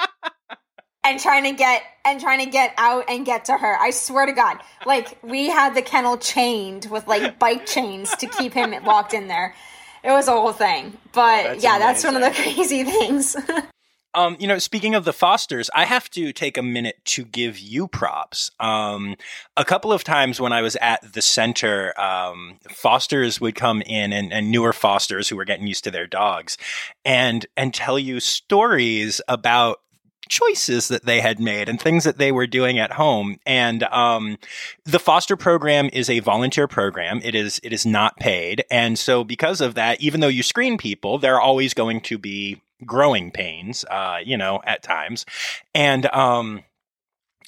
and 1.05 1.21
trying 1.21 1.45
to 1.45 1.53
get 1.53 1.83
and 2.05 2.21
trying 2.21 2.45
to 2.45 2.51
get 2.51 2.75
out 2.77 3.05
and 3.09 3.25
get 3.25 3.45
to 3.45 3.57
her. 3.57 3.77
I 3.79 3.91
swear 3.91 4.27
to 4.27 4.33
God, 4.33 4.59
like 4.85 5.17
we 5.23 5.49
had 5.49 5.77
the 5.77 5.83
kennel 5.83 6.19
chained 6.19 6.87
with 6.91 7.07
like 7.07 7.39
bike 7.39 7.65
chains 7.65 8.15
to 8.17 8.27
keep 8.27 8.53
him 8.53 8.71
locked 8.85 9.15
in 9.15 9.29
there. 9.29 9.55
It 10.03 10.11
was 10.11 10.27
a 10.27 10.33
whole 10.33 10.53
thing, 10.53 10.99
but 11.13 11.45
That's 11.45 11.63
yeah, 11.63 11.79
that's 11.79 12.03
one 12.03 12.17
of 12.17 12.23
the 12.23 12.31
crazy 12.31 12.83
things. 12.83 13.37
Um, 14.15 14.37
you 14.41 14.49
know, 14.49 14.59
speaking 14.59 14.95
of 14.95 15.05
the 15.05 15.13
Fosters, 15.13 15.71
I 15.75 15.85
have 15.85 16.11
to 16.11 16.33
take 16.33 16.59
a 16.59 16.63
minute 16.63 16.97
to 17.07 17.25
give 17.25 17.59
you 17.59 17.87
props. 17.87 18.51
Um, 18.59 19.15
a 19.57 19.65
couple 19.65 19.93
of 19.93 20.03
times 20.03 20.41
when 20.41 20.53
I 20.53 20.63
was 20.63 20.77
at 20.77 21.13
the 21.13 21.23
center, 21.23 21.99
um, 22.01 22.59
Fosters 22.69 23.41
would 23.41 23.55
come 23.55 23.83
in 23.83 24.13
and, 24.13 24.33
and 24.33 24.51
newer 24.51 24.73
Fosters 24.73 25.29
who 25.29 25.37
were 25.37 25.45
getting 25.45 25.69
used 25.69 25.85
to 25.85 25.91
their 25.93 26.09
dogs 26.09 26.59
and, 27.05 27.47
and 27.57 27.73
tell 27.73 27.99
you 27.99 28.19
stories 28.19 29.21
about 29.29 29.81
choices 30.29 30.89
that 30.89 31.05
they 31.05 31.21
had 31.21 31.39
made 31.39 31.69
and 31.69 31.81
things 31.81 32.05
that 32.05 32.19
they 32.19 32.33
were 32.33 32.47
doing 32.47 32.79
at 32.79 32.93
home. 32.93 33.37
And 33.45 33.83
um, 33.85 34.39
the 34.85 35.01
foster 35.01 35.37
program 35.37 35.91
is 35.93 36.09
a 36.09 36.21
volunteer 36.21 36.67
program. 36.67 37.21
It 37.23 37.35
is 37.35 37.61
it 37.63 37.73
is 37.73 37.85
not 37.85 38.17
paid, 38.17 38.65
and 38.71 38.99
so 38.99 39.25
because 39.25 39.61
of 39.61 39.75
that, 39.75 40.01
even 40.01 40.21
though 40.21 40.29
you 40.29 40.43
screen 40.43 40.79
people, 40.79 41.19
there 41.19 41.35
are 41.35 41.41
always 41.41 41.75
going 41.75 42.01
to 42.03 42.17
be 42.17 42.63
growing 42.85 43.31
pains, 43.31 43.85
uh, 43.91 44.19
you 44.25 44.37
know, 44.37 44.61
at 44.65 44.83
times. 44.83 45.27
And 45.75 46.07
um, 46.07 46.63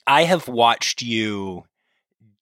I 0.07 0.25
have 0.25 0.49
watched 0.49 1.03
you 1.03 1.65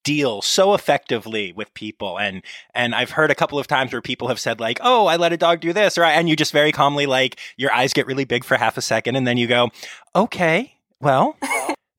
deal 0.02 0.40
so 0.40 0.72
effectively 0.72 1.52
with 1.52 1.72
people 1.74 2.18
and 2.18 2.42
and 2.74 2.94
I've 2.94 3.10
heard 3.10 3.30
a 3.30 3.34
couple 3.34 3.58
of 3.58 3.66
times 3.66 3.92
where 3.92 4.00
people 4.00 4.28
have 4.28 4.40
said 4.40 4.58
like 4.58 4.80
oh 4.82 5.06
I 5.06 5.16
let 5.16 5.34
a 5.34 5.36
dog 5.36 5.60
do 5.60 5.74
this 5.74 5.98
or 5.98 6.04
and 6.04 6.26
you 6.26 6.36
just 6.36 6.52
very 6.52 6.72
calmly 6.72 7.04
like 7.04 7.38
your 7.58 7.70
eyes 7.70 7.92
get 7.92 8.06
really 8.06 8.24
big 8.24 8.42
for 8.42 8.56
half 8.56 8.78
a 8.78 8.82
second 8.82 9.16
and 9.16 9.26
then 9.26 9.36
you 9.36 9.46
go 9.46 9.68
okay 10.16 10.74
well 11.00 11.36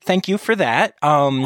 thank 0.04 0.28
you 0.28 0.40
for 0.40 0.56
that 0.56 0.96
um 1.04 1.46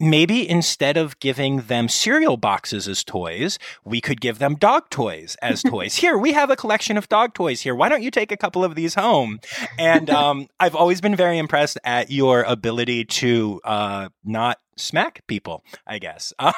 maybe 0.00 0.48
instead 0.48 0.96
of 0.96 1.18
giving 1.20 1.62
them 1.62 1.88
cereal 1.88 2.36
boxes 2.36 2.88
as 2.88 3.04
toys, 3.04 3.58
we 3.84 4.00
could 4.00 4.20
give 4.20 4.38
them 4.38 4.56
dog 4.56 4.90
toys 4.90 5.36
as 5.42 5.62
toys. 5.66 5.96
Here, 5.96 6.16
we 6.16 6.32
have 6.32 6.50
a 6.50 6.56
collection 6.56 6.96
of 6.96 7.08
dog 7.08 7.34
toys 7.34 7.60
here. 7.60 7.74
Why 7.74 7.88
don't 7.88 8.02
you 8.02 8.10
take 8.10 8.32
a 8.32 8.36
couple 8.36 8.64
of 8.64 8.74
these 8.74 8.94
home? 8.94 9.40
And 9.78 10.10
um, 10.10 10.48
I've 10.60 10.74
always 10.74 11.00
been 11.00 11.16
very 11.16 11.38
impressed 11.38 11.78
at 11.84 12.10
your 12.10 12.42
ability 12.42 13.04
to 13.06 13.60
uh, 13.64 14.08
not 14.24 14.58
smack 14.76 15.26
people, 15.26 15.64
I 15.86 15.98
guess. 15.98 16.32
I 16.38 16.48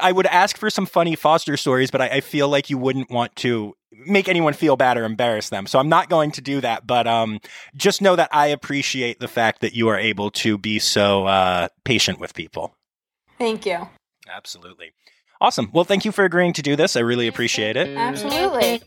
I 0.00 0.12
would 0.12 0.26
ask 0.26 0.56
for 0.56 0.70
some 0.70 0.86
funny 0.86 1.16
foster 1.16 1.56
stories, 1.56 1.90
but 1.90 2.00
I, 2.00 2.08
I 2.08 2.20
feel 2.20 2.48
like 2.48 2.70
you 2.70 2.78
wouldn't 2.78 3.10
want 3.10 3.34
to 3.36 3.74
make 4.06 4.28
anyone 4.28 4.54
feel 4.54 4.76
bad 4.76 4.96
or 4.96 5.04
embarrass 5.04 5.50
them. 5.50 5.66
So 5.66 5.78
I'm 5.78 5.88
not 5.88 6.08
going 6.08 6.32
to 6.32 6.40
do 6.40 6.60
that. 6.60 6.86
But 6.86 7.06
um, 7.06 7.40
just 7.76 8.02
know 8.02 8.16
that 8.16 8.28
I 8.32 8.48
appreciate 8.48 9.20
the 9.20 9.28
fact 9.28 9.60
that 9.60 9.74
you 9.74 9.88
are 9.88 9.98
able 9.98 10.30
to 10.32 10.58
be 10.58 10.78
so 10.78 11.26
uh, 11.26 11.68
patient 11.84 12.20
with 12.20 12.34
people. 12.34 12.74
Thank 13.38 13.66
you. 13.66 13.88
Absolutely. 14.28 14.92
Awesome. 15.40 15.70
Well, 15.72 15.84
thank 15.84 16.04
you 16.04 16.12
for 16.12 16.24
agreeing 16.24 16.52
to 16.52 16.62
do 16.62 16.76
this. 16.76 16.94
I 16.94 17.00
really 17.00 17.26
appreciate 17.26 17.76
it. 17.76 17.96
Absolutely. 17.96 18.80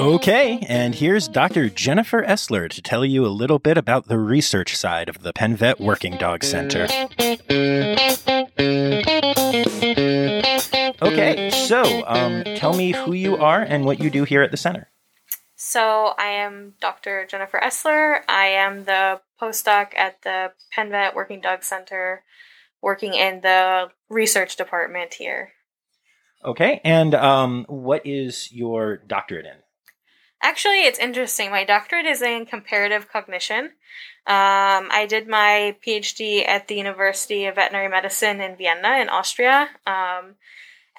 Okay, 0.00 0.64
and 0.66 0.94
here's 0.94 1.28
Dr. 1.28 1.68
Jennifer 1.68 2.22
Essler 2.22 2.70
to 2.70 2.80
tell 2.80 3.04
you 3.04 3.26
a 3.26 3.28
little 3.28 3.58
bit 3.58 3.76
about 3.76 4.08
the 4.08 4.16
research 4.16 4.74
side 4.74 5.10
of 5.10 5.22
the 5.22 5.34
PennVet 5.34 5.78
Working 5.78 6.16
Dog 6.16 6.42
Center. 6.42 6.84
Okay, 11.02 11.50
so 11.50 12.02
um, 12.06 12.44
tell 12.56 12.74
me 12.74 12.92
who 12.92 13.12
you 13.12 13.36
are 13.36 13.60
and 13.60 13.84
what 13.84 14.00
you 14.00 14.08
do 14.08 14.24
here 14.24 14.40
at 14.42 14.50
the 14.50 14.56
center. 14.56 14.88
So, 15.56 16.14
I 16.18 16.28
am 16.28 16.72
Dr. 16.80 17.26
Jennifer 17.26 17.60
Essler. 17.62 18.20
I 18.26 18.46
am 18.46 18.84
the 18.84 19.20
postdoc 19.38 19.94
at 19.98 20.22
the 20.22 20.52
PennVet 20.74 21.14
Working 21.14 21.42
Dog 21.42 21.62
Center, 21.62 22.24
working 22.80 23.12
in 23.12 23.42
the 23.42 23.90
research 24.08 24.56
department 24.56 25.12
here. 25.12 25.52
Okay, 26.42 26.80
and 26.84 27.14
um, 27.14 27.66
what 27.68 28.06
is 28.06 28.50
your 28.50 28.96
doctorate 28.96 29.44
in? 29.44 29.56
Actually, 30.42 30.84
it's 30.84 30.98
interesting. 30.98 31.50
My 31.50 31.64
doctorate 31.64 32.06
is 32.06 32.22
in 32.22 32.46
comparative 32.46 33.10
cognition. 33.10 33.72
Um, 34.26 34.88
I 34.90 35.06
did 35.08 35.28
my 35.28 35.76
PhD 35.86 36.46
at 36.46 36.68
the 36.68 36.76
University 36.76 37.46
of 37.46 37.56
Veterinary 37.56 37.88
Medicine 37.88 38.40
in 38.40 38.56
Vienna, 38.56 38.98
in 39.00 39.08
Austria. 39.08 39.68
Um, 39.86 40.36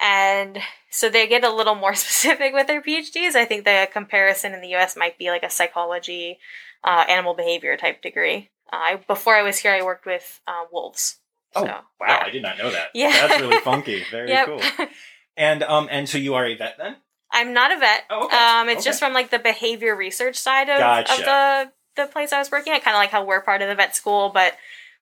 and 0.00 0.58
so 0.90 1.08
they 1.08 1.26
get 1.26 1.44
a 1.44 1.50
little 1.54 1.74
more 1.74 1.94
specific 2.04 2.52
with 2.52 2.66
their 2.66 2.82
PhDs. 2.82 3.34
I 3.34 3.44
think 3.44 3.64
the 3.64 3.88
comparison 3.92 4.52
in 4.52 4.60
the 4.60 4.74
US 4.76 4.96
might 4.96 5.18
be 5.18 5.30
like 5.30 5.42
a 5.42 5.50
psychology, 5.50 6.38
uh, 6.84 7.04
animal 7.08 7.34
behavior 7.34 7.76
type 7.76 8.02
degree. 8.02 8.50
Uh, 8.72 8.76
I, 8.76 8.96
before 9.06 9.34
I 9.36 9.42
was 9.42 9.58
here, 9.58 9.72
I 9.72 9.82
worked 9.82 10.06
with 10.06 10.40
uh, 10.46 10.64
wolves. 10.72 11.18
Oh, 11.54 11.62
So, 11.64 11.66
wow, 11.66 11.82
yeah. 12.08 12.22
I 12.24 12.30
did 12.30 12.42
not 12.42 12.58
know 12.58 12.70
that. 12.70 12.88
Yeah. 12.94 13.10
That's 13.12 13.40
really 13.40 13.58
funky. 13.60 14.02
Very 14.10 14.28
Yep. 14.30 14.46
cool. 14.46 14.62
And 15.34 15.62
um, 15.62 15.88
and 15.90 16.06
so 16.06 16.18
you 16.18 16.34
are 16.34 16.44
a 16.44 16.54
vet 16.54 16.76
then? 16.76 16.96
I'm 17.32 17.52
not 17.52 17.72
a 17.72 17.78
vet. 17.78 18.04
Oh, 18.10 18.26
okay. 18.26 18.36
Um, 18.36 18.68
it's 18.68 18.80
Okay. 18.80 18.84
just 18.90 18.98
from 19.00 19.12
like 19.12 19.30
the 19.30 19.38
behavior 19.38 19.96
research 19.96 20.36
side 20.36 20.68
of, 20.68 20.78
Gotcha. 20.78 21.12
of 21.12 21.18
the 21.18 21.72
the 22.02 22.06
place 22.06 22.32
I 22.32 22.38
was 22.38 22.50
working 22.50 22.72
at. 22.72 22.82
Kind 22.82 22.94
of 22.94 23.00
like 23.00 23.10
how 23.10 23.24
we're 23.24 23.40
part 23.40 23.62
of 23.62 23.68
the 23.68 23.74
vet 23.74 23.94
school, 23.96 24.30
but 24.32 24.56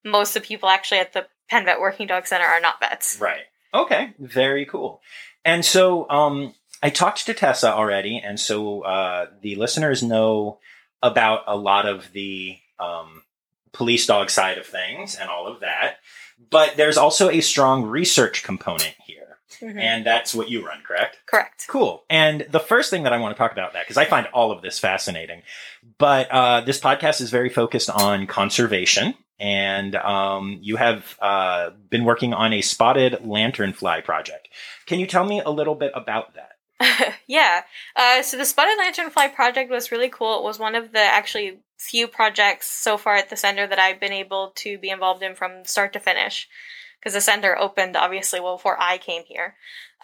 most 0.05 0.35
of 0.37 0.43
the 0.43 0.47
people 0.47 0.69
actually 0.69 0.99
at 1.01 1.13
the 1.13 1.27
Penn 1.49 1.65
Vet 1.65 1.81
Working 1.81 2.07
Dog 2.07 2.27
Center 2.27 2.45
are 2.47 2.61
not 2.61 2.81
vets. 2.81 3.19
Right. 3.21 3.43
Okay. 3.75 4.15
Very 4.19 4.65
cool. 4.67 5.01
And 5.45 5.65
so 5.65 6.09
um, 6.11 6.55
I 6.83 6.91
talked 6.91 7.27
to 7.27 7.35
Tessa 7.35 7.73
already, 7.73 8.19
and 8.19 8.39
so 8.39 8.83
uh, 8.83 9.27
the 9.43 9.57
listeners 9.57 10.03
know 10.03 10.59
about 11.03 11.43
a 11.47 11.57
lot 11.57 11.87
of 11.87 12.13
the 12.13 12.59
um, 12.79 13.23
police 13.73 14.07
dog 14.07 14.31
side 14.31 14.59
of 14.59 14.67
things 14.67 15.15
and 15.17 15.29
all 15.31 15.47
of 15.47 15.61
that. 15.61 15.97
But 16.51 16.77
there's 16.77 16.97
also 16.97 17.31
a 17.31 17.41
strong 17.41 17.85
research 17.85 18.43
component 18.43 18.95
Mhm. 19.61 19.81
and 19.81 20.07
that's 20.07 20.35
what 20.35 20.49
you 20.51 20.67
run, 20.67 20.83
correct? 20.87 21.19
Correct. 21.27 21.67
Cool. 21.69 22.05
And 22.09 22.47
the 22.51 22.61
first 22.61 22.91
thing 22.91 23.03
that 23.05 23.13
I 23.13 23.19
want 23.19 23.35
to 23.37 23.39
talk 23.39 23.53
about 23.53 23.73
that 23.75 23.85
because 23.85 23.97
I 23.97 24.05
find 24.05 24.27
all 24.29 24.53
of 24.53 24.63
this 24.63 24.79
fascinating, 24.79 25.43
but 25.99 26.31
uh, 26.31 26.61
this 26.63 26.81
podcast 26.81 27.21
is 27.21 27.31
very 27.31 27.49
focused 27.49 27.91
on 27.91 28.27
conservation, 28.27 29.15
and 29.39 29.95
um, 29.97 30.59
you 30.63 30.77
have 30.77 31.17
uh, 31.21 31.71
been 31.89 32.05
working 32.05 32.35
on 32.35 32.53
a 32.53 32.61
spotted 32.61 33.15
lanternfly 33.25 34.05
project. 34.05 34.49
Can 34.87 34.99
you 35.01 35.07
tell 35.07 35.25
me 35.25 35.41
a 35.41 35.51
little 35.51 35.75
bit 35.75 35.93
about 35.95 36.35
that? 36.35 36.51
yeah. 37.27 37.63
Uh, 37.95 38.23
so 38.23 38.37
the 38.37 38.45
Spotted 38.45 38.79
Lanternfly 38.79 39.35
project 39.35 39.71
was 39.71 39.93
really 39.93 40.09
cool. 40.09 40.39
It 40.39 40.45
was 40.45 40.59
one 40.59 40.75
of 40.75 40.93
the 40.93 41.01
actually 41.01 41.59
few 41.77 42.07
projects 42.07 42.69
so 42.69 42.97
far 42.97 43.17
at 43.17 43.31
the 43.31 43.37
center 43.37 43.67
that 43.67 43.79
I've 43.79 44.01
been 44.01 44.13
able 44.13 44.53
to 44.57 44.79
be 44.79 44.91
involved 44.91 45.23
in 45.23 45.35
from 45.35 45.65
start 45.65 45.93
to 45.95 46.01
finish. 46.01 46.49
Because 47.01 47.15
the 47.15 47.21
center 47.21 47.57
opened 47.59 47.97
obviously 47.97 48.41
well 48.41 48.57
before 48.57 48.77
I 48.79 48.99
came 48.99 49.23
here. 49.27 49.55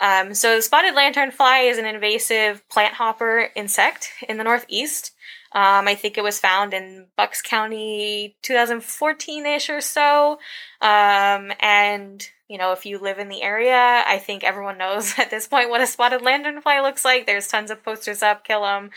Um, 0.01 0.35
so 0.35 0.57
the 0.57 0.63
spotted 0.63 0.95
lanternfly 0.95 1.71
is 1.71 1.79
an 1.79 1.87
invasive 1.87 2.67
plant 2.69 2.95
hopper 2.95 3.51
insect 3.55 4.13
in 4.29 4.39
the 4.39 4.45
northeast. 4.45 5.13
Um, 5.53 5.89
I 5.89 5.95
think 5.95 6.19
it 6.19 6.25
was 6.25 6.39
found 6.39 6.75
in 6.75 7.07
Bucks 7.17 7.41
County 7.41 8.37
2014-ish 8.43 9.71
or 9.71 9.81
so. 9.81 10.39
Um, 10.81 11.53
and 11.61 12.27
you 12.49 12.59
know, 12.59 12.73
if 12.73 12.87
you 12.87 12.99
live 12.99 13.19
in 13.19 13.29
the 13.29 13.43
area, 13.43 14.05
I 14.07 14.19
think 14.19 14.45
everyone 14.45 14.79
knows 14.79 15.15
at 15.19 15.31
this 15.31 15.49
point 15.49 15.71
what 15.71 15.81
a 15.81 15.87
spotted 15.87 16.21
lanternfly 16.21 16.83
looks 16.83 17.05
like. 17.05 17.27
There's 17.27 17.49
tons 17.49 17.71
of 17.71 17.83
posters 17.83 18.23
up, 18.23 18.45
kill 18.45 18.63
them. 18.63 18.91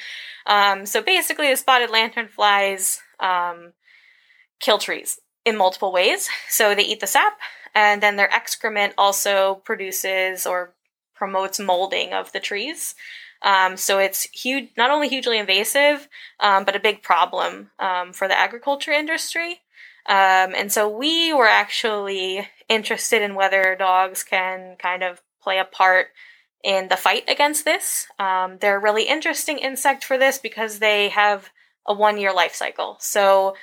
Um, 0.46 0.86
so 0.86 1.02
basically, 1.02 1.50
the 1.50 1.58
spotted 1.58 1.90
lanternflies 1.90 3.00
um, 3.20 3.74
kill 4.60 4.78
trees 4.78 5.20
in 5.46 5.58
multiple 5.58 5.92
ways. 5.92 6.30
So 6.50 6.76
they 6.76 6.84
eat 6.84 7.00
the 7.00 7.08
sap, 7.08 7.40
and 7.76 8.02
then 8.02 8.16
their 8.16 8.34
excrement 8.34 8.94
also 8.98 9.56
produces 9.66 10.46
or 10.46 10.74
promotes 11.16 11.60
molding 11.60 12.14
of 12.14 12.32
the 12.32 12.40
trees. 12.40 12.96
Um, 13.42 13.78
so 13.78 14.00
it's 14.00 14.24
huge, 14.24 14.70
not 14.78 14.92
only 14.92 15.08
hugely 15.08 15.38
invasive, 15.38 16.08
um, 16.40 16.66
but 16.66 16.76
a 16.76 16.80
big 16.80 17.02
problem 17.02 17.72
um, 17.80 18.14
for 18.14 18.28
the 18.28 18.38
agriculture 18.38 18.92
industry. 18.92 19.62
Um, 20.08 20.56
and 20.56 20.72
so 20.72 20.90
we 20.90 21.34
were 21.34 21.48
actually 21.48 22.48
interested 22.68 23.22
in 23.22 23.36
whether 23.36 23.76
dogs 23.78 24.24
can 24.24 24.76
kind 24.78 25.04
of 25.04 25.22
play 25.42 25.60
a 25.60 25.66
part 25.66 26.08
in 26.64 26.90
the 26.90 26.98
fight 26.98 27.24
against 27.28 27.64
this. 27.64 28.08
Um, 28.18 28.58
they're 28.60 28.78
a 28.78 28.82
really 28.82 29.04
interesting 29.04 29.60
insect 29.60 30.04
for 30.04 30.18
this 30.18 30.38
because 30.38 30.80
they 30.80 31.10
have 31.10 31.50
a 31.86 31.94
one 31.94 32.18
year 32.18 32.34
life 32.34 32.56
cycle. 32.56 32.98
So 33.00 33.56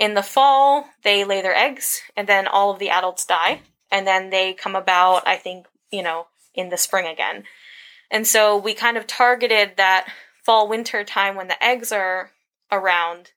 in 0.00 0.14
the 0.14 0.22
fall, 0.22 0.86
they 1.04 1.24
lay 1.24 1.42
their 1.42 1.54
eggs, 1.54 2.00
and 2.16 2.26
then 2.26 2.48
all 2.48 2.70
of 2.70 2.78
the 2.78 2.88
adults 2.88 3.26
die. 3.26 3.60
And 3.92 4.06
then 4.06 4.30
they 4.30 4.54
come 4.54 4.74
about, 4.74 5.28
I 5.28 5.36
think, 5.36 5.66
you 5.92 6.02
know, 6.02 6.28
in 6.54 6.70
the 6.70 6.78
spring 6.78 7.06
again. 7.06 7.44
And 8.10 8.26
so 8.26 8.56
we 8.56 8.72
kind 8.72 8.96
of 8.96 9.06
targeted 9.06 9.76
that 9.76 10.10
fall 10.42 10.66
winter 10.66 11.04
time 11.04 11.36
when 11.36 11.48
the 11.48 11.62
eggs 11.62 11.92
are 11.92 12.30
around 12.72 13.32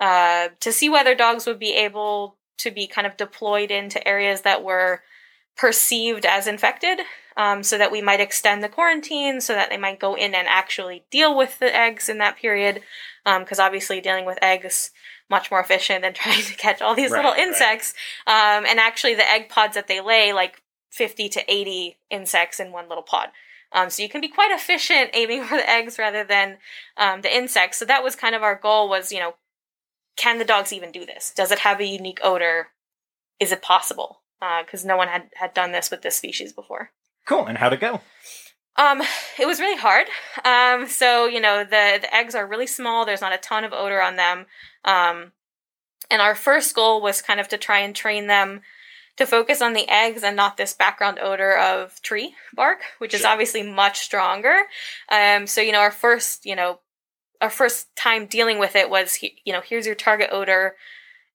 uh, 0.00 0.48
to 0.60 0.72
see 0.72 0.88
whether 0.88 1.14
dogs 1.14 1.44
would 1.46 1.58
be 1.58 1.74
able 1.74 2.36
to 2.56 2.70
be 2.70 2.86
kind 2.86 3.06
of 3.06 3.18
deployed 3.18 3.70
into 3.70 4.06
areas 4.08 4.40
that 4.40 4.64
were 4.64 5.02
perceived 5.56 6.24
as 6.24 6.46
infected 6.46 7.00
um, 7.36 7.62
so 7.62 7.76
that 7.76 7.92
we 7.92 8.00
might 8.00 8.20
extend 8.20 8.62
the 8.62 8.68
quarantine 8.68 9.40
so 9.42 9.52
that 9.52 9.68
they 9.68 9.76
might 9.76 10.00
go 10.00 10.14
in 10.14 10.34
and 10.34 10.48
actually 10.48 11.04
deal 11.10 11.36
with 11.36 11.58
the 11.58 11.76
eggs 11.76 12.08
in 12.08 12.18
that 12.18 12.36
period 12.36 12.80
because 13.24 13.58
obviously 13.58 14.00
dealing 14.00 14.24
with 14.24 14.38
eggs 14.42 14.90
much 15.30 15.50
more 15.50 15.60
efficient 15.60 16.02
than 16.02 16.14
trying 16.14 16.42
to 16.42 16.54
catch 16.54 16.80
all 16.82 16.94
these 16.94 17.10
Right, 17.10 17.18
little 17.18 17.32
right. 17.32 17.40
insects. 17.46 17.94
Um, 18.26 18.66
and 18.66 18.78
actually 18.78 19.14
the 19.14 19.28
egg 19.28 19.48
pods 19.48 19.74
that 19.74 19.88
they 19.88 20.00
lay 20.00 20.32
like 20.32 20.62
50 20.90 21.28
to 21.30 21.52
80 21.52 21.96
insects 22.10 22.60
in 22.60 22.72
one 22.72 22.88
little 22.88 23.02
pod. 23.04 23.28
Um, 23.72 23.88
so 23.88 24.02
you 24.02 24.08
can 24.08 24.20
be 24.20 24.28
quite 24.28 24.50
efficient 24.50 25.10
aiming 25.14 25.44
for 25.44 25.56
the 25.56 25.68
eggs 25.68 25.98
rather 25.98 26.24
than 26.24 26.58
um, 26.96 27.22
the 27.22 27.34
insects. 27.34 27.78
So 27.78 27.84
that 27.86 28.02
was 28.04 28.14
kind 28.16 28.34
of 28.34 28.42
our 28.42 28.54
goal 28.54 28.88
was 28.88 29.10
you 29.12 29.18
know 29.20 29.34
can 30.14 30.38
the 30.38 30.44
dogs 30.44 30.72
even 30.74 30.92
do 30.92 31.06
this? 31.06 31.32
Does 31.34 31.50
it 31.50 31.60
have 31.60 31.80
a 31.80 31.86
unique 31.86 32.20
odor? 32.22 32.68
Is 33.40 33.50
it 33.50 33.62
possible? 33.62 34.20
Because 34.64 34.84
no 34.84 34.96
one 34.96 35.08
had, 35.08 35.30
had 35.36 35.54
done 35.54 35.72
this 35.72 35.90
with 35.90 36.02
this 36.02 36.16
species 36.16 36.52
before. 36.52 36.90
Cool. 37.26 37.46
And 37.46 37.56
how'd 37.56 37.72
it 37.72 37.80
go? 37.80 38.00
Um, 38.76 39.02
it 39.38 39.46
was 39.46 39.60
really 39.60 39.78
hard. 39.78 40.06
Um, 40.44 40.88
so 40.88 41.26
you 41.26 41.40
know 41.40 41.64
the 41.64 41.98
the 42.00 42.14
eggs 42.14 42.34
are 42.34 42.46
really 42.46 42.66
small. 42.66 43.04
There's 43.04 43.20
not 43.20 43.34
a 43.34 43.38
ton 43.38 43.64
of 43.64 43.72
odor 43.72 44.00
on 44.00 44.16
them. 44.16 44.46
Um, 44.84 45.32
and 46.10 46.20
our 46.20 46.34
first 46.34 46.74
goal 46.74 47.00
was 47.00 47.22
kind 47.22 47.40
of 47.40 47.48
to 47.48 47.58
try 47.58 47.78
and 47.78 47.94
train 47.94 48.26
them 48.26 48.60
to 49.16 49.26
focus 49.26 49.60
on 49.62 49.74
the 49.74 49.88
eggs 49.88 50.22
and 50.22 50.36
not 50.36 50.56
this 50.56 50.72
background 50.72 51.18
odor 51.20 51.56
of 51.56 52.00
tree 52.02 52.34
bark, 52.54 52.80
which 52.98 53.14
is 53.14 53.20
Sure. 53.20 53.30
obviously 53.30 53.62
much 53.62 54.00
stronger. 54.00 54.62
Um, 55.10 55.46
so 55.46 55.60
you 55.60 55.72
know 55.72 55.80
our 55.80 55.90
first 55.90 56.44
you 56.46 56.56
know 56.56 56.80
our 57.40 57.50
first 57.50 57.94
time 57.96 58.26
dealing 58.26 58.58
with 58.58 58.76
it 58.76 58.88
was 58.88 59.18
you 59.22 59.52
know 59.52 59.60
here's 59.60 59.86
your 59.86 59.94
target 59.94 60.30
odor 60.32 60.76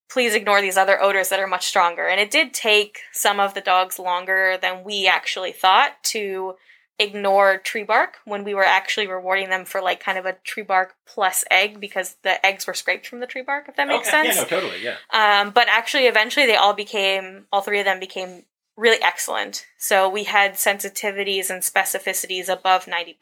please 0.10 0.34
ignore 0.36 0.62
these 0.62 0.78
other 0.78 1.02
odors 1.02 1.30
that 1.30 1.40
are 1.40 1.48
much 1.48 1.66
stronger. 1.66 2.08
And 2.08 2.20
it 2.20 2.32
did 2.32 2.54
take 2.54 3.00
some 3.12 3.40
of 3.42 3.54
the 3.54 3.62
dogs 3.62 4.00
longer 4.00 4.58
than 4.62 4.86
we 4.86 5.06
actually 5.06 5.52
thought 5.52 6.02
to 6.06 6.56
ignore 7.00 7.58
tree 7.58 7.84
bark 7.84 8.18
when 8.26 8.44
we 8.44 8.54
were 8.54 8.64
actually 8.64 9.08
rewarding 9.08 9.50
them 9.50 9.66
for 9.66 9.82
like 9.82 10.00
kind 10.00 10.18
of 10.18 10.26
a 10.26 10.34
tree 10.44 10.64
bark 10.64 10.96
plus 11.06 11.44
egg 11.52 11.80
because 11.80 12.16
the 12.24 12.44
eggs 12.46 12.66
were 12.66 12.74
scraped 12.74 13.06
from 13.06 13.20
the 13.20 13.28
tree 13.28 13.44
bark, 13.44 13.70
if 13.70 13.76
that 13.76 13.88
makes 13.88 14.08
Okay, 14.08 14.24
sense. 14.24 14.36
Yeah, 14.36 14.42
no, 14.42 14.48
totally. 14.48 14.84
Yeah. 14.84 14.96
Um, 15.12 15.52
but 15.52 15.68
actually, 15.70 16.08
eventually, 16.08 16.48
they 16.48 16.56
all 16.56 16.74
became, 16.74 17.46
all 17.52 17.62
three 17.62 17.80
of 17.80 17.86
them 17.86 18.00
became 18.00 18.46
really 18.76 19.02
excellent. 19.02 19.66
So 19.78 20.10
we 20.10 20.24
had 20.24 20.54
sensitivities 20.54 21.50
and 21.50 21.62
specificities 21.64 22.48
above 22.50 22.86
90% 22.86 23.16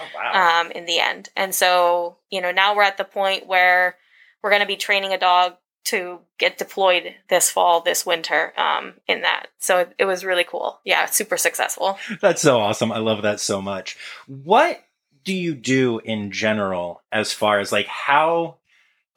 Oh 0.00 0.04
wow. 0.14 0.60
um, 0.60 0.70
in 0.72 0.86
the 0.86 0.98
end. 0.98 1.30
And 1.36 1.54
so, 1.54 2.18
you 2.30 2.40
know, 2.40 2.50
now 2.50 2.74
we're 2.76 2.82
at 2.82 2.98
the 2.98 3.04
point 3.04 3.46
where 3.46 3.96
we're 4.42 4.50
going 4.50 4.60
to 4.60 4.66
be 4.66 4.76
training 4.76 5.12
a 5.12 5.18
dog 5.18 5.54
to 5.84 6.20
get 6.38 6.58
deployed 6.58 7.14
this 7.28 7.50
fall, 7.50 7.80
this 7.80 8.06
winter, 8.06 8.52
um, 8.56 8.94
in 9.08 9.22
that. 9.22 9.48
So 9.58 9.78
it, 9.80 9.94
it 9.98 10.04
was 10.04 10.24
really 10.24 10.44
cool. 10.44 10.80
Yeah, 10.84 11.06
super 11.06 11.36
successful. 11.36 11.98
That's 12.20 12.42
so 12.42 12.60
awesome. 12.60 12.92
I 12.92 12.98
love 12.98 13.22
that 13.22 13.40
so 13.40 13.60
much. 13.60 13.96
What 14.26 14.80
do 15.24 15.34
you 15.34 15.54
do 15.54 16.00
in 16.00 16.30
general 16.32 17.02
as 17.12 17.32
far 17.32 17.60
as 17.60 17.70
like 17.70 17.86
how 17.86 18.56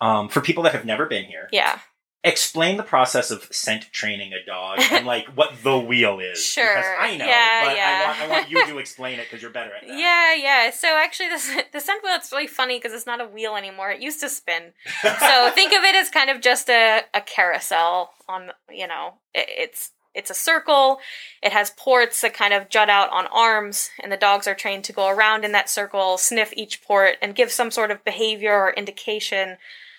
um 0.01 0.29
for 0.29 0.39
people 0.41 0.63
that 0.63 0.73
have 0.73 0.85
never 0.85 1.05
been 1.07 1.25
here 1.25 1.49
Yeah. 1.51 1.79
Explain 2.25 2.77
the 2.77 2.83
process 2.83 3.31
of 3.31 3.47
scent 3.51 3.91
training 3.91 4.33
a 4.33 4.43
dog 4.45 4.79
and 4.91 5.05
like 5.13 5.27
what 5.27 5.51
the 5.63 5.77
wheel 5.77 6.19
is. 6.19 6.43
Sure. 6.43 6.75
Because 6.75 6.85
I 6.99 7.17
know, 7.17 7.25
Yeah, 7.25 7.65
but 7.65 7.75
yeah. 7.75 8.03
I, 8.03 8.07
want, 8.07 8.19
I 8.19 8.27
want 8.27 8.49
you 8.49 8.65
to 8.67 8.77
explain 8.85 9.19
it 9.19 9.27
because 9.29 9.41
you're 9.41 9.51
better 9.51 9.73
at 9.75 9.87
that. 9.87 9.97
Yeah, 9.97 10.33
yeah. 10.33 10.71
So 10.71 10.87
actually, 10.97 11.29
this 11.29 11.49
the 11.71 11.79
scent 11.79 12.03
wheel 12.03 12.13
it's 12.15 12.31
really 12.31 12.47
funny 12.47 12.77
because 12.77 12.93
it's 12.93 13.05
not 13.05 13.21
a 13.21 13.25
wheel 13.27 13.55
anymore. 13.55 13.91
It 13.91 14.01
used 14.01 14.19
to 14.21 14.29
spin. 14.29 14.73
so 15.01 15.51
think 15.55 15.71
of 15.71 15.83
it 15.83 15.95
as 15.95 16.09
kind 16.09 16.29
of 16.29 16.41
just 16.41 16.69
a, 16.69 17.01
a 17.13 17.21
carousel 17.21 18.11
on 18.27 18.51
you 18.69 18.87
know 18.87 19.13
it, 19.33 19.47
it's 19.49 19.91
it's 20.15 20.29
a 20.29 20.33
circle 20.33 20.99
it 21.43 21.51
has 21.51 21.69
ports 21.71 22.21
that 22.21 22.33
kind 22.33 22.53
of 22.53 22.69
jut 22.69 22.89
out 22.89 23.11
on 23.11 23.27
arms 23.27 23.89
and 24.01 24.11
the 24.11 24.17
dogs 24.17 24.47
are 24.47 24.55
trained 24.55 24.83
to 24.85 24.93
go 24.93 25.09
around 25.09 25.43
in 25.45 25.51
that 25.51 25.69
circle 25.69 26.17
sniff 26.17 26.53
each 26.55 26.81
port 26.81 27.17
and 27.21 27.35
give 27.35 27.51
some 27.51 27.69
sort 27.69 27.91
of 27.91 28.03
behavior 28.03 28.53
or 28.53 28.71
indication 28.71 29.57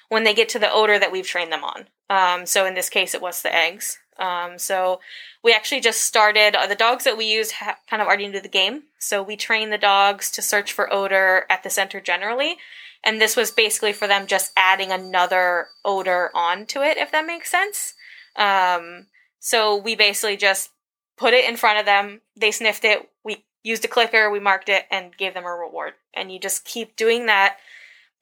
when 0.09 0.25
they 0.25 0.35
get 0.35 0.49
to 0.51 0.59
the 0.59 0.73
odor 0.73 0.99
that 0.99 1.13
we've 1.13 1.27
trained 1.27 1.53
them 1.53 1.65
on. 1.65 1.87
Um, 2.09 2.47
so 2.47 2.67
in 2.67 2.75
this 2.75 2.89
case 2.89 3.15
it 3.15 3.23
was 3.23 3.43
the 3.43 3.55
eggs. 3.55 3.99
Um, 4.19 4.59
so 4.59 5.01
we 5.43 5.53
actually 5.53 5.81
just 5.81 6.01
started 6.01 6.57
uh, 6.57 6.67
the 6.67 6.75
dogs 6.75 7.05
that 7.05 7.19
we 7.19 7.27
use 7.27 7.53
ha- 7.53 7.79
kind 7.89 8.01
of 8.01 8.09
already 8.09 8.25
into 8.25 8.41
the 8.41 8.49
game. 8.49 8.85
So 8.99 9.23
we 9.23 9.37
train 9.37 9.71
the 9.71 9.79
dogs 9.79 10.31
to 10.33 10.43
search 10.43 10.73
for 10.73 10.93
odor 10.93 11.45
at 11.51 11.63
the 11.63 11.71
center 11.71 12.01
generally. 12.01 12.57
And 13.05 13.21
this 13.21 13.37
was 13.37 13.51
basically 13.51 13.93
for 13.93 14.09
them 14.09 14.27
just 14.27 14.53
adding 14.57 14.91
another 14.91 15.69
odor 15.85 16.31
onto 16.35 16.81
it 16.81 16.97
if 16.97 17.13
that 17.13 17.27
makes 17.27 17.51
sense. 17.51 17.95
Um, 18.37 19.07
so 19.39 19.77
we 19.77 19.95
basically 19.95 20.37
just 20.37 20.71
put 21.17 21.35
it 21.35 21.49
in 21.49 21.57
front 21.57 21.79
of 21.79 21.87
them. 21.87 22.23
They 22.37 22.51
sniffed 22.51 22.85
it. 22.85 23.09
We 23.25 23.45
used 23.63 23.85
a 23.85 23.89
clicker. 23.89 24.31
We 24.31 24.41
marked 24.41 24.69
it 24.69 24.87
and 24.91 25.17
gave 25.17 25.35
them 25.35 25.45
a 25.45 25.55
reward. 25.55 25.95
And 26.15 26.33
you 26.33 26.39
just 26.39 26.65
keep 26.65 26.97
doing 26.97 27.27
that 27.27 27.59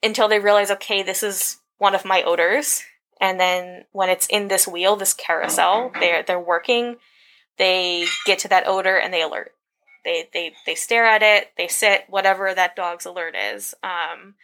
until 0.03 0.27
they 0.27 0.39
realize 0.39 0.69
okay 0.69 1.01
this 1.01 1.23
is 1.23 1.57
one 1.77 1.95
of 1.95 2.05
my 2.05 2.23
odors. 2.23 2.83
And 3.19 3.39
then 3.39 3.85
when 3.91 4.09
it's 4.09 4.27
in 4.27 4.47
this 4.49 4.67
wheel 4.67 4.95
this 4.95 5.13
carousel 5.13 5.91
they're 5.99 6.23
they're 6.23 6.39
working. 6.39 6.97
They 7.57 8.05
get 8.25 8.39
to 8.39 8.49
that 8.49 8.67
odor 8.67 8.97
and 8.97 9.13
they 9.13 9.21
alert. 9.21 9.53
They 10.03 10.27
they 10.33 10.53
they 10.65 10.75
stare 10.75 11.05
at 11.05 11.23
it. 11.23 11.51
They 11.57 11.67
sit 11.67 12.05
whatever 12.09 12.53
that 12.53 12.75
dog's 12.75 13.05
alert 13.05 13.35
is. 13.35 13.73
Um, 13.83 14.35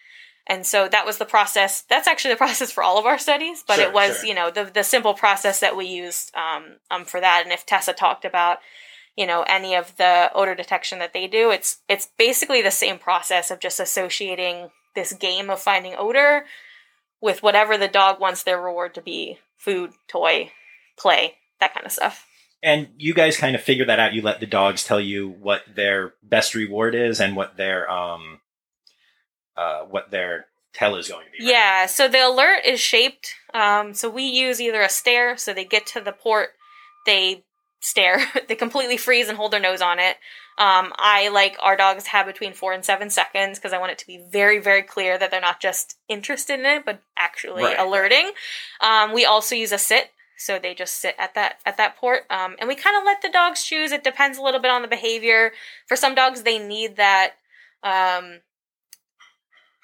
and 0.48 0.66
so 0.66 0.88
that 0.88 1.06
was 1.06 1.18
the 1.18 1.26
process. 1.26 1.82
That's 1.82 2.08
actually 2.08 2.34
the 2.34 2.38
process 2.46 2.72
for 2.72 2.84
all 2.84 2.98
of 2.98 3.06
our 3.06 3.18
studies 3.20 3.64
but 3.68 3.76
Sure, 3.76 3.86
it 3.88 3.94
was 3.94 4.18
sure. 4.18 4.26
you 4.26 4.34
know 4.34 4.50
the, 4.50 4.66
the 4.66 4.84
simple 4.84 5.14
process 5.14 5.60
that 5.60 5.76
we 5.76 5.86
used 5.86 6.32
um, 6.36 6.78
um, 6.90 7.06
for 7.06 7.20
that. 7.20 7.42
And 7.44 7.52
if 7.52 7.66
tessa 7.66 7.94
talked 7.94 8.24
about 8.24 8.60
you 9.18 9.28
know 9.28 9.44
any 9.48 9.76
of 9.76 9.98
the 9.98 10.32
odor 10.34 10.56
detection 10.56 11.00
that 11.00 11.12
they 11.14 11.28
do 11.28 11.52
it's 11.52 11.80
it's 11.90 12.08
basically 12.18 12.62
the 12.62 12.72
same 12.72 12.98
process 12.98 13.52
of 13.52 13.60
just 13.60 13.80
associating 13.80 14.70
this 14.96 15.14
game 15.14 15.50
of 15.50 15.60
finding 15.60 15.94
odor 15.98 16.46
with 17.22 17.44
whatever 17.44 17.78
the 17.78 17.88
dog 17.88 18.20
wants 18.20 18.44
their 18.44 18.60
reward 18.62 18.94
to 18.96 19.02
be 19.02 19.38
food 19.58 19.92
toy 20.08 20.52
play 20.98 21.36
that 21.60 21.74
kind 21.74 21.86
of 21.86 21.92
stuff 21.92 22.26
And 22.64 22.90
you 22.98 23.14
guys 23.14 23.38
kind 23.38 23.56
of 23.56 23.62
figure 23.62 23.86
that 23.86 24.00
out. 24.00 24.14
You 24.14 24.22
let 24.22 24.40
the 24.40 24.46
dogs 24.46 24.84
tell 24.84 25.00
you 25.00 25.30
what 25.30 25.62
their 25.76 26.14
best 26.22 26.54
reward 26.56 26.94
is 26.96 27.20
and 27.20 27.36
what 27.36 27.58
their 27.58 27.90
um 27.90 28.40
uh 29.58 29.82
what 29.82 30.12
their 30.12 30.46
tell 30.74 30.96
is 30.96 31.08
going 31.08 31.26
to 31.26 31.32
be. 31.32 31.44
right? 31.44 31.54
Yeah, 31.54 31.86
so 31.86 32.08
the 32.08 32.26
alert 32.26 32.62
is 32.66 32.80
shaped. 32.80 33.36
Um, 33.54 33.94
so 33.94 34.10
we 34.10 34.24
use 34.24 34.62
either 34.62 34.82
a 34.82 34.90
stare, 34.90 35.38
so 35.38 35.54
they 35.54 35.66
get 35.66 35.86
to 35.88 36.02
the 36.02 36.12
port, 36.12 36.50
they 37.06 37.44
stare, 37.82 38.22
they 38.48 38.56
completely 38.56 38.98
freeze 38.98 39.28
and 39.28 39.38
hold 39.38 39.52
their 39.52 39.60
nose 39.60 39.82
on 39.82 40.00
it. 40.00 40.18
Um, 40.62 40.93
I 40.95 41.30
like 41.30 41.57
our 41.59 41.76
dogs 41.76 42.05
have 42.07 42.28
between 42.28 42.53
four 42.53 42.72
and 42.72 42.86
seven 42.86 43.09
seconds 43.09 43.57
because 43.57 43.74
I 43.74 43.80
want 43.80 43.93
it 43.93 43.97
to 43.97 44.05
be 44.05 44.24
very, 44.32 44.59
very 44.59 44.84
clear 44.84 45.18
that 45.18 45.32
they're 45.32 45.41
not 45.41 45.59
just 45.59 45.97
interested 46.07 46.59
in 46.59 46.68
it, 46.68 46.86
but 46.86 47.01
actually 47.18 47.64
Right. 47.64 47.80
alerting. 47.80 48.32
Um, 48.80 49.12
we 49.12 49.26
also 49.26 49.55
use 49.55 49.72
a 49.72 49.80
sit, 49.80 50.12
so 50.38 50.59
they 50.59 50.76
just 50.76 50.99
sit 50.99 51.16
at 51.18 51.34
that 51.34 51.59
at 51.66 51.78
that 51.78 51.95
port, 51.97 52.26
um, 52.30 52.57
and 52.59 52.68
we 52.68 52.76
kind 52.76 52.95
of 52.95 53.03
let 53.03 53.24
the 53.24 53.30
dogs 53.30 53.64
choose. 53.64 53.91
It 53.91 54.03
depends 54.03 54.38
a 54.38 54.43
little 54.43 54.59
bit 54.59 54.70
on 54.70 54.84
the 54.84 54.88
behavior. 54.88 55.51
For 55.88 55.95
some 55.97 56.14
dogs, 56.14 56.43
they 56.43 56.59
need 56.59 56.95
that. 56.97 57.34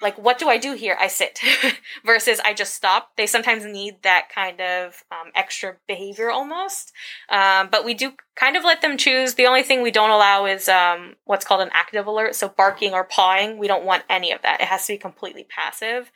Like 0.00 0.16
what 0.16 0.38
do 0.38 0.48
i 0.48 0.58
do 0.58 0.74
here? 0.74 0.96
I 0.98 1.08
sit. 1.08 1.40
Versus 2.04 2.40
i 2.44 2.54
just 2.54 2.74
stop. 2.74 3.12
They 3.16 3.26
sometimes 3.26 3.64
need 3.64 4.02
that 4.02 4.28
kind 4.32 4.60
of 4.60 5.02
um, 5.10 5.32
extra 5.34 5.76
behavior 5.86 6.30
almost. 6.30 6.92
Um, 7.28 7.68
but 7.70 7.84
we 7.84 7.94
do 7.94 8.12
kind 8.36 8.56
of 8.56 8.64
let 8.64 8.80
them 8.80 8.96
choose. 8.96 9.34
The 9.34 9.46
only 9.46 9.62
thing 9.62 9.82
we 9.82 9.90
don't 9.90 10.10
allow 10.10 10.46
is 10.46 10.68
um, 10.68 11.16
what's 11.24 11.44
called 11.44 11.62
an 11.62 11.70
active 11.72 12.06
alert. 12.06 12.34
So 12.34 12.48
barking 12.48 12.92
or 12.92 13.04
pawing 13.04 13.58
we 13.58 13.66
don't 13.68 13.84
want 13.84 14.04
any 14.08 14.32
of 14.32 14.42
that. 14.42 14.60
It 14.60 14.68
has 14.68 14.86
to 14.86 14.94
be 14.94 14.98
completely 14.98 15.44
passive. 15.44 16.12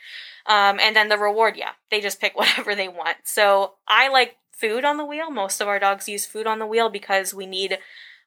Um, 0.46 0.80
and 0.80 0.96
then 0.96 1.08
the 1.08 1.18
reward 1.18 1.56
yeah 1.56 1.72
they 1.90 2.00
just 2.00 2.20
pick 2.20 2.36
whatever 2.36 2.74
they 2.74 2.88
want. 2.88 3.18
So 3.24 3.74
i 3.88 4.08
like 4.08 4.36
food 4.52 4.84
on 4.84 4.96
the 4.96 5.04
wheel. 5.04 5.30
Most 5.30 5.60
of 5.60 5.66
our 5.66 5.80
dogs 5.80 6.08
use 6.08 6.24
food 6.24 6.46
on 6.46 6.60
the 6.60 6.66
wheel 6.66 6.88
because 6.88 7.34
we 7.34 7.46
need 7.46 7.78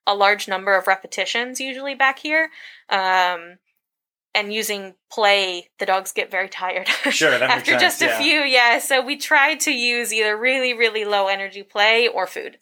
a 0.07 0.13
large 0.13 0.47
number 0.47 0.75
of 0.75 0.87
repetitions 0.87 1.59
usually 1.59 1.95
back 1.95 2.19
here. 2.19 2.51
Um, 2.89 3.57
and 4.35 4.53
using 4.53 4.93
play, 5.11 5.69
the 5.79 5.85
dogs 5.85 6.11
get 6.11 6.29
very 6.29 6.49
tired. 6.49 6.87
Sure, 7.11 7.31
that 7.31 7.39
makes 7.39 7.53
After 7.53 7.71
sense, 7.71 7.81
just 7.81 8.01
a 8.01 8.05
yeah. 8.05 8.19
few, 8.19 8.39
yeah. 8.41 8.79
So 8.79 9.01
we 9.03 9.15
tried 9.15 9.61
to 9.61 9.71
use 9.71 10.13
either 10.13 10.35
really, 10.37 10.73
really 10.73 11.05
low 11.05 11.27
energy 11.27 11.63
play 11.63 12.07
or 12.07 12.27
food. 12.27 12.57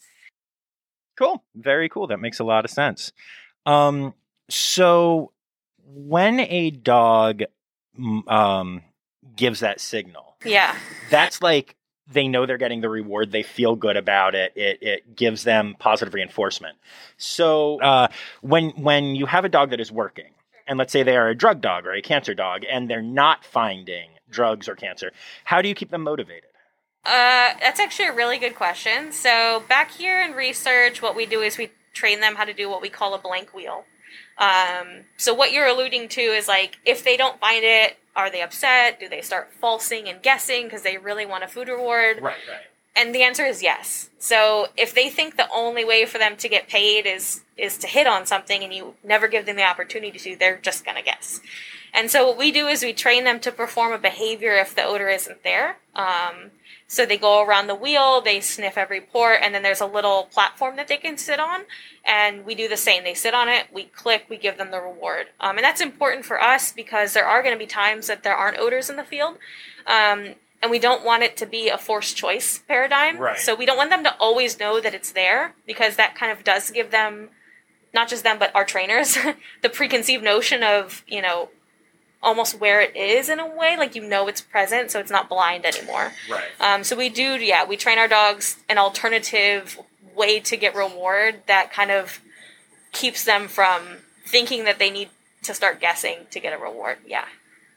Cool. 1.18 1.44
Very 1.56 1.90
cool. 1.90 2.08
That 2.08 2.20
makes 2.20 2.40
a 2.40 2.44
lot 2.44 2.66
of 2.66 2.72
sense. 2.72 3.12
Um, 3.66 4.14
so 4.50 5.32
when 5.86 6.40
a 6.40 6.72
dog 6.72 7.44
mm, 8.00 8.32
um, 8.32 8.82
gives 9.36 9.62
that 9.62 9.80
signal, 9.80 10.38
Yeah. 10.46 10.76
that's 11.10 11.42
like 11.42 11.76
they 12.12 12.28
know 12.28 12.46
they're 12.46 12.58
getting 12.58 12.82
the 12.82 12.90
reward. 12.90 13.32
They 13.32 13.44
feel 13.44 13.76
good 13.76 13.96
about 13.98 14.36
it. 14.36 14.54
It 14.56 14.80
it 14.82 15.16
gives 15.16 15.44
them 15.44 15.76
positive 15.80 16.14
reinforcement. 16.14 16.78
So 17.18 17.80
uh, 17.82 18.08
when 18.42 18.72
when 18.72 19.16
you 19.16 19.26
have 19.26 19.46
a 19.46 19.50
dog 19.50 19.70
that 19.70 19.80
is 19.80 19.92
working, 19.92 20.32
and 20.68 20.78
let's 20.78 20.92
say 20.92 21.04
they 21.04 21.18
are 21.18 21.30
a 21.30 21.36
drug 21.36 21.62
dog 21.62 21.86
or 21.86 21.94
a 21.94 22.02
cancer 22.02 22.34
dog, 22.34 22.64
and 22.70 22.90
they're 22.90 23.02
not 23.02 23.46
finding 23.46 24.10
drugs 24.30 24.68
or 24.68 24.76
cancer, 24.76 25.12
how 25.44 25.62
do 25.62 25.70
you 25.70 25.76
keep 25.76 25.92
them 25.92 26.04
motivated? 26.04 26.50
Uh, 27.06 27.54
that's 27.60 27.80
actually 27.80 28.08
a 28.08 28.14
really 28.14 28.38
good 28.38 28.56
question. 28.56 29.12
So 29.12 29.64
back 29.68 29.92
here 29.92 30.22
in 30.22 30.34
research, 30.34 31.02
what 31.02 31.16
we 31.16 31.26
do 31.26 31.42
is 31.42 31.58
we 31.58 31.72
train 31.94 32.22
them 32.22 32.36
how 32.36 32.46
to 32.46 32.54
do 32.54 32.70
what 32.70 32.82
we 32.82 32.90
call 32.90 33.14
a 33.14 33.20
blank 33.20 33.54
wheel. 33.54 33.86
Um, 34.38 35.06
so 35.18 35.34
what 35.34 35.52
you're 35.52 35.68
alluding 35.68 36.10
to 36.10 36.22
is 36.22 36.48
like 36.48 36.78
if 36.86 37.04
they 37.04 37.18
don't 37.18 37.40
find 37.40 37.64
it, 37.64 37.98
are 38.16 38.30
they 38.30 38.42
upset? 38.42 39.00
Do 39.00 39.10
they 39.10 39.22
start 39.22 39.52
falsing 39.60 40.08
and 40.08 40.22
guessing 40.22 40.64
because 40.64 40.84
they 40.84 40.98
really 40.98 41.26
want 41.26 41.44
a 41.44 41.48
food 41.48 41.68
reward? 41.68 42.18
Right, 42.22 42.36
right. 42.50 42.62
And 42.96 43.14
the 43.14 43.24
answer 43.24 43.46
is 43.46 43.64
yes. 43.64 44.10
So 44.20 44.68
if 44.78 44.94
they 44.94 45.10
think 45.10 45.36
the 45.36 45.50
only 45.52 45.84
way 45.84 46.06
for 46.06 46.18
them 46.20 46.36
to 46.38 46.48
get 46.48 46.68
paid 46.68 47.06
is 47.06 47.42
is 47.58 47.78
to 47.80 47.88
hit 47.88 48.08
on 48.08 48.26
something 48.26 48.64
and 48.64 48.74
you 48.74 48.96
never 49.04 49.28
give 49.28 49.46
them 49.46 49.56
the 49.56 49.64
opportunity 49.64 50.18
to, 50.18 50.36
they're 50.36 50.58
just 50.58 50.86
gonna 50.86 51.04
guess. 51.04 51.40
And 51.94 52.10
so 52.10 52.28
what 52.28 52.38
we 52.38 52.52
do 52.52 52.68
is 52.68 52.84
we 52.84 52.94
train 52.94 53.24
them 53.24 53.40
to 53.42 53.52
perform 53.52 53.94
a 53.94 54.00
behavior 54.00 54.56
if 54.56 54.74
the 54.76 54.84
odor 54.84 55.10
isn't 55.10 55.44
there. 55.44 55.78
Um, 55.96 56.52
so 56.88 57.06
they 57.06 57.18
go 57.18 57.44
around 57.44 57.68
the 57.68 57.76
wheel, 57.76 58.22
they 58.22 58.40
sniff 58.40 58.78
every 58.78 59.02
port, 59.02 59.40
and 59.42 59.54
then 59.54 59.64
there's 59.64 59.82
a 59.82 59.86
little 59.86 60.24
platform 60.32 60.76
that 60.76 60.88
they 60.88 60.98
can 60.98 61.18
sit 61.18 61.40
on. 61.40 61.62
And 62.06 62.46
we 62.46 62.56
do 62.56 62.68
the 62.68 62.78
same. 62.78 63.04
They 63.04 63.14
sit 63.14 63.34
on 63.34 63.48
it, 63.50 63.68
we 63.72 63.86
click, 63.86 64.26
we 64.30 64.38
give 64.38 64.58
them 64.58 64.72
the 64.72 64.82
reward. 64.82 65.28
Um, 65.40 65.58
and 65.58 65.64
that's 65.64 65.82
important 65.82 66.26
for 66.26 66.42
us 66.42 66.72
because 66.72 67.14
there 67.14 67.26
are 67.26 67.42
going 67.42 67.56
to 67.56 67.60
be 67.60 67.66
times 67.66 68.08
that 68.08 68.24
there 68.24 68.36
aren't 68.36 68.60
odors 68.60 68.90
in 68.90 68.96
the 68.96 69.04
field. 69.04 69.38
Um, 69.86 70.36
and 70.64 70.72
we 70.72 70.80
don't 70.80 71.04
want 71.04 71.24
it 71.24 71.36
to 71.38 71.46
be 71.46 71.68
a 71.68 71.78
forced 71.78 72.16
choice 72.16 72.64
paradigm. 72.70 73.18
Right. 73.18 73.38
So 73.38 73.54
we 73.54 73.66
don't 73.66 73.76
want 73.76 73.90
them 73.90 74.06
to 74.06 74.16
always 74.18 74.58
know 74.58 74.80
that 74.80 74.94
it's 74.94 75.12
there 75.12 75.54
because 75.68 75.98
that 75.98 76.16
kind 76.16 76.32
of 76.32 76.46
does 76.46 76.72
give 76.72 76.90
them, 76.90 77.30
not 77.94 78.08
just 78.08 78.24
them, 78.24 78.40
but 78.40 78.56
our 78.56 78.64
trainers, 78.64 79.18
the 79.62 79.70
preconceived 79.70 80.24
notion 80.24 80.64
of, 80.64 81.04
you 81.06 81.22
know, 81.22 81.50
almost 82.24 82.62
where 82.62 82.80
it 82.80 82.96
is 82.96 83.28
in 83.28 83.42
a 83.42 83.46
way. 83.46 83.76
Like 83.78 83.94
you 83.94 84.08
know 84.08 84.30
it's 84.30 84.40
present, 84.40 84.90
so 84.90 85.02
it's 85.02 85.12
not 85.12 85.28
blind 85.28 85.66
anymore. 85.66 86.14
Right. 86.32 86.46
Um, 86.62 86.86
so 86.86 86.96
we 86.96 87.10
do, 87.10 87.36
yeah, 87.36 87.66
we 87.66 87.76
train 87.76 88.00
our 88.00 88.08
dogs 88.08 88.56
an 88.70 88.78
alternative 88.78 89.78
way 90.16 90.40
to 90.40 90.56
get 90.56 90.76
reward 90.76 91.42
that 91.48 91.74
kind 91.74 91.92
of 91.92 92.22
keeps 92.94 93.26
them 93.26 93.50
from 93.50 93.82
thinking 94.26 94.64
that 94.64 94.80
they 94.80 94.90
need 94.90 95.10
to 95.42 95.54
start 95.54 95.82
guessing 95.82 96.20
to 96.32 96.40
get 96.40 96.54
a 96.54 96.58
reward. 96.58 97.00
Yeah. 97.06 97.26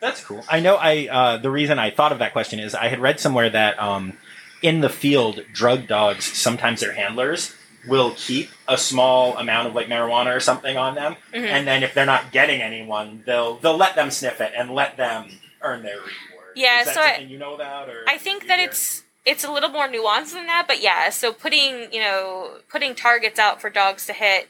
That's 0.00 0.22
cool. 0.24 0.44
I 0.48 0.60
know. 0.60 0.76
I 0.76 1.08
uh, 1.10 1.36
the 1.38 1.50
reason 1.50 1.78
I 1.78 1.90
thought 1.90 2.12
of 2.12 2.18
that 2.18 2.32
question 2.32 2.58
is 2.60 2.74
I 2.74 2.88
had 2.88 3.00
read 3.00 3.18
somewhere 3.20 3.48
that 3.50 3.78
um, 3.80 4.14
in 4.62 4.80
the 4.80 4.88
field, 4.88 5.40
drug 5.52 5.86
dogs 5.86 6.24
sometimes 6.24 6.80
their 6.80 6.92
handlers 6.92 7.54
will 7.88 8.12
keep 8.16 8.50
a 8.66 8.76
small 8.76 9.36
amount 9.38 9.68
of 9.68 9.74
like 9.74 9.86
marijuana 9.86 10.34
or 10.36 10.40
something 10.40 10.76
on 10.76 10.94
them, 10.96 11.16
Mhm. 11.32 11.46
and 11.48 11.66
then 11.66 11.82
if 11.82 11.94
they're 11.94 12.04
not 12.06 12.32
getting 12.32 12.60
anyone, 12.60 13.22
they'll 13.26 13.56
they'll 13.58 13.76
let 13.76 13.94
them 13.96 14.10
sniff 14.10 14.40
it 14.40 14.52
and 14.56 14.70
let 14.70 14.96
them 14.96 15.30
earn 15.62 15.82
their 15.82 15.96
reward. 15.96 16.52
Yeah, 16.56 16.80
is 16.80 16.86
that 16.86 16.94
so 16.94 17.00
I- 17.00 17.18
you 17.18 17.38
know 17.38 17.54
about? 17.54 17.88
Or 17.88 18.04
I 18.08 18.18
think 18.18 18.46
that 18.48 18.58
hear? 18.58 18.68
it's 18.68 19.02
it's 19.24 19.44
a 19.44 19.50
little 19.52 19.70
more 19.70 19.88
nuanced 19.88 20.32
than 20.34 20.46
that, 20.46 20.66
but 20.68 20.82
yeah. 20.82 21.10
So 21.10 21.32
putting 21.32 21.92
you 21.92 22.00
know 22.00 22.58
putting 22.68 22.94
targets 22.94 23.38
out 23.38 23.60
for 23.60 23.70
dogs 23.70 24.04
to 24.06 24.12
hit 24.12 24.48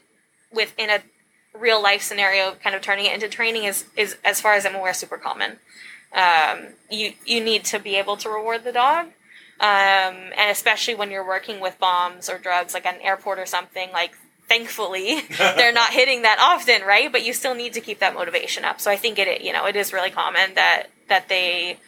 within 0.51 0.89
a 0.89 0.99
real 1.59 1.81
life 1.81 2.01
scenario, 2.01 2.53
kind 2.63 2.75
of 2.75 2.81
turning 2.81 3.05
it 3.05 3.13
into 3.13 3.27
training 3.27 3.63
is 3.63 3.85
is 3.95 4.17
as 4.23 4.41
far 4.41 4.53
as 4.53 4.65
I'm 4.65 4.75
aware 4.75 4.93
super 4.93 5.17
common. 5.17 5.57
Um, 6.13 6.67
you 6.89 7.13
you 7.25 7.43
need 7.43 7.65
to 7.65 7.79
be 7.79 7.95
able 7.95 8.17
to 8.17 8.29
reward 8.29 8.63
the 8.63 8.71
dog. 8.71 9.07
Um, 9.59 10.33
and 10.37 10.51
especially 10.51 10.93
when 10.93 11.09
you're 11.09 11.25
working 11.25 11.59
with 11.59 11.79
bombs 11.79 12.29
or 12.29 12.37
drugs, 12.37 12.75
like 12.75 12.85
an 12.85 13.01
airport 13.01 13.39
or 13.39 13.47
something, 13.47 13.91
like 13.91 14.11
thankfully 14.47 15.21
they're 15.37 15.73
not 15.73 15.91
hitting 15.91 16.21
that 16.21 16.37
often, 16.39 16.83
right? 16.83 17.11
But 17.11 17.25
you 17.25 17.33
still 17.33 17.55
need 17.55 17.73
to 17.73 17.81
keep 17.81 17.99
that 17.99 18.13
motivation 18.13 18.63
up. 18.65 18.79
So 18.79 18.91
I 18.91 18.97
think 18.97 19.17
it, 19.17 19.41
you 19.41 19.51
know, 19.53 19.65
it 19.65 19.75
is 19.75 19.93
really 19.93 20.11
common 20.11 20.53
that 20.55 20.87
that 21.07 21.27
they 21.29 21.79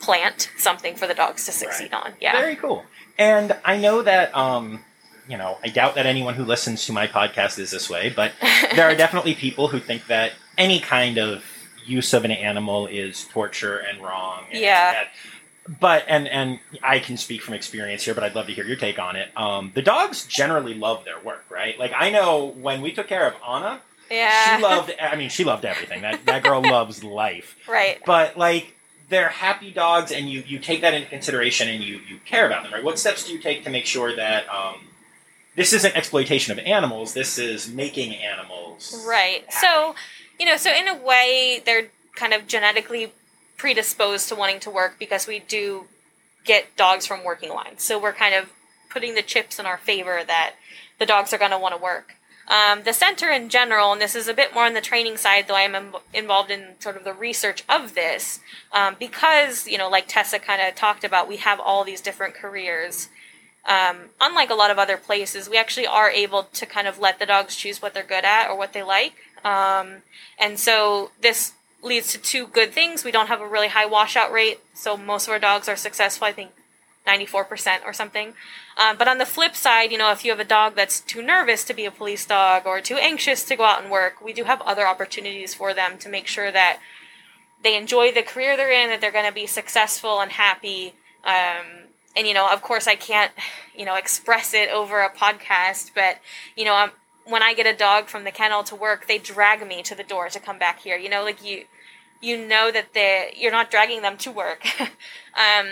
plant 0.00 0.50
something 0.58 0.94
for 0.94 1.06
the 1.06 1.14
dogs 1.14 1.46
to 1.46 1.52
succeed 1.52 1.92
right. 1.92 2.06
on. 2.06 2.12
Yeah, 2.20 2.32
very 2.38 2.56
cool. 2.56 2.84
And 3.16 3.56
I 3.64 3.78
know 3.78 4.02
that, 4.02 4.34
um, 4.36 4.84
you 5.28 5.36
know, 5.36 5.58
I 5.62 5.68
doubt 5.68 5.94
that 5.94 6.06
anyone 6.06 6.34
who 6.34 6.44
listens 6.44 6.86
to 6.86 6.92
my 6.92 7.06
podcast 7.06 7.58
is 7.58 7.70
this 7.70 7.88
way, 7.88 8.12
but 8.14 8.32
there 8.74 8.88
are 8.88 8.94
definitely 8.94 9.34
people 9.34 9.68
who 9.68 9.80
think 9.80 10.06
that 10.06 10.32
any 10.58 10.80
kind 10.80 11.18
of 11.18 11.44
use 11.86 12.12
of 12.12 12.24
an 12.24 12.30
animal 12.30 12.86
is 12.86 13.24
torture 13.24 13.76
and 13.78 14.02
wrong. 14.02 14.44
And 14.50 14.60
yeah. 14.60 14.92
That, 14.92 15.08
but 15.80 16.04
and 16.08 16.28
and 16.28 16.58
I 16.82 16.98
can 16.98 17.16
speak 17.16 17.40
from 17.40 17.54
experience 17.54 18.04
here, 18.04 18.14
but 18.14 18.22
I'd 18.22 18.34
love 18.34 18.46
to 18.46 18.52
hear 18.52 18.66
your 18.66 18.76
take 18.76 18.98
on 18.98 19.16
it. 19.16 19.30
Um, 19.34 19.72
the 19.74 19.80
dogs 19.80 20.26
generally 20.26 20.74
love 20.74 21.04
their 21.06 21.18
work, 21.20 21.44
right? 21.50 21.78
Like 21.78 21.92
I 21.96 22.10
know 22.10 22.54
when 22.60 22.82
we 22.82 22.92
took 22.92 23.08
care 23.08 23.26
of 23.26 23.34
Anna, 23.48 23.80
yeah, 24.10 24.56
she 24.56 24.62
loved. 24.62 24.94
I 25.00 25.16
mean, 25.16 25.30
she 25.30 25.42
loved 25.44 25.64
everything. 25.64 26.02
That 26.02 26.26
that 26.26 26.42
girl 26.42 26.60
loves 26.70 27.02
life, 27.02 27.56
right? 27.66 27.98
But 28.04 28.36
like 28.36 28.74
they're 29.08 29.30
happy 29.30 29.70
dogs, 29.70 30.12
and 30.12 30.28
you 30.28 30.42
you 30.46 30.58
take 30.58 30.82
that 30.82 30.92
into 30.92 31.08
consideration, 31.08 31.68
and 31.68 31.82
you 31.82 32.00
you 32.08 32.18
care 32.26 32.46
about 32.46 32.64
them, 32.64 32.72
right? 32.72 32.84
What 32.84 32.98
steps 32.98 33.26
do 33.26 33.32
you 33.32 33.38
take 33.38 33.64
to 33.64 33.70
make 33.70 33.86
sure 33.86 34.14
that 34.14 34.46
um, 34.50 34.80
this 35.56 35.72
isn't 35.72 35.96
exploitation 35.96 36.52
of 36.52 36.64
animals? 36.64 37.14
This 37.14 37.38
is 37.38 37.68
making 37.68 38.14
animals, 38.14 39.04
right? 39.06 39.44
Happy. 39.48 39.66
So 39.66 39.94
you 40.38 40.46
know, 40.46 40.56
so 40.56 40.72
in 40.72 40.88
a 40.88 40.96
way, 40.96 41.62
they're 41.64 41.88
kind 42.14 42.32
of 42.32 42.46
genetically 42.46 43.12
predisposed 43.56 44.28
to 44.28 44.34
wanting 44.34 44.60
to 44.60 44.70
work 44.70 44.96
because 44.98 45.26
we 45.26 45.38
do 45.40 45.84
get 46.44 46.76
dogs 46.76 47.06
from 47.06 47.24
working 47.24 47.50
lines. 47.50 47.82
So 47.82 48.00
we're 48.00 48.12
kind 48.12 48.34
of 48.34 48.52
putting 48.90 49.14
the 49.14 49.22
chips 49.22 49.58
in 49.58 49.66
our 49.66 49.78
favor 49.78 50.22
that 50.26 50.54
the 50.98 51.06
dogs 51.06 51.32
are 51.32 51.38
going 51.38 51.50
to 51.50 51.58
want 51.58 51.74
to 51.74 51.82
work. 51.82 52.14
Um, 52.46 52.82
the 52.82 52.92
center 52.92 53.30
in 53.30 53.48
general, 53.48 53.92
and 53.92 54.00
this 54.00 54.14
is 54.14 54.28
a 54.28 54.34
bit 54.34 54.52
more 54.52 54.66
on 54.66 54.74
the 54.74 54.82
training 54.82 55.16
side, 55.16 55.48
though 55.48 55.54
I 55.54 55.62
am 55.62 55.74
Im- 55.74 55.94
involved 56.12 56.50
in 56.50 56.74
sort 56.78 56.96
of 56.96 57.04
the 57.04 57.14
research 57.14 57.64
of 57.70 57.94
this, 57.94 58.40
um, 58.70 58.96
because, 58.98 59.66
you 59.66 59.78
know, 59.78 59.88
like 59.88 60.04
Tessa 60.08 60.38
kind 60.38 60.60
of 60.60 60.74
talked 60.74 61.04
about, 61.04 61.26
we 61.26 61.38
have 61.38 61.58
all 61.58 61.84
these 61.84 62.02
different 62.02 62.34
careers. 62.34 63.08
Um, 63.66 64.10
unlike 64.20 64.50
a 64.50 64.54
lot 64.54 64.70
of 64.70 64.78
other 64.78 64.96
places, 64.96 65.48
we 65.48 65.56
actually 65.56 65.86
are 65.86 66.10
able 66.10 66.44
to 66.44 66.66
kind 66.66 66.86
of 66.86 66.98
let 66.98 67.18
the 67.18 67.26
dogs 67.26 67.56
choose 67.56 67.80
what 67.80 67.94
they're 67.94 68.02
good 68.02 68.24
at 68.24 68.48
or 68.48 68.56
what 68.56 68.72
they 68.72 68.82
like. 68.82 69.14
Um, 69.44 70.02
and 70.38 70.58
so 70.58 71.10
this 71.20 71.52
leads 71.82 72.12
to 72.12 72.18
two 72.18 72.46
good 72.46 72.72
things. 72.72 73.04
We 73.04 73.10
don't 73.10 73.28
have 73.28 73.40
a 73.40 73.48
really 73.48 73.68
high 73.68 73.86
washout 73.86 74.32
rate, 74.32 74.60
so 74.74 74.96
most 74.96 75.26
of 75.26 75.32
our 75.32 75.38
dogs 75.38 75.68
are 75.68 75.76
successful. 75.76 76.26
I 76.26 76.32
think 76.32 76.52
94% 77.06 77.84
or 77.84 77.92
something. 77.92 78.34
Um, 78.76 78.96
but 78.96 79.08
on 79.08 79.18
the 79.18 79.26
flip 79.26 79.54
side, 79.54 79.92
you 79.92 79.98
know, 79.98 80.10
if 80.10 80.24
you 80.24 80.30
have 80.30 80.40
a 80.40 80.44
dog 80.44 80.74
that's 80.74 81.00
too 81.00 81.22
nervous 81.22 81.64
to 81.64 81.74
be 81.74 81.84
a 81.84 81.90
police 81.90 82.24
dog 82.26 82.66
or 82.66 82.80
too 82.80 82.96
anxious 82.96 83.44
to 83.44 83.56
go 83.56 83.64
out 83.64 83.82
and 83.82 83.90
work, 83.90 84.22
we 84.22 84.32
do 84.32 84.44
have 84.44 84.60
other 84.62 84.86
opportunities 84.86 85.54
for 85.54 85.74
them 85.74 85.98
to 85.98 86.08
make 86.08 86.26
sure 86.26 86.50
that 86.50 86.80
they 87.62 87.76
enjoy 87.76 88.10
the 88.12 88.22
career 88.22 88.56
they're 88.56 88.72
in, 88.72 88.90
that 88.90 89.00
they're 89.00 89.12
going 89.12 89.26
to 89.26 89.32
be 89.32 89.46
successful 89.46 90.20
and 90.20 90.32
happy. 90.32 90.94
Um, 91.24 91.83
and, 92.16 92.26
you 92.26 92.34
know, 92.34 92.48
of 92.52 92.62
course, 92.62 92.86
I 92.86 92.94
can't, 92.94 93.32
you 93.74 93.84
know, 93.84 93.96
express 93.96 94.54
it 94.54 94.68
over 94.70 95.00
a 95.00 95.10
podcast, 95.10 95.90
but, 95.94 96.18
you 96.56 96.64
know, 96.64 96.74
I'm, 96.74 96.90
when 97.26 97.42
I 97.42 97.54
get 97.54 97.66
a 97.66 97.76
dog 97.76 98.06
from 98.06 98.24
the 98.24 98.30
kennel 98.30 98.62
to 98.64 98.76
work, 98.76 99.06
they 99.06 99.18
drag 99.18 99.66
me 99.66 99.82
to 99.82 99.94
the 99.94 100.04
door 100.04 100.28
to 100.28 100.38
come 100.38 100.58
back 100.58 100.80
here. 100.80 100.96
You 100.96 101.08
know, 101.08 101.24
like 101.24 101.44
you, 101.44 101.64
you 102.20 102.46
know 102.46 102.70
that 102.70 102.94
they 102.94 103.34
you're 103.36 103.52
not 103.52 103.70
dragging 103.70 104.02
them 104.02 104.16
to 104.18 104.30
work. 104.30 104.66
um, 104.80 105.66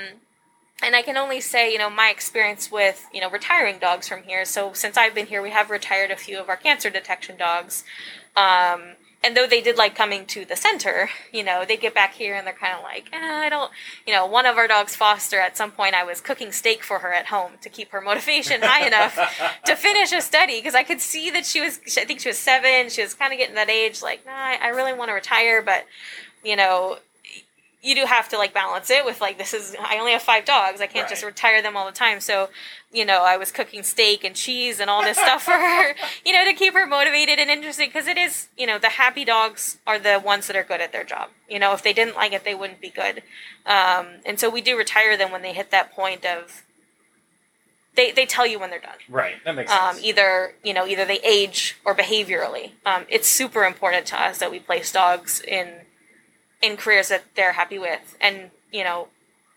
and 0.83 0.97
I 0.97 1.03
can 1.03 1.17
only 1.17 1.41
say, 1.41 1.73
you 1.73 1.79
know, 1.79 1.91
my 1.91 2.09
experience 2.09 2.71
with 2.71 3.07
you 3.13 3.21
know 3.21 3.31
retiring 3.31 3.79
dogs 3.79 4.09
from 4.09 4.23
here. 4.23 4.45
So 4.45 4.73
since 4.73 4.97
I've 4.97 5.15
been 5.15 5.27
here, 5.27 5.43
we 5.43 5.51
have 5.51 5.71
retired 5.71 6.11
a 6.11 6.17
few 6.17 6.39
of 6.39 6.49
our 6.49 6.57
cancer 6.57 6.91
detection 6.91 7.37
dogs. 7.37 7.85
Um, 8.37 8.97
and 9.25 9.37
though 9.37 9.47
they 9.47 9.61
did 9.61 9.77
like 9.77 9.95
coming 9.95 10.27
to 10.27 10.45
the 10.45 10.57
center, 10.57 11.11
you 11.33 11.45
know, 11.45 11.65
they 11.67 11.77
get 11.77 11.95
back 11.95 12.15
here 12.15 12.35
and 12.35 12.47
they're 12.47 12.55
kind 12.55 12.77
of 12.77 12.83
like, 12.83 13.09
eh, 13.13 13.19
I 13.19 13.49
don't, 13.49 13.71
you 14.07 14.13
know, 14.13 14.27
one 14.27 14.47
of 14.47 14.57
our 14.57 14.67
dogs, 14.67 14.97
Foster, 14.97 15.39
at 15.39 15.57
some 15.57 15.71
point 15.71 15.95
I 15.95 16.05
was 16.05 16.21
cooking 16.21 16.53
steak 16.53 16.83
for 16.83 17.01
her 17.01 17.13
at 17.13 17.27
home 17.27 17.53
to 17.63 17.69
keep 17.69 17.91
her 17.93 18.01
motivation 18.03 18.63
high 18.63 18.87
enough 18.87 19.19
to 19.65 19.77
finish 19.77 20.13
a 20.13 20.21
study 20.21 20.59
because 20.59 20.75
I 20.75 20.83
could 20.83 21.01
see 21.01 21.31
that 21.31 21.47
she 21.47 21.61
was, 21.61 21.81
I 21.97 22.05
think 22.05 22.21
she 22.21 22.29
was 22.29 22.39
seven, 22.39 22.91
she 22.91 23.03
was 23.03 23.15
kind 23.15 23.33
of 23.33 23.39
getting 23.39 23.55
that 23.55 23.71
age, 23.71 24.03
like, 24.03 24.27
nah, 24.27 24.33
I 24.33 24.69
really 24.69 24.93
want 24.93 25.09
to 25.11 25.15
retire, 25.15 25.63
but, 25.63 25.87
you 26.45 26.57
know, 26.57 26.99
you 27.83 27.97
do 27.97 28.05
have 28.07 28.29
to 28.29 28.39
like 28.39 28.55
balance 28.55 28.91
it 28.91 29.05
with 29.05 29.21
like 29.21 29.39
this 29.39 29.53
is 29.53 29.75
I 29.81 29.99
only 29.99 30.13
have 30.13 30.23
five 30.23 30.45
dogs. 30.45 30.81
I 30.81 30.87
can't 30.87 31.05
right. 31.05 31.11
just 31.11 31.25
retire 31.25 31.61
them 31.61 31.77
all 31.77 31.85
the 31.85 31.93
time. 31.93 32.21
So, 32.21 32.49
you 32.93 33.05
know, 33.05 33.25
I 33.25 33.37
was 33.37 33.51
cooking 33.51 33.83
steak 33.83 34.23
and 34.23 34.37
cheese 34.37 34.79
and 34.79 34.89
all 34.89 35.03
this 35.03 35.19
stuff 35.19 35.43
for 35.43 35.51
her, 35.51 35.95
you 36.25 36.33
know, 36.33 36.45
to 36.45 36.53
keep 36.53 36.75
her 36.75 36.87
motivated 36.87 37.41
and 37.41 37.51
interested 37.51 37.89
because 37.89 38.07
it 38.07 38.17
is, 38.17 38.49
you 38.57 38.69
know, 38.69 38.79
the 38.79 38.89
happy 38.89 39.25
dogs 39.25 39.79
are 39.85 39.99
the 39.99 40.21
ones 40.25 40.47
that 40.47 40.55
are 40.55 40.63
good 40.63 40.81
at 40.81 40.93
their 40.93 41.03
job. 41.03 41.31
You 41.49 41.59
know, 41.59 41.73
if 41.73 41.83
they 41.83 41.93
didn't 41.93 42.15
like 42.15 42.33
it, 42.33 42.45
they 42.45 42.55
wouldn't 42.55 42.81
be 42.81 42.91
good. 42.91 43.25
Um, 43.67 44.07
and 44.25 44.39
so 44.39 44.49
we 44.49 44.61
do 44.61 44.79
retire 44.79 45.17
them 45.17 45.33
when 45.33 45.43
they 45.43 45.53
hit 45.53 45.73
that 45.73 45.93
point 45.93 46.25
of 46.25 46.63
they, 47.95 48.11
they 48.11 48.25
tell 48.25 48.47
you 48.47 48.59
when 48.59 48.71
they're 48.71 48.81
done. 48.81 48.97
Right, 49.09 49.35
that 49.45 49.55
makes 49.55 49.71
um, 49.71 49.95
sense. 49.95 50.07
Either 50.07 50.55
you 50.63 50.73
know, 50.73 50.87
either 50.87 51.05
they 51.05 51.21
age 51.21 51.77
or 51.85 51.95
behaviorally. 51.95 52.71
Um, 52.87 53.07
it's 53.09 53.29
super 53.29 53.65
important 53.65 54.07
to 54.07 54.21
us 54.23 54.39
that 54.39 54.51
we 54.53 54.61
place 54.61 54.93
dogs 54.93 55.41
in 55.41 55.83
in 56.63 56.79
careers 56.79 57.09
that 57.09 57.25
they're 57.35 57.53
happy 57.53 57.79
with. 57.79 58.17
And, 58.21 58.51
you 58.71 58.85
know, 58.85 59.09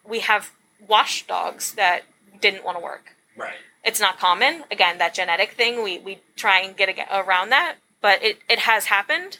we 0.03 0.19
have 0.19 0.51
wash 0.85 1.25
dogs 1.25 1.73
that 1.75 2.01
didn't 2.41 2.65
want 2.65 2.77
to 2.77 2.83
work. 2.83 3.15
Right. 3.37 3.53
It's 3.83 3.99
not 3.99 4.19
common. 4.19 4.63
Again, 4.71 4.97
that 4.97 5.13
genetic 5.13 5.51
thing, 5.51 5.83
we, 5.83 5.99
we 5.99 6.19
try 6.35 6.59
and 6.59 6.75
get 6.75 6.89
around 7.11 7.49
that, 7.51 7.75
but 8.01 8.21
it, 8.23 8.39
it 8.49 8.59
has 8.59 8.85
happened. 8.85 9.39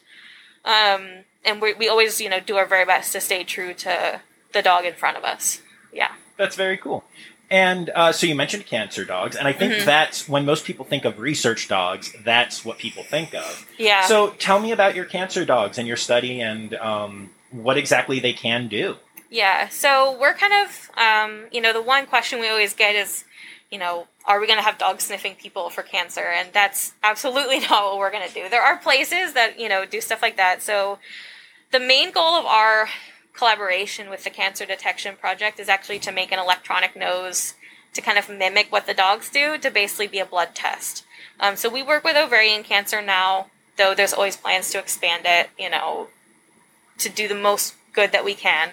Um, 0.64 1.26
and 1.44 1.62
we, 1.62 1.74
we 1.74 1.90
always, 1.90 2.22
you 2.22 2.30
know, 2.30 2.40
do 2.40 2.56
our 2.56 2.66
very 2.66 2.86
best 2.86 3.12
to 3.14 3.22
stay 3.22 3.44
true 3.44 3.74
to 3.74 4.22
the 4.54 4.62
dog 4.62 4.86
in 4.86 4.94
front 4.94 5.18
of 5.18 5.24
us. 5.24 5.62
Yeah. 5.92 6.12
That's 6.38 6.56
very 6.56 6.78
cool. 6.78 7.04
And 7.50 7.92
uh, 7.94 8.12
so 8.12 8.26
you 8.26 8.34
mentioned 8.34 8.66
cancer 8.66 9.06
dogs, 9.06 9.36
and 9.36 9.48
I 9.48 9.54
think 9.54 9.74
mm-hmm. 9.74 9.86
that's 9.86 10.28
when 10.28 10.46
most 10.46 10.66
people 10.66 10.84
think 10.84 11.06
of 11.06 11.20
research 11.20 11.68
dogs. 11.68 12.12
That's 12.24 12.66
what 12.66 12.80
people 12.80 13.04
think 13.04 13.36
of. 13.36 13.68
Yeah. 13.78 14.06
So 14.06 14.32
tell 14.32 14.60
me 14.60 14.72
about 14.72 14.96
your 14.96 15.06
cancer 15.06 15.46
dogs 15.46 15.78
and 15.78 15.88
your 15.88 15.98
study, 15.98 16.42
and 16.42 16.74
um, 16.76 17.30
what 17.64 17.78
exactly 17.78 18.20
they 18.20 18.34
can 18.34 18.68
do. 18.68 18.98
Yeah, 19.30 19.70
so 19.70 20.18
we're 20.20 20.34
kind 20.34 20.54
of, 20.66 20.92
um, 20.98 21.46
you 21.52 21.62
know, 21.62 21.74
the 21.74 21.82
one 21.82 22.06
question 22.06 22.40
we 22.40 22.48
always 22.48 22.74
get 22.74 22.96
is, 22.96 23.26
you 23.72 23.80
know, 23.80 24.08
are 24.26 24.40
we 24.40 24.48
going 24.48 24.60
to 24.60 24.66
have 24.66 24.78
dogs 24.78 25.06
sniffing 25.06 25.36
people 25.36 25.70
for 25.70 25.82
cancer? 25.82 26.22
And 26.22 26.50
that's 26.54 26.94
absolutely 27.04 27.60
not 27.70 27.86
what 27.86 27.98
we're 27.98 28.12
going 28.12 28.28
to 28.28 28.34
do. 28.34 28.48
There 28.50 28.62
are 28.62 28.78
places 28.78 29.34
that, 29.34 29.60
you 29.60 29.68
know, 29.68 29.86
do 29.86 30.00
stuff 30.02 30.22
like 30.22 30.38
that. 30.38 30.62
So 30.62 31.00
the 31.72 31.80
main 31.80 32.12
goal 32.12 32.36
of 32.36 32.46
our 32.46 32.88
collaboration 33.34 34.10
with 34.10 34.24
the 34.24 34.30
Cancer 34.30 34.66
Detection 34.66 35.16
Project 35.16 35.60
is 35.60 35.68
actually 35.68 36.00
to 36.00 36.12
make 36.12 36.32
an 36.32 36.40
electronic 36.40 36.96
nose 36.96 37.56
to 37.94 38.02
kind 38.02 38.18
of 38.18 38.30
mimic 38.30 38.72
what 38.72 38.88
the 38.88 38.94
dogs 38.94 39.30
do 39.30 39.58
to 39.58 39.72
basically 39.72 40.08
be 40.08 40.20
a 40.20 40.26
blood 40.26 40.54
test. 40.54 41.06
Um, 41.40 41.56
so 41.56 41.70
we 41.70 41.84
work 41.84 42.04
with 42.04 42.16
ovarian 42.16 42.64
cancer 42.64 43.02
now, 43.02 43.48
though 43.78 43.94
there's 43.94 44.14
always 44.14 44.38
plans 44.38 44.70
to 44.72 44.80
expand 44.80 45.24
it, 45.26 45.50
you 45.58 45.70
know, 45.70 46.08
to 46.98 47.10
do 47.10 47.28
the 47.28 47.36
most 47.36 47.76
good 47.94 48.12
that 48.12 48.26
we 48.26 48.34
can. 48.34 48.70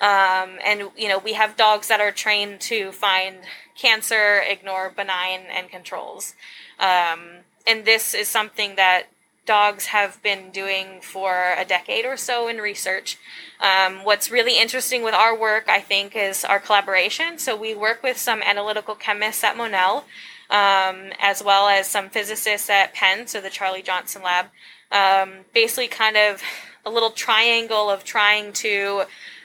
Um, 0.00 0.58
and 0.64 0.90
you 0.96 1.08
know, 1.08 1.18
we 1.18 1.32
have 1.34 1.56
dogs 1.56 1.88
that 1.88 2.00
are 2.00 2.12
trained 2.12 2.60
to 2.62 2.92
find 2.92 3.36
cancer, 3.76 4.42
ignore 4.46 4.90
benign 4.90 5.40
and 5.50 5.68
controls. 5.68 6.34
Um, 6.78 7.44
and 7.66 7.84
this 7.84 8.14
is 8.14 8.28
something 8.28 8.76
that 8.76 9.04
dogs 9.46 9.86
have 9.86 10.20
been 10.22 10.50
doing 10.50 11.00
for 11.00 11.54
a 11.56 11.64
decade 11.64 12.04
or 12.04 12.16
so 12.16 12.48
in 12.48 12.58
research. 12.58 13.16
Um, 13.60 14.04
what's 14.04 14.30
really 14.30 14.58
interesting 14.58 15.02
with 15.02 15.14
our 15.14 15.38
work, 15.38 15.66
I 15.68 15.80
think, 15.80 16.14
is 16.14 16.44
our 16.44 16.58
collaboration. 16.58 17.38
So 17.38 17.56
we 17.56 17.74
work 17.74 18.02
with 18.02 18.18
some 18.18 18.42
analytical 18.42 18.94
chemists 18.94 19.44
at 19.44 19.56
Monell, 19.56 20.04
um, 20.50 21.12
as 21.20 21.42
well 21.42 21.68
as 21.68 21.86
some 21.86 22.10
physicists 22.10 22.68
at 22.68 22.92
Penn, 22.92 23.26
so 23.26 23.40
the 23.40 23.50
Charlie 23.50 23.82
Johnson 23.82 24.22
Lab. 24.22 24.46
Um, 24.90 25.44
basically, 25.54 25.88
kind 25.88 26.16
of 26.16 26.42
a 26.86 26.90
little 26.90 27.10
triangle 27.10 27.90
of 27.90 28.04
trying 28.04 28.52
to 28.52 29.02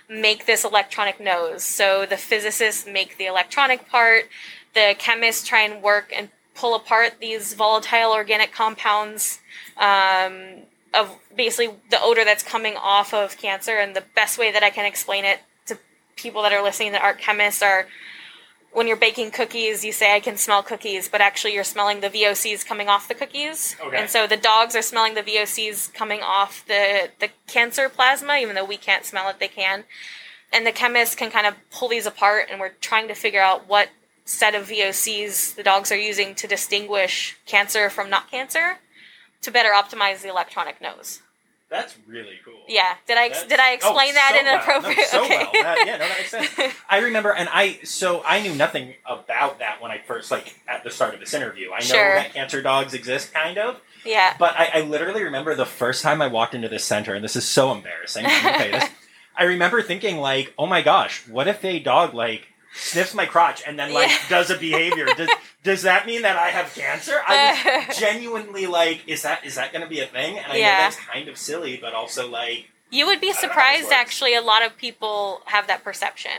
make 0.08 0.46
this 0.46 0.64
electronic 0.64 1.20
nose. 1.20 1.64
So 1.64 2.06
the 2.06 2.18
physicists 2.18 2.86
make 2.86 3.18
the 3.18 3.26
electronic 3.26 3.90
part, 3.90 4.30
the 4.74 4.96
chemists 4.98 5.46
try 5.46 5.62
and 5.62 5.82
work 5.82 6.14
and 6.16 6.30
pull 6.54 6.76
apart 6.76 7.16
these 7.20 7.54
volatile 7.54 8.12
organic 8.12 8.52
compounds 8.54 9.40
um, 9.78 10.64
of 10.94 11.18
basically 11.36 11.76
the 11.90 12.02
odor 12.02 12.24
that's 12.24 12.44
coming 12.44 12.76
off 12.76 13.14
of 13.14 13.38
cancer. 13.38 13.78
And 13.78 13.96
the 13.96 14.04
best 14.16 14.38
way 14.38 14.52
that 14.52 14.64
I 14.64 14.70
can 14.70 14.86
explain 14.86 15.26
it 15.26 15.40
to 15.66 15.80
people 16.16 16.44
that 16.44 16.54
are 16.54 16.62
listening 16.62 16.92
that 16.92 17.02
aren't 17.02 17.20
chemists 17.20 17.64
are 17.64 17.88
when 18.74 18.88
you're 18.88 18.98
baking 18.98 19.32
cookies, 19.32 19.84
you 19.84 19.92
say, 19.92 20.16
I 20.16 20.20
can 20.22 20.38
smell 20.38 20.64
cookies, 20.64 21.10
but 21.10 21.20
actually 21.20 21.54
you're 21.54 21.64
smelling 21.64 22.00
the 22.00 22.10
VOCs 22.10 22.66
coming 22.66 22.88
off 22.88 23.08
the 23.08 23.14
cookies. 23.14 23.76
Okay. 23.84 23.98
And 23.98 24.10
so 24.10 24.28
the 24.28 24.38
dogs 24.38 24.76
are 24.76 24.82
smelling 24.82 25.14
the 25.14 25.24
VOCs 25.24 25.94
coming 25.94 26.22
off 26.22 26.66
the, 26.68 27.10
the 27.20 27.30
cancer 27.48 27.90
plasma, 27.90 28.38
even 28.38 28.56
though 28.56 28.66
we 28.66 28.78
can't 28.78 29.06
smell 29.06 29.30
it, 29.30 29.40
they 29.40 29.48
can. 29.50 29.84
and 30.52 30.66
the 30.66 30.72
chemists 30.72 31.16
can 31.16 31.32
kind 31.32 31.48
of 31.48 31.56
pull 31.72 31.88
these 31.88 32.06
apart, 32.06 32.48
and 32.52 32.60
we're 32.60 32.74
trying 32.82 33.08
to 33.08 33.14
figure 33.16 33.42
out 33.42 33.68
what 33.68 33.90
set 34.26 34.56
of 34.56 34.68
VOCs 34.68 35.56
the 35.56 35.64
dogs 35.64 35.92
are 35.92 35.98
using 35.98 36.36
to 36.36 36.48
distinguish 36.48 37.38
cancer 37.46 37.90
from 37.90 38.10
not 38.10 38.30
cancer 38.30 38.78
to 39.42 39.52
better 39.52 39.70
optimize 39.70 40.22
the 40.22 40.30
electronic 40.30 40.82
nose. 40.82 41.22
That's 41.72 41.96
really 42.06 42.38
cool. 42.44 42.60
Yeah. 42.68 42.96
Did 43.08 43.18
I 43.18 43.30
That's- 43.30 43.48
did 43.48 43.60
I 43.62 43.72
explain 43.72 44.10
oh, 44.12 44.14
that 44.14 44.32
so 44.34 44.40
in 44.42 44.46
an 44.46 44.54
well. 44.54 44.56
No, 44.58 44.78
appropriate? 44.78 45.08
so 45.08 45.24
okay. 45.24 45.38
well. 45.54 45.64
That- 45.64 45.78
yeah, 45.88 45.94
no, 45.94 45.98
that 46.00 46.18
makes 46.18 46.30
sense. 46.30 46.76
I 46.90 46.98
remember, 47.00 47.32
and 47.34 47.48
I 47.52 47.80
so 47.86 48.22
I 48.26 48.42
knew 48.42 48.54
nothing 48.54 48.96
about 49.06 49.60
that 49.60 49.82
when 49.82 49.90
I 49.90 50.00
first 50.00 50.32
like 50.32 50.54
at 50.68 50.84
the 50.84 50.92
start 50.92 51.14
of 51.14 51.22
this 51.22 51.34
interview. 51.34 51.70
I 51.72 51.80
know 51.80 51.86
Sure. 51.86 52.16
that 52.16 52.34
cancer 52.34 52.62
dogs 52.62 52.94
exist, 52.94 53.34
kind 53.34 53.58
of, 53.58 53.80
yeah. 54.06 54.36
but 54.38 54.54
I, 54.60 54.70
I 54.74 54.82
literally 54.82 55.24
remember 55.24 55.56
the 55.56 55.66
first 55.66 56.04
time 56.04 56.22
I 56.22 56.28
walked 56.28 56.54
into 56.54 56.68
this 56.68 56.84
center, 56.84 57.16
and 57.16 57.24
this 57.24 57.38
is 57.38 57.48
so 57.48 57.72
embarrassing. 57.72 58.26
I 59.34 59.44
remember 59.46 59.82
thinking 59.82 60.18
like, 60.18 60.54
oh 60.58 60.68
my 60.68 60.82
gosh, 60.82 61.26
what 61.30 61.48
if 61.48 61.64
a 61.64 61.80
dog 61.80 62.14
like 62.14 62.50
sniffs 62.74 63.14
my 63.14 63.26
crotch 63.26 63.64
and 63.68 63.78
then 63.78 63.94
like 63.94 64.10
Yeah. 64.10 64.18
does 64.30 64.50
a 64.50 64.58
behavior? 64.58 65.06
Does 65.06 65.30
does 65.64 65.82
that 65.84 66.06
mean 66.06 66.24
that 66.24 66.38
I 66.38 66.48
have 66.50 66.74
cancer? 66.74 67.22
I 67.28 67.52
was 67.84 67.90
uh. 67.90 68.00
genuinely 68.00 68.68
like, 68.68 69.02
is 69.08 69.22
that 69.24 69.46
is 69.46 69.56
that 69.56 69.72
going 69.72 69.84
to 69.84 69.90
be 69.90 70.00
a 70.00 70.08
thing? 70.08 70.38
And 70.38 70.48
I 70.48 70.54
know 70.54 70.60
Yeah. 70.60 70.78
that's 70.78 70.96
kind 70.98 71.28
of 71.28 71.38
silly, 71.38 71.78
but 71.78 71.94
also 71.94 72.30
like, 72.30 72.68
You 72.92 73.06
would 73.06 73.22
be 73.22 73.30
I 73.30 73.32
don't 73.32 73.42
know 73.44 73.48
how 73.50 73.72
this 73.72 73.88
surprised, 73.88 73.92
actually. 73.94 74.36
A 74.36 74.42
lot 74.42 74.64
of 74.66 74.76
people 74.78 75.42
have 75.46 75.68
that 75.68 75.84
perception. 75.84 76.32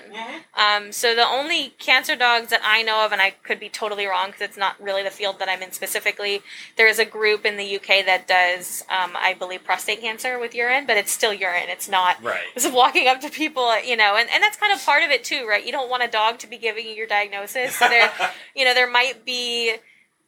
Um, 0.54 0.92
so 0.92 1.14
the 1.14 1.26
only 1.26 1.70
cancer 1.78 2.14
dogs 2.14 2.50
that 2.50 2.60
I 2.62 2.82
know 2.82 3.04
of, 3.06 3.12
and 3.12 3.22
I 3.22 3.30
could 3.30 3.58
be 3.58 3.70
totally 3.70 4.04
wrong 4.06 4.26
because 4.26 4.42
it's 4.42 4.56
not 4.58 4.80
really 4.80 5.02
the 5.02 5.10
field 5.10 5.38
that 5.38 5.48
I'm 5.48 5.62
in 5.62 5.72
specifically. 5.72 6.42
There 6.76 6.86
is 6.86 6.98
a 6.98 7.06
group 7.06 7.46
in 7.46 7.56
the 7.56 7.76
UK 7.76 8.04
that 8.04 8.28
does, 8.28 8.84
um, 8.90 9.12
I 9.16 9.34
believe, 9.34 9.64
prostate 9.64 10.02
cancer 10.02 10.38
with 10.38 10.54
urine, 10.54 10.86
but 10.86 10.96
it's 10.98 11.10
still 11.10 11.32
urine. 11.32 11.68
It's 11.68 11.88
not. 11.88 12.22
right. 12.22 12.40
It's 12.54 12.70
walking 12.70 13.08
up 13.08 13.20
to 13.22 13.30
people, 13.30 13.80
you 13.82 13.96
know, 13.96 14.16
and, 14.16 14.28
and 14.30 14.42
that's 14.42 14.56
kind 14.56 14.72
of 14.72 14.84
part 14.84 15.02
of 15.02 15.10
it 15.10 15.24
too, 15.24 15.46
right? 15.48 15.64
You 15.64 15.72
don't 15.72 15.88
want 15.88 16.02
a 16.02 16.08
dog 16.08 16.38
to 16.40 16.46
be 16.46 16.58
giving 16.58 16.86
you 16.86 16.92
your 16.92 17.06
diagnosis. 17.06 17.74
So 17.74 17.88
there, 17.88 18.12
you 18.54 18.64
know, 18.64 18.74
there 18.74 18.90
might 18.90 19.24
be, 19.24 19.74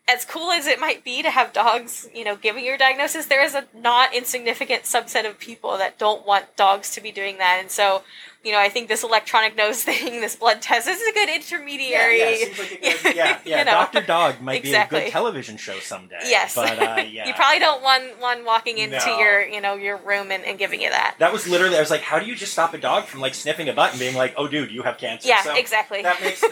as 0.06 0.24
cool 0.26 0.50
as 0.50 0.66
it 0.66 0.78
might 0.78 1.02
be 1.02 1.22
to 1.22 1.30
have 1.30 1.52
dogs, 1.54 2.06
you 2.14 2.24
know, 2.24 2.36
giving 2.36 2.64
your 2.64 2.76
diagnosis, 2.76 3.24
there 3.26 3.42
is 3.42 3.54
a 3.54 3.64
not 3.74 4.14
insignificant 4.14 4.82
subset 4.82 5.26
of 5.28 5.38
people 5.38 5.78
that 5.78 5.98
don't 5.98 6.26
want 6.26 6.54
dogs 6.56 6.90
to 6.90 7.00
be 7.00 7.10
doing 7.10 7.38
that. 7.38 7.56
And 7.58 7.70
so, 7.70 8.02
you 8.44 8.52
know, 8.52 8.58
I 8.58 8.68
think 8.68 8.88
this 8.88 9.02
electronic 9.02 9.56
nose 9.56 9.82
thing, 9.88 10.20
this 10.20 10.36
blood 10.36 10.60
test, 10.60 10.84
this 10.84 11.00
is 11.00 11.08
a 11.08 11.12
good 11.14 11.30
intermediary. 11.30 12.18
yeah, 12.18 12.34
seems 12.36 12.58
like 12.58 12.80
good, 12.82 12.82
yeah, 13.16 13.38
yeah. 13.46 13.58
You 13.60 13.64
know. 13.64 13.70
Doctor 13.70 14.02
Dog 14.02 14.42
might 14.42 14.62
be 14.62 14.74
a 14.74 14.86
good 14.86 15.10
television 15.10 15.56
show 15.56 15.78
someday. 15.78 16.18
Yes. 16.26 16.54
but 16.54 16.78
uh, 16.78 17.00
yeah, 17.08 17.26
you 17.26 17.32
probably 17.32 17.60
don't 17.60 17.82
want 17.82 18.20
one 18.20 18.44
walking 18.44 18.76
into 18.76 18.98
No. 18.98 19.18
your, 19.18 19.46
you 19.46 19.62
know, 19.62 19.74
your 19.76 19.96
room 19.96 20.30
and, 20.30 20.44
and 20.44 20.58
giving 20.58 20.82
you 20.82 20.90
that. 20.90 21.14
That 21.18 21.32
was 21.32 21.48
literally. 21.48 21.76
I 21.78 21.80
was 21.80 21.90
like, 21.90 22.02
how 22.02 22.18
do 22.18 22.26
you 22.26 22.34
just 22.36 22.52
stop 22.52 22.74
a 22.74 22.78
dog 22.78 23.04
from 23.06 23.20
like 23.22 23.34
sniffing 23.34 23.70
a 23.70 23.72
butt 23.72 23.92
and 23.92 23.98
being 23.98 24.14
like, 24.14 24.34
oh, 24.36 24.48
dude, 24.48 24.70
you 24.70 24.82
have 24.82 24.98
cancer? 24.98 25.26
Yeah, 25.28 25.42
So 25.42 25.54
exactly. 25.56 26.02
That 26.02 26.20
makes 26.20 26.42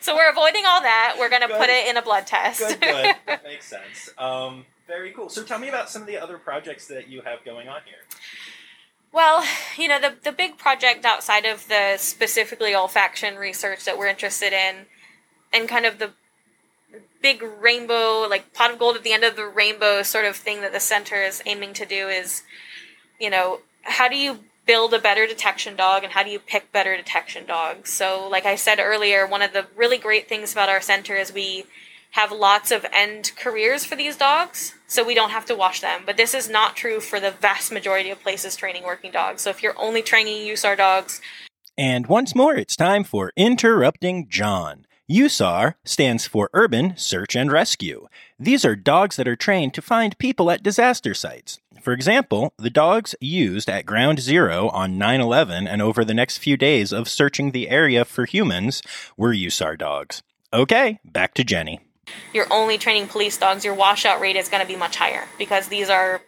so 0.00 0.14
we're 0.14 0.30
avoiding 0.30 0.64
all 0.66 0.80
that. 0.80 1.16
We're 1.18 1.30
going 1.30 1.42
to 1.42 1.56
put 1.56 1.68
it 1.68 1.88
in 1.88 1.96
a 1.96 2.02
blood 2.02 2.26
test. 2.26 2.60
good, 2.60 2.80
good. 2.80 3.14
That 3.26 3.44
makes 3.44 3.66
sense. 3.66 4.10
Um, 4.18 4.64
very 4.86 5.12
cool. 5.12 5.28
So 5.28 5.42
tell 5.42 5.58
me 5.58 5.68
about 5.68 5.90
some 5.90 6.02
of 6.02 6.08
the 6.08 6.18
other 6.18 6.38
projects 6.38 6.86
that 6.88 7.08
you 7.08 7.22
have 7.22 7.44
going 7.44 7.68
on 7.68 7.80
here. 7.84 7.98
Well, 9.12 9.44
you 9.76 9.88
know, 9.88 10.00
the 10.00 10.14
the 10.22 10.32
big 10.32 10.58
project 10.58 11.04
outside 11.04 11.46
of 11.46 11.68
the 11.68 11.96
specifically 11.96 12.72
olfaction 12.72 13.38
research 13.38 13.84
that 13.84 13.96
we're 13.98 14.08
interested 14.08 14.52
in, 14.52 14.86
and 15.52 15.68
kind 15.68 15.86
of 15.86 15.98
the 15.98 16.10
big 17.22 17.42
rainbow, 17.42 18.26
like 18.28 18.52
pot 18.52 18.70
of 18.70 18.78
gold 18.78 18.96
at 18.96 19.02
the 19.02 19.12
end 19.12 19.24
of 19.24 19.36
the 19.36 19.46
rainbow 19.46 20.02
sort 20.02 20.24
of 20.24 20.36
thing 20.36 20.60
that 20.60 20.72
the 20.72 20.80
center 20.80 21.16
is 21.16 21.42
aiming 21.46 21.72
to 21.74 21.86
do 21.86 22.08
is, 22.08 22.42
you 23.18 23.30
know, 23.30 23.60
how 23.82 24.08
do 24.08 24.16
you 24.16 24.40
build 24.66 24.92
a 24.92 24.98
better 24.98 25.26
detection 25.26 25.76
dog 25.76 26.04
and 26.04 26.12
how 26.12 26.22
do 26.22 26.30
you 26.30 26.38
pick 26.38 26.72
better 26.72 26.96
detection 26.96 27.46
dogs? 27.46 27.90
So, 27.92 28.28
like 28.28 28.44
I 28.44 28.56
said 28.56 28.78
earlier, 28.80 29.26
one 29.26 29.42
of 29.42 29.52
the 29.52 29.66
really 29.76 29.98
great 29.98 30.28
things 30.28 30.52
about 30.52 30.68
our 30.68 30.80
center 30.80 31.14
is 31.14 31.32
we 31.32 31.64
have 32.12 32.32
lots 32.32 32.70
of 32.70 32.86
end 32.92 33.32
careers 33.36 33.84
for 33.84 33.94
these 33.94 34.16
dogs, 34.16 34.74
so 34.86 35.04
we 35.04 35.14
don't 35.14 35.30
have 35.30 35.44
to 35.46 35.54
wash 35.54 35.80
them. 35.80 36.02
But 36.06 36.16
this 36.16 36.34
is 36.34 36.48
not 36.48 36.74
true 36.74 37.00
for 37.00 37.20
the 37.20 37.30
vast 37.30 37.70
majority 37.70 38.10
of 38.10 38.22
places 38.22 38.56
training 38.56 38.84
working 38.84 39.12
dogs. 39.12 39.42
So 39.42 39.50
if 39.50 39.62
you're 39.62 39.78
only 39.78 40.02
training 40.02 40.46
USAR 40.48 40.76
dogs, 40.76 41.20
And 41.76 42.06
once 42.06 42.34
more, 42.34 42.54
it's 42.54 42.74
time 42.74 43.04
for 43.04 43.32
Interrupting 43.36 44.28
John. 44.30 44.86
USAR 45.10 45.74
stands 45.84 46.26
for 46.26 46.48
Urban 46.54 46.96
Search 46.96 47.36
and 47.36 47.52
Rescue. 47.52 48.08
These 48.38 48.64
are 48.64 48.74
dogs 48.74 49.16
that 49.16 49.28
are 49.28 49.36
trained 49.36 49.74
to 49.74 49.82
find 49.82 50.18
people 50.18 50.50
at 50.50 50.62
disaster 50.62 51.12
sites. 51.12 51.60
For 51.86 51.92
example, 51.92 52.52
the 52.58 52.68
dogs 52.68 53.14
used 53.20 53.70
at 53.70 53.86
Ground 53.86 54.18
Zero 54.18 54.70
on 54.70 54.98
9 54.98 55.20
11 55.20 55.68
and 55.68 55.80
over 55.80 56.04
the 56.04 56.14
next 56.14 56.38
few 56.38 56.56
days 56.56 56.92
of 56.92 57.08
searching 57.08 57.52
the 57.52 57.68
area 57.68 58.04
for 58.04 58.24
humans 58.24 58.82
were 59.16 59.32
USAR 59.32 59.78
dogs. 59.78 60.20
Okay, 60.52 60.98
back 61.04 61.32
to 61.34 61.44
Jenny. 61.44 61.78
you're 62.34 62.52
only 62.52 62.76
training 62.76 63.06
police 63.06 63.38
dogs, 63.38 63.64
your 63.64 63.72
washout 63.72 64.20
rate 64.20 64.34
is 64.34 64.48
going 64.48 64.60
to 64.60 64.66
be 64.66 64.74
much 64.74 64.96
higher 64.96 65.28
because 65.38 65.68
these 65.68 65.88
are 65.88 66.22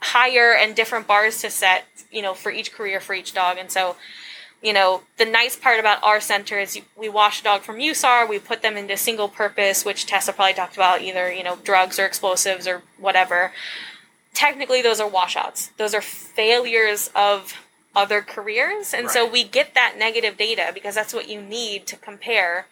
higher 0.00 0.52
and 0.52 0.74
different 0.74 1.06
bars 1.06 1.40
to 1.42 1.50
set, 1.50 1.84
you 2.10 2.20
know, 2.20 2.34
for 2.34 2.50
each 2.50 2.72
career 2.72 2.98
for 2.98 3.14
each 3.14 3.32
dog. 3.32 3.58
And 3.58 3.70
so, 3.70 3.94
you 4.64 4.72
know, 4.72 5.02
the 5.16 5.26
nice 5.26 5.54
part 5.54 5.78
about 5.78 6.02
our 6.02 6.20
center 6.20 6.58
is 6.58 6.80
we 6.96 7.08
wash 7.08 7.40
a 7.40 7.44
dog 7.44 7.62
from 7.62 7.76
USAR, 7.76 8.28
we 8.28 8.40
put 8.40 8.62
them 8.62 8.76
into 8.76 8.96
single 8.96 9.28
purpose, 9.28 9.84
which 9.84 10.06
Tessa 10.06 10.32
probably 10.32 10.54
talked 10.54 10.74
about, 10.74 11.02
either, 11.02 11.32
you 11.32 11.44
know, 11.44 11.54
drugs 11.62 12.00
or 12.00 12.04
explosives 12.04 12.66
or 12.66 12.82
whatever. 12.98 13.52
Technically, 14.34 14.82
those 14.82 15.00
are 15.00 15.08
washouts. 15.08 15.70
Those 15.76 15.94
are 15.94 16.00
failures 16.00 17.10
of 17.14 17.54
other 17.94 18.22
careers. 18.22 18.94
And 18.94 19.10
so 19.10 19.28
we 19.28 19.44
get 19.44 19.74
that 19.74 19.96
negative 19.98 20.36
data 20.38 20.70
because 20.72 20.94
that's 20.94 21.12
what 21.12 21.28
you 21.28 21.40
need 21.40 21.86
to 21.88 21.96
compare. 21.96 22.66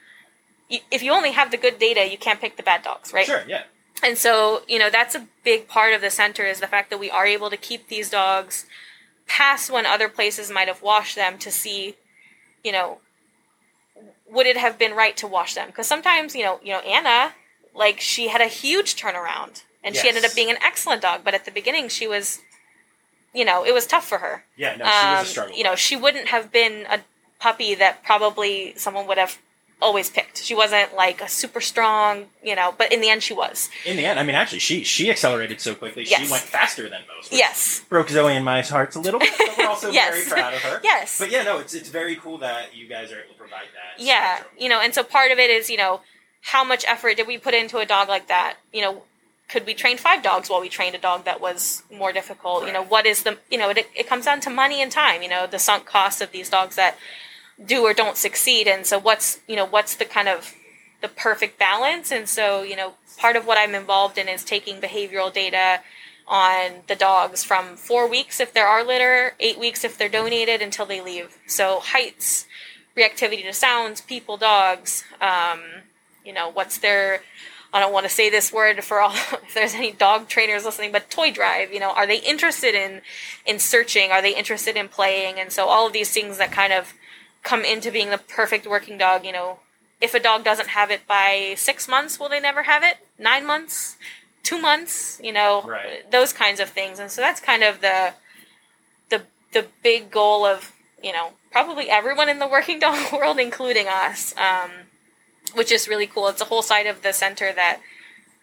If 0.69 1.03
you 1.03 1.13
only 1.13 1.33
have 1.33 1.51
the 1.51 1.57
good 1.57 1.79
data, 1.79 2.11
you 2.11 2.17
can't 2.17 2.41
pick 2.41 2.57
the 2.57 2.63
bad 2.63 2.83
dogs, 2.83 3.13
right? 3.13 3.27
Sure, 3.27 3.43
yeah. 3.47 3.65
And 4.03 4.17
so, 4.17 4.63
you 4.67 4.79
know, 4.79 4.89
that's 4.89 5.15
a 5.15 5.27
big 5.45 5.69
part 5.69 5.93
of 5.93 6.01
the 6.01 6.11
center 6.11 6.45
is 6.45 6.61
the 6.61 6.67
fact 6.67 6.89
that 6.91 6.99
we 6.99 7.11
are 7.11 7.27
able 7.27 7.51
to 7.51 7.57
keep 7.57 7.89
these 7.89 8.09
dogs 8.09 8.65
past 9.27 9.71
when 9.71 9.85
other 9.85 10.09
places 10.09 10.51
might 10.51 10.69
have 10.69 10.81
washed 10.81 11.17
them 11.17 11.39
to 11.39 11.51
see, 11.51 11.97
you 12.65 12.73
know, 12.73 12.99
would 14.31 14.47
it 14.47 14.57
have 14.57 14.79
been 14.79 14.95
right 14.95 15.17
to 15.19 15.27
wash 15.27 15.55
them? 15.55 15.67
Because 15.67 15.87
sometimes, 15.87 16.35
you 16.35 16.43
know, 16.43 16.61
you 16.63 16.73
know, 16.73 16.81
Anna, 16.81 17.35
like 17.75 18.01
she 18.01 18.29
had 18.29 18.41
a 18.41 18.47
huge 18.47 18.97
turnaround 18.97 19.65
and 19.83 19.97
she 19.97 20.09
ended 20.09 20.25
up 20.25 20.35
being 20.35 20.51
an 20.51 20.59
excellent 20.63 21.03
dog, 21.03 21.21
but 21.25 21.35
at 21.35 21.45
the 21.45 21.51
beginning 21.51 21.89
she 21.89 22.07
was, 22.07 22.41
you 23.35 23.45
know, 23.45 23.65
it 23.65 23.73
was 23.73 23.87
tough 23.87 24.07
for 24.09 24.19
her. 24.19 24.45
Yeah, 24.57 24.77
no, 24.77 24.85
she 24.85 24.91
was 24.91 25.19
Um, 25.19 25.23
a 25.23 25.27
struggle. 25.27 25.57
you 25.57 25.65
know, 25.65 25.75
she 25.77 25.97
wouldn't 25.97 26.29
have 26.29 26.51
been 26.53 26.87
a 26.91 27.01
puppy 27.39 27.75
that 27.77 28.03
probably 28.05 28.75
someone 28.77 29.07
would 29.07 29.19
have 29.19 29.39
always 29.83 30.11
picked. 30.11 30.37
She 30.43 30.55
wasn't 30.55 30.95
like 30.95 31.23
a 31.23 31.29
super 31.29 31.61
strong, 31.63 32.27
you 32.45 32.55
know, 32.55 32.75
but 32.77 32.93
in 32.93 33.01
the 33.01 33.09
end 33.09 33.23
she 33.23 33.33
was. 33.33 33.71
in 33.87 33.97
the 33.97 34.05
end, 34.05 34.21
I 34.21 34.23
mean, 34.25 34.35
actually, 34.37 34.59
she 34.59 34.85
she 34.85 35.11
accelerated 35.11 35.59
so 35.59 35.75
quickly. 35.75 36.05
She 36.05 36.31
went 36.31 36.43
faster 36.43 36.83
than 36.91 37.01
most. 37.17 37.33
Yes. 37.33 37.83
broke 37.89 38.11
Zoe 38.11 38.35
and 38.37 38.45
my 38.45 38.61
hearts 38.61 38.95
a 38.95 39.01
little 39.01 39.19
bit, 39.21 39.33
but 39.39 39.57
we're 39.57 39.67
also 39.67 39.91
Yes. 39.93 40.13
very 40.29 40.29
proud 40.43 40.53
of 40.53 40.61
her. 40.61 40.81
Yes. 40.85 41.19
But 41.19 41.31
yeah, 41.31 41.45
no, 41.45 41.59
it's 41.59 41.73
it's 41.73 41.89
very 41.89 42.17
cool 42.17 42.37
that 42.39 42.77
you 42.77 42.87
guys 42.89 43.11
are 43.11 43.21
able 43.21 43.33
to 43.33 43.39
provide 43.39 43.69
that. 43.73 44.03
yeah, 44.05 44.35
spectrum. 44.41 44.57
you 44.59 44.69
know, 44.69 44.81
and 44.83 44.93
so 44.95 45.03
part 45.03 45.33
of 45.33 45.39
it 45.39 45.49
is, 45.49 45.71
you 45.71 45.79
know, 45.79 46.03
how 46.43 46.63
much 46.63 46.85
effort 46.87 47.17
did 47.17 47.27
we 47.27 47.39
put 47.39 47.55
into 47.55 47.79
a 47.79 47.87
dog 47.87 48.09
like 48.09 48.29
that? 48.29 48.57
You 48.75 48.83
know, 48.83 49.03
could 49.51 49.67
we 49.67 49.75
train 49.75 49.99
five 49.99 50.23
dogs 50.23 50.49
while 50.49 50.61
we 50.61 50.69
trained 50.69 50.95
a 50.95 50.99
dog 50.99 51.25
that 51.25 51.41
was 51.41 51.83
more 51.93 52.13
difficult? 52.13 52.67
You 52.67 52.73
know, 52.73 52.85
what 52.85 53.05
is 53.05 53.25
the, 53.25 53.39
you 53.51 53.59
know, 53.59 53.71
it, 53.71 53.89
it 53.95 54.07
comes 54.07 54.25
down 54.25 54.41
to 54.43 54.51
money 54.51 54.81
and 54.81 54.93
time, 54.93 55.23
you 55.23 55.29
know, 55.29 55.47
the 55.47 55.59
sunk 55.59 55.87
cost 55.87 56.23
of 56.23 56.31
these 56.31 56.49
dogs 56.49 56.77
that 56.77 56.97
do 57.65 57.83
or 57.83 57.93
don't 57.93 58.17
succeed. 58.17 58.69
And 58.69 58.87
so 58.87 58.99
what's, 58.99 59.41
you 59.49 59.57
know, 59.57 59.67
what's 59.67 59.97
the 59.97 60.05
kind 60.05 60.29
of 60.29 60.55
the 61.01 61.09
perfect 61.09 61.59
balance? 61.59 62.13
And 62.13 62.29
so, 62.29 62.63
you 62.63 62.77
know, 62.77 62.95
part 63.19 63.35
of 63.35 63.47
what 63.47 63.59
I'm 63.59 63.75
involved 63.75 64.19
in 64.19 64.29
is 64.29 64.45
taking 64.45 64.81
behavioral 64.81 65.33
data 65.33 65.81
on 66.29 66.83
the 66.87 66.95
dogs 66.95 67.43
from 67.43 67.77
four 67.77 68.09
weeks 68.09 68.39
if 68.39 68.55
there 68.55 68.69
are 68.69 68.85
litter, 68.85 69.35
eight 69.41 69.59
weeks 69.59 69.83
if 69.83 69.99
they're 69.99 70.09
donated 70.09 70.63
until 70.63 70.87
they 70.87 71.01
leave. 71.01 71.37
So 71.49 71.81
heights, 71.81 72.47
reactivity 72.97 73.43
to 73.43 73.53
sounds, 73.53 74.01
people, 74.01 74.37
dogs. 74.37 75.03
Um, 75.21 75.61
you 76.25 76.33
know, 76.33 76.51
what's 76.51 76.79
their 76.79 77.23
I 77.73 77.81
don't 77.81 77.93
want 77.93 78.05
to 78.05 78.11
say 78.11 78.31
this 78.31 78.53
word 78.53 78.83
for 78.83 79.01
all 79.01 79.13
if 79.15 79.55
there's 79.55 79.75
any 79.75 79.93
dog 79.93 80.29
trainers 80.29 80.65
listening, 80.65 80.93
but 80.93 81.11
toy 81.11 81.31
drive, 81.31 81.73
you 81.73 81.81
know, 81.81 81.91
are 81.91 82.07
they 82.07 82.19
interested 82.19 82.75
in 82.75 83.03
in 83.47 83.59
searching? 83.59 84.11
Are 84.11 84.23
they 84.23 84.35
interested 84.35 84.77
in 84.77 84.89
playing? 84.89 85.39
And 85.39 85.53
so 85.53 85.67
all 85.67 85.87
of 85.87 85.93
these 85.93 86.11
things 86.11 86.39
that 86.39 86.51
kind 86.53 86.73
of 86.73 86.95
come 87.43 87.65
into 87.65 87.91
being 87.91 88.11
the 88.11 88.19
perfect 88.19 88.67
working 88.67 88.99
dog, 88.99 89.25
you 89.25 89.33
know, 89.33 89.61
if 90.01 90.15
a 90.15 90.21
dog 90.21 90.45
doesn't 90.45 90.69
have 90.71 90.91
it 90.91 91.07
by 91.07 91.55
6 91.57 91.89
months, 91.89 92.19
will 92.19 92.29
they 92.29 92.41
never 92.41 92.65
have 92.65 92.83
it? 92.83 92.97
9 93.19 93.47
months? 93.47 93.97
2 94.43 94.59
months, 94.61 95.21
you 95.23 95.33
know, 95.33 95.63
Right. 95.63 96.11
those 96.11 96.33
kinds 96.33 96.61
of 96.61 96.71
things. 96.71 96.99
And 96.99 97.11
so 97.11 97.21
that's 97.21 97.41
kind 97.41 97.63
of 97.63 97.81
the 97.81 98.15
the 99.11 99.23
the 99.53 99.67
big 99.83 100.11
goal 100.11 100.45
of, 100.45 100.73
you 101.03 101.13
know, 101.13 101.35
probably 101.53 101.89
everyone 101.91 102.29
in 102.29 102.39
the 102.41 102.47
working 102.49 102.79
dog 102.87 103.13
world 103.13 103.39
including 103.39 103.87
us. 103.89 104.35
Um 104.37 104.71
which 105.55 105.71
is 105.73 105.89
really 105.89 106.07
cool. 106.07 106.29
It's 106.29 106.41
a 106.41 106.47
whole 106.47 106.63
side 106.63 106.87
of 106.87 107.03
the 107.03 107.13
center 107.13 107.53
that 107.53 107.81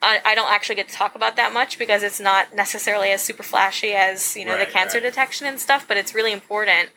I, 0.02 0.22
I 0.24 0.36
don't 0.36 0.50
actually 0.52 0.76
get 0.76 0.90
to 0.90 0.94
talk 0.94 1.16
about 1.16 1.36
that 1.38 1.54
much 1.54 1.80
because 1.80 2.04
it's 2.04 2.20
not 2.20 2.56
necessarily 2.56 3.10
as 3.10 3.22
super 3.22 3.44
flashy 3.44 3.94
as 3.94 4.36
you 4.36 4.46
know 4.46 4.56
Right, 4.56 4.68
the 4.68 4.72
cancer 4.72 4.98
right. 4.98 5.04
detection 5.04 5.48
and 5.48 5.60
stuff, 5.60 5.88
but 5.88 5.98
it's 5.98 6.14
really 6.14 6.32
important 6.32 6.90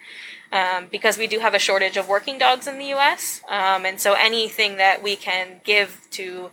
um, 0.52 0.86
because 0.90 1.16
we 1.16 1.26
do 1.26 1.38
have 1.38 1.54
a 1.54 1.58
shortage 1.58 1.96
of 1.96 2.08
working 2.08 2.36
dogs 2.38 2.66
in 2.66 2.78
the 2.78 2.86
U.S. 2.86 3.40
Um, 3.48 3.86
and 3.86 4.00
so 4.00 4.14
anything 4.14 4.76
that 4.76 5.02
we 5.02 5.16
can 5.16 5.60
give 5.64 6.00
to 6.12 6.50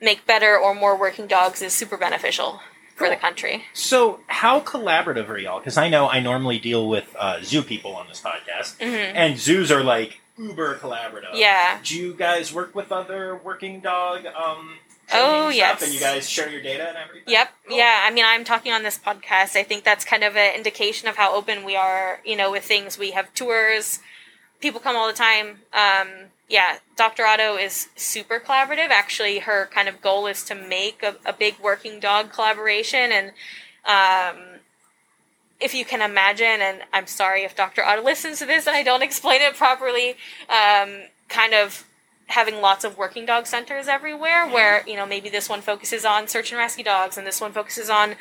make 0.00 0.26
better 0.26 0.56
or 0.58 0.74
more 0.74 0.96
working 0.98 1.26
dogs 1.26 1.60
is 1.62 1.72
super 1.72 1.96
beneficial 1.96 2.60
for 2.96 3.08
the 3.08 3.16
country. 3.16 3.64
So, 3.74 4.20
how 4.26 4.58
collaborative 4.60 5.28
are 5.28 5.38
y'all? 5.38 5.60
Because 5.60 5.76
I 5.76 5.88
know 5.88 6.08
I 6.08 6.18
normally 6.18 6.58
deal 6.58 6.88
with 6.88 7.14
uh, 7.18 7.40
zoo 7.42 7.62
people 7.62 7.94
on 7.94 8.08
this 8.08 8.20
podcast, 8.20 8.76
hmm 8.82 9.16
and 9.16 9.38
zoos 9.38 9.70
are 9.70 9.84
like 9.84 10.20
uber 10.38 10.76
collaborative. 10.76 11.34
Yeah. 11.34 11.80
Do 11.82 11.96
you 11.98 12.14
guys 12.14 12.52
work 12.52 12.74
with 12.74 12.92
other 12.92 13.36
working 13.36 13.80
dog? 13.80 14.26
Um, 14.26 14.78
Oh, 15.12 15.48
yes. 15.48 15.82
And 15.82 15.92
you 15.92 16.00
guys 16.00 16.28
share 16.28 16.50
your 16.50 16.60
data 16.60 16.86
and 16.88 16.96
everything. 16.98 17.32
Yep. 17.32 17.50
Cool. 17.68 17.78
Yeah. 17.78 18.00
I 18.04 18.10
mean, 18.10 18.24
I'm 18.26 18.44
talking 18.44 18.72
on 18.72 18.82
this 18.82 18.98
podcast. 18.98 19.56
I 19.56 19.62
think 19.62 19.84
that's 19.84 20.04
kind 20.04 20.22
of 20.22 20.36
an 20.36 20.54
indication 20.54 21.08
of 21.08 21.16
how 21.16 21.34
open 21.34 21.64
we 21.64 21.76
are, 21.76 22.20
you 22.24 22.36
know, 22.36 22.50
with 22.50 22.64
things. 22.64 22.98
We 22.98 23.12
have 23.12 23.32
tours, 23.34 24.00
people 24.60 24.80
come 24.80 24.96
all 24.96 25.06
the 25.06 25.14
time. 25.14 25.60
Um, 25.72 26.08
yeah, 26.48 26.78
Dr. 26.96 27.24
Otto 27.24 27.56
is 27.56 27.88
super 27.96 28.38
collaborative. 28.38 28.88
Actually, 28.90 29.40
her 29.40 29.68
kind 29.72 29.88
of 29.88 30.00
goal 30.00 30.26
is 30.26 30.42
to 30.44 30.54
make 30.54 31.02
a, 31.02 31.16
a 31.24 31.32
big 31.32 31.58
working 31.58 32.00
dog 32.00 32.30
collaboration. 32.32 33.10
And 33.12 33.28
um, 33.86 34.42
if 35.60 35.74
you 35.74 35.84
can 35.84 36.02
imagine, 36.02 36.60
and 36.60 36.82
I'm 36.92 37.06
sorry 37.06 37.42
if 37.42 37.56
Dr. 37.56 37.84
Otto 37.84 38.02
listens 38.02 38.38
to 38.38 38.46
this 38.46 38.66
and 38.66 38.76
I 38.76 38.82
don't 38.82 39.02
explain 39.02 39.42
it 39.42 39.54
properly, 39.56 40.16
um, 40.48 41.02
kind 41.28 41.52
of 41.54 41.84
having 42.28 42.60
lots 42.60 42.84
of 42.84 42.98
working 42.98 43.24
dog 43.24 43.46
centers 43.46 43.88
everywhere 43.88 44.46
where 44.46 44.86
you 44.86 44.94
know 44.94 45.06
maybe 45.06 45.30
this 45.30 45.48
one 45.48 45.62
focuses 45.62 46.04
on 46.04 46.28
search 46.28 46.52
and 46.52 46.58
rescue 46.58 46.84
dogs 46.84 47.16
and 47.16 47.26
this 47.26 47.40
one 47.40 47.50
focuses 47.52 47.88
on 47.88 48.14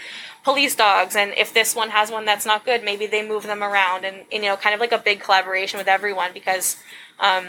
police 0.46 0.76
dogs 0.76 1.14
and 1.14 1.34
if 1.36 1.54
this 1.54 1.76
one 1.76 1.90
has 1.90 2.10
one 2.10 2.24
that's 2.24 2.46
not 2.46 2.64
good 2.64 2.82
maybe 2.86 3.06
they 3.06 3.28
move 3.28 3.44
them 3.44 3.62
around 3.62 4.06
and, 4.06 4.16
and, 4.32 4.44
you 4.44 4.50
know 4.50 4.56
kind 4.56 4.74
of 4.74 4.80
like 4.80 4.94
a 4.94 4.98
big 4.98 5.20
collaboration 5.20 5.78
with 5.78 5.90
everyone 5.90 6.32
because 6.34 6.78
um, 7.20 7.46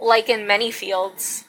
like 0.00 0.30
in 0.30 0.46
many 0.46 0.70
fields 0.70 1.44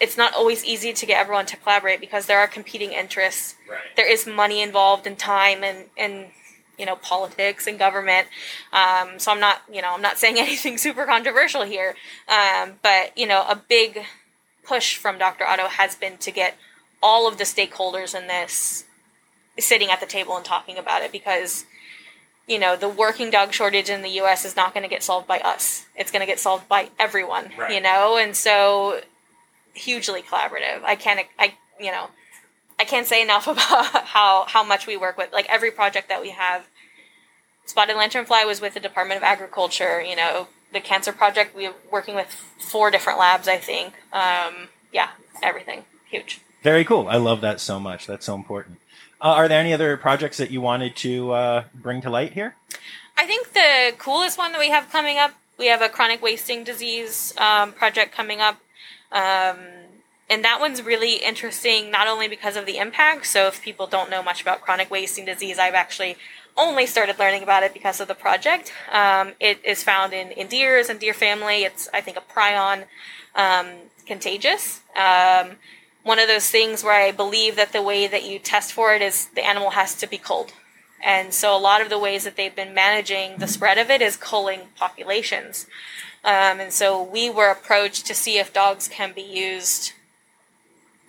it's 0.00 0.16
not 0.16 0.34
always 0.34 0.64
easy 0.64 0.92
to 0.92 1.06
get 1.06 1.20
everyone 1.20 1.46
to 1.46 1.56
collaborate 1.58 2.00
because 2.00 2.26
there 2.26 2.40
are 2.40 2.48
competing 2.48 2.90
interests 2.92 3.54
Right. 3.70 3.78
there 3.94 4.10
is 4.10 4.26
money 4.26 4.60
involved 4.62 5.06
and 5.06 5.16
time 5.16 5.62
and 5.62 5.84
and 5.96 6.26
you 6.78 6.86
know 6.86 6.96
politics 6.96 7.66
and 7.66 7.78
government. 7.78 8.26
Um, 8.72 9.18
so 9.18 9.32
i'm 9.32 9.40
not 9.40 9.62
you 9.72 9.82
know 9.82 9.92
i'm 9.94 10.02
not 10.02 10.18
saying 10.18 10.38
anything 10.46 10.78
super 10.78 11.04
controversial 11.06 11.62
here. 11.62 11.94
Um, 12.28 12.74
but 12.82 13.16
you 13.16 13.26
know 13.26 13.44
a 13.48 13.56
big 13.56 14.04
push 14.64 14.96
from 14.96 15.18
dr 15.18 15.42
otto 15.44 15.66
has 15.68 15.94
been 15.94 16.18
to 16.18 16.30
get 16.30 16.56
all 17.02 17.26
of 17.28 17.38
the 17.38 17.44
stakeholders 17.44 18.14
in 18.18 18.26
this 18.26 18.84
sitting 19.58 19.90
at 19.90 19.98
the 20.00 20.06
table 20.06 20.36
and 20.36 20.44
talking 20.44 20.76
about 20.78 21.02
it 21.02 21.10
because 21.10 21.64
you 22.46 22.58
know 22.58 22.76
the 22.76 22.88
working 22.88 23.30
dog 23.30 23.52
shortage 23.52 23.88
in 23.90 24.02
the 24.02 24.10
us 24.10 24.44
is 24.44 24.56
not 24.56 24.72
going 24.74 24.82
to 24.82 24.88
get 24.88 25.02
solved 25.02 25.26
by 25.26 25.38
us. 25.40 25.86
It's 25.96 26.10
going 26.10 26.20
to 26.20 26.26
get 26.26 26.38
solved 26.38 26.68
by 26.68 26.90
everyone 26.98 27.50
Right. 27.58 27.72
you 27.74 27.80
know? 27.80 28.16
And 28.16 28.34
so 28.36 29.00
hugely 29.74 30.22
collaborative. 30.22 30.82
I 30.84 30.96
can't 30.96 31.26
i 31.38 31.54
you 31.80 31.90
know 31.92 32.08
I 32.78 32.84
can't 32.84 33.06
say 33.06 33.22
enough 33.22 33.46
about 33.48 34.06
how 34.06 34.44
how 34.48 34.62
much 34.64 34.86
we 34.86 34.96
work 34.96 35.16
with 35.16 35.32
like 35.32 35.46
every 35.48 35.70
project 35.70 36.08
that 36.08 36.22
we 36.22 36.30
have. 36.30 36.66
Spotted 37.66 37.96
lanternfly 37.96 38.46
was 38.46 38.60
with 38.60 38.74
the 38.74 38.80
Department 38.80 39.18
of 39.18 39.24
Agriculture. 39.24 40.00
You 40.00 40.16
know, 40.16 40.48
the 40.72 40.80
cancer 40.80 41.12
project 41.12 41.54
we're 41.54 41.74
working 41.90 42.14
with 42.14 42.28
four 42.58 42.90
different 42.90 43.18
labs. 43.18 43.48
I 43.48 43.58
think. 43.58 43.94
Um, 44.12 44.68
yeah, 44.92 45.10
everything 45.42 45.84
huge. 46.10 46.40
Very 46.62 46.84
cool. 46.84 47.08
I 47.08 47.16
love 47.16 47.40
that 47.42 47.60
so 47.60 47.78
much. 47.78 48.06
That's 48.06 48.26
so 48.26 48.34
important. 48.34 48.78
Uh, 49.20 49.30
are 49.30 49.48
there 49.48 49.60
any 49.60 49.72
other 49.72 49.96
projects 49.96 50.36
that 50.38 50.50
you 50.50 50.60
wanted 50.60 50.96
to 50.96 51.32
uh, 51.32 51.64
bring 51.74 52.00
to 52.02 52.10
light 52.10 52.32
here? 52.32 52.54
I 53.16 53.26
think 53.26 53.52
the 53.52 53.94
coolest 53.98 54.38
one 54.38 54.52
that 54.52 54.58
we 54.58 54.70
have 54.70 54.90
coming 54.90 55.18
up, 55.18 55.32
we 55.58 55.66
have 55.66 55.82
a 55.82 55.88
chronic 55.88 56.22
wasting 56.22 56.64
disease 56.64 57.34
um, 57.38 57.72
project 57.72 58.14
coming 58.14 58.40
up. 58.40 58.60
Um, 59.10 59.58
and 60.30 60.44
that 60.44 60.60
one's 60.60 60.82
really 60.82 61.16
interesting, 61.16 61.90
not 61.90 62.06
only 62.06 62.28
because 62.28 62.56
of 62.56 62.66
the 62.66 62.76
impact. 62.78 63.26
So, 63.26 63.46
if 63.46 63.62
people 63.62 63.86
don't 63.86 64.10
know 64.10 64.22
much 64.22 64.42
about 64.42 64.60
chronic 64.60 64.90
wasting 64.90 65.24
disease, 65.24 65.58
I've 65.58 65.74
actually 65.74 66.16
only 66.56 66.86
started 66.86 67.18
learning 67.18 67.42
about 67.42 67.62
it 67.62 67.72
because 67.72 68.00
of 68.00 68.08
the 68.08 68.14
project. 68.14 68.72
Um, 68.92 69.32
it 69.40 69.60
is 69.64 69.82
found 69.82 70.12
in, 70.12 70.32
in 70.32 70.48
deers 70.48 70.88
and 70.88 70.98
deer 71.00 71.14
family. 71.14 71.62
It's, 71.62 71.88
I 71.94 72.00
think, 72.00 72.16
a 72.16 72.20
prion 72.20 72.84
um, 73.34 73.68
contagious. 74.06 74.80
Um, 74.96 75.52
one 76.02 76.18
of 76.18 76.28
those 76.28 76.50
things 76.50 76.82
where 76.82 77.00
I 77.00 77.12
believe 77.12 77.56
that 77.56 77.72
the 77.72 77.82
way 77.82 78.06
that 78.06 78.24
you 78.24 78.38
test 78.38 78.72
for 78.72 78.94
it 78.94 79.02
is 79.02 79.26
the 79.34 79.46
animal 79.46 79.70
has 79.70 79.94
to 79.96 80.06
be 80.06 80.18
culled. 80.18 80.52
And 81.04 81.32
so 81.32 81.56
a 81.56 81.60
lot 81.60 81.80
of 81.80 81.90
the 81.90 81.98
ways 81.98 82.24
that 82.24 82.36
they've 82.36 82.54
been 82.54 82.74
managing 82.74 83.38
the 83.38 83.46
spread 83.46 83.78
of 83.78 83.88
it 83.88 84.02
is 84.02 84.16
culling 84.16 84.62
populations. 84.76 85.66
Um, 86.24 86.58
and 86.60 86.72
so 86.72 87.00
we 87.00 87.30
were 87.30 87.50
approached 87.50 88.06
to 88.06 88.14
see 88.14 88.38
if 88.38 88.52
dogs 88.52 88.88
can 88.88 89.12
be 89.12 89.22
used 89.22 89.92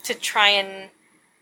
to 0.09 0.15
try 0.15 0.49
and 0.49 0.89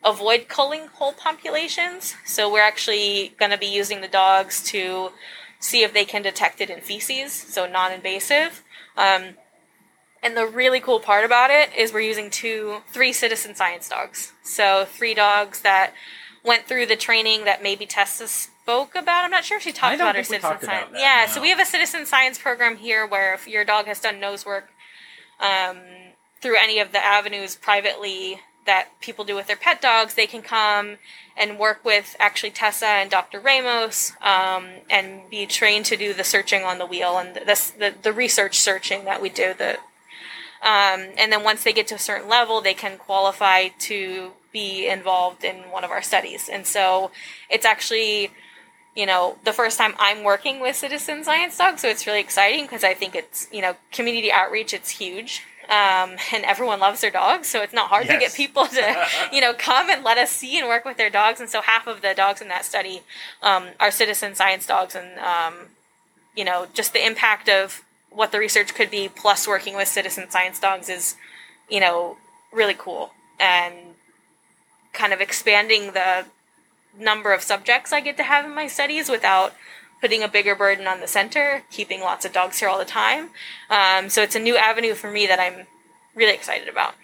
avoid 0.03 0.47
culling 0.47 0.87
whole 0.87 1.13
populations. 1.13 2.15
So 2.25 2.51
we're 2.51 2.61
actually 2.61 3.33
going 3.39 3.51
to 3.51 3.57
be 3.57 3.65
using 3.65 4.01
the 4.01 4.07
dogs 4.07 4.61
to 4.71 5.11
see 5.59 5.83
if 5.83 5.93
they 5.93 6.05
can 6.05 6.21
detect 6.21 6.61
it 6.61 6.69
in 6.69 6.81
feces, 6.81 7.33
so 7.33 7.65
non 7.65 7.91
invasive. 7.91 8.63
Um, 8.95 9.35
and 10.21 10.35
the 10.35 10.45
really 10.45 10.79
cool 10.79 10.99
part 10.99 11.23
about 11.23 11.49
it 11.49 11.69
is 11.75 11.93
we're 11.93 12.01
using 12.01 12.29
two, 12.29 12.81
three 12.91 13.13
citizen 13.13 13.55
science 13.55 13.87
dogs. 13.87 14.33
So 14.43 14.85
three 14.85 15.13
dogs 15.13 15.61
that 15.61 15.93
went 16.43 16.65
through 16.65 16.87
the 16.87 16.95
training 16.95 17.45
that 17.45 17.63
maybe 17.63 17.85
Tessa 17.85 18.27
spoke 18.27 18.95
about. 18.95 19.23
I'm 19.23 19.31
not 19.31 19.45
sure 19.45 19.57
if 19.57 19.63
she 19.63 19.71
talked 19.71 19.95
about 19.95 20.15
her 20.15 20.23
citizen 20.23 20.57
science. 20.61 20.89
Yeah, 20.93 21.27
so 21.27 21.41
we 21.41 21.49
have 21.49 21.59
a 21.59 21.65
citizen 21.65 22.05
science 22.05 22.37
program 22.37 22.77
here 22.77 23.05
where 23.05 23.33
if 23.33 23.47
your 23.47 23.63
dog 23.63 23.85
has 23.85 23.99
done 23.99 24.19
nose 24.19 24.45
work 24.45 24.69
um, 25.39 25.77
through 26.41 26.57
any 26.57 26.79
of 26.79 26.91
the 26.91 27.03
avenues 27.03 27.55
privately 27.55 28.41
that 28.67 28.99
people 29.01 29.25
do 29.25 29.35
with 29.35 29.47
their 29.47 29.55
pet 29.55 29.81
dogs, 29.81 30.13
they 30.13 30.27
can 30.27 30.43
come 30.43 30.97
and 31.35 31.57
work 31.57 31.83
with 31.83 32.15
actually 32.19 32.51
Tessa 32.51 32.85
and 32.85 33.09
Dr. 33.09 33.39
Ramos 33.39 34.13
um, 34.21 34.67
and 34.89 35.27
be 35.29 35.45
trained 35.45 35.85
to 35.85 35.97
do 35.97 36.13
the 36.13 36.23
searching 36.23 36.63
on 36.63 36.77
the 36.77 36.85
wheel 36.85 37.17
and 37.17 37.35
the, 37.35 37.71
the, 37.79 37.93
the 38.01 38.13
research 38.13 38.59
searching 38.59 39.05
that 39.05 39.21
we 39.21 39.29
do. 39.29 39.53
The 39.57 39.77
um, 40.61 41.05
and 41.17 41.31
then 41.31 41.43
once 41.43 41.63
they 41.63 41.73
get 41.73 41.87
to 41.87 41.95
a 41.95 41.99
certain 41.99 42.27
level, 42.27 42.61
they 42.61 42.73
can 42.73 42.97
qualify 42.97 43.67
to 43.79 44.31
be 44.51 44.87
involved 44.87 45.43
in 45.43 45.57
one 45.71 45.83
of 45.83 45.91
our 45.91 46.01
studies. 46.01 46.49
And 46.49 46.65
so 46.65 47.11
it's 47.49 47.65
actually, 47.65 48.31
you 48.95 49.05
know, 49.05 49.37
the 49.43 49.53
first 49.53 49.77
time 49.77 49.93
I'm 49.99 50.23
working 50.23 50.59
with 50.59 50.75
citizen 50.75 51.23
science 51.23 51.57
dogs, 51.57 51.81
so 51.81 51.87
it's 51.87 52.07
really 52.07 52.21
exciting 52.21 52.65
because 52.65 52.83
I 52.83 52.95
think 52.95 53.13
it's, 53.13 53.47
you 53.51 53.61
know, 53.61 53.75
community 53.91 54.31
outreach, 54.31 54.73
it's 54.73 54.89
huge. 54.89 55.43
Um, 55.69 56.15
and 56.33 56.45
everyone 56.45 56.79
loves 56.79 57.01
their 57.01 57.11
dogs, 57.11 57.49
so 57.49 57.61
it's 57.61 57.73
not 57.73 57.89
hard 57.89 58.07
to 58.07 58.17
get 58.17 58.33
people 58.33 58.67
to, 58.67 59.07
you 59.33 59.41
know, 59.41 59.53
come 59.53 59.89
and 59.89 60.01
let 60.01 60.17
us 60.17 60.31
see 60.31 60.57
and 60.57 60.67
work 60.67 60.85
with 60.85 60.95
their 60.95 61.09
dogs. 61.09 61.41
And 61.41 61.49
so 61.49 61.61
half 61.61 61.87
of 61.87 62.01
the 62.01 62.13
dogs 62.15 62.41
in 62.41 62.47
that 62.47 62.63
study 62.63 63.01
um, 63.41 63.67
are 63.79 63.91
citizen 63.91 64.33
science 64.33 64.65
dogs, 64.65 64.95
and 64.95 65.19
um, 65.19 65.67
you 66.37 66.45
know, 66.45 66.67
just 66.73 66.93
the 66.93 67.05
impact 67.05 67.49
of 67.49 67.83
what 68.09 68.31
the 68.31 68.39
research 68.39 68.73
could 68.73 68.89
be 68.89 69.09
plus 69.09 69.47
working 69.47 69.75
with 69.75 69.87
citizen 69.87 70.29
science 70.29 70.59
dogs 70.59 70.87
is, 70.87 71.15
you 71.69 71.79
know, 71.79 72.17
really 72.53 72.73
cool 72.73 73.11
and 73.39 73.73
kind 74.93 75.13
of 75.13 75.21
expanding 75.21 75.91
the 75.91 76.25
number 76.97 77.33
of 77.33 77.41
subjects 77.41 77.93
I 77.93 78.01
get 78.01 78.17
to 78.17 78.23
have 78.23 78.45
in 78.45 78.55
my 78.55 78.67
studies 78.67 79.09
without 79.09 79.53
putting 80.01 80.23
a 80.23 80.27
bigger 80.27 80.55
burden 80.55 80.87
on 80.87 80.99
the 80.99 81.07
center, 81.07 81.63
keeping 81.71 82.01
lots 82.01 82.25
of 82.25 82.33
dogs 82.33 82.59
here 82.59 82.69
all 82.69 82.77
the 82.77 82.85
time. 82.85 83.29
Um, 83.69 84.09
so 84.09 84.21
it's 84.21 84.35
a 84.35 84.39
new 84.39 84.55
avenue 84.57 84.93
for 84.93 85.11
me 85.11 85.27
that 85.27 85.39
I'm 85.39 85.65
really 86.15 86.33
excited 86.33 86.67
about. 86.67 86.95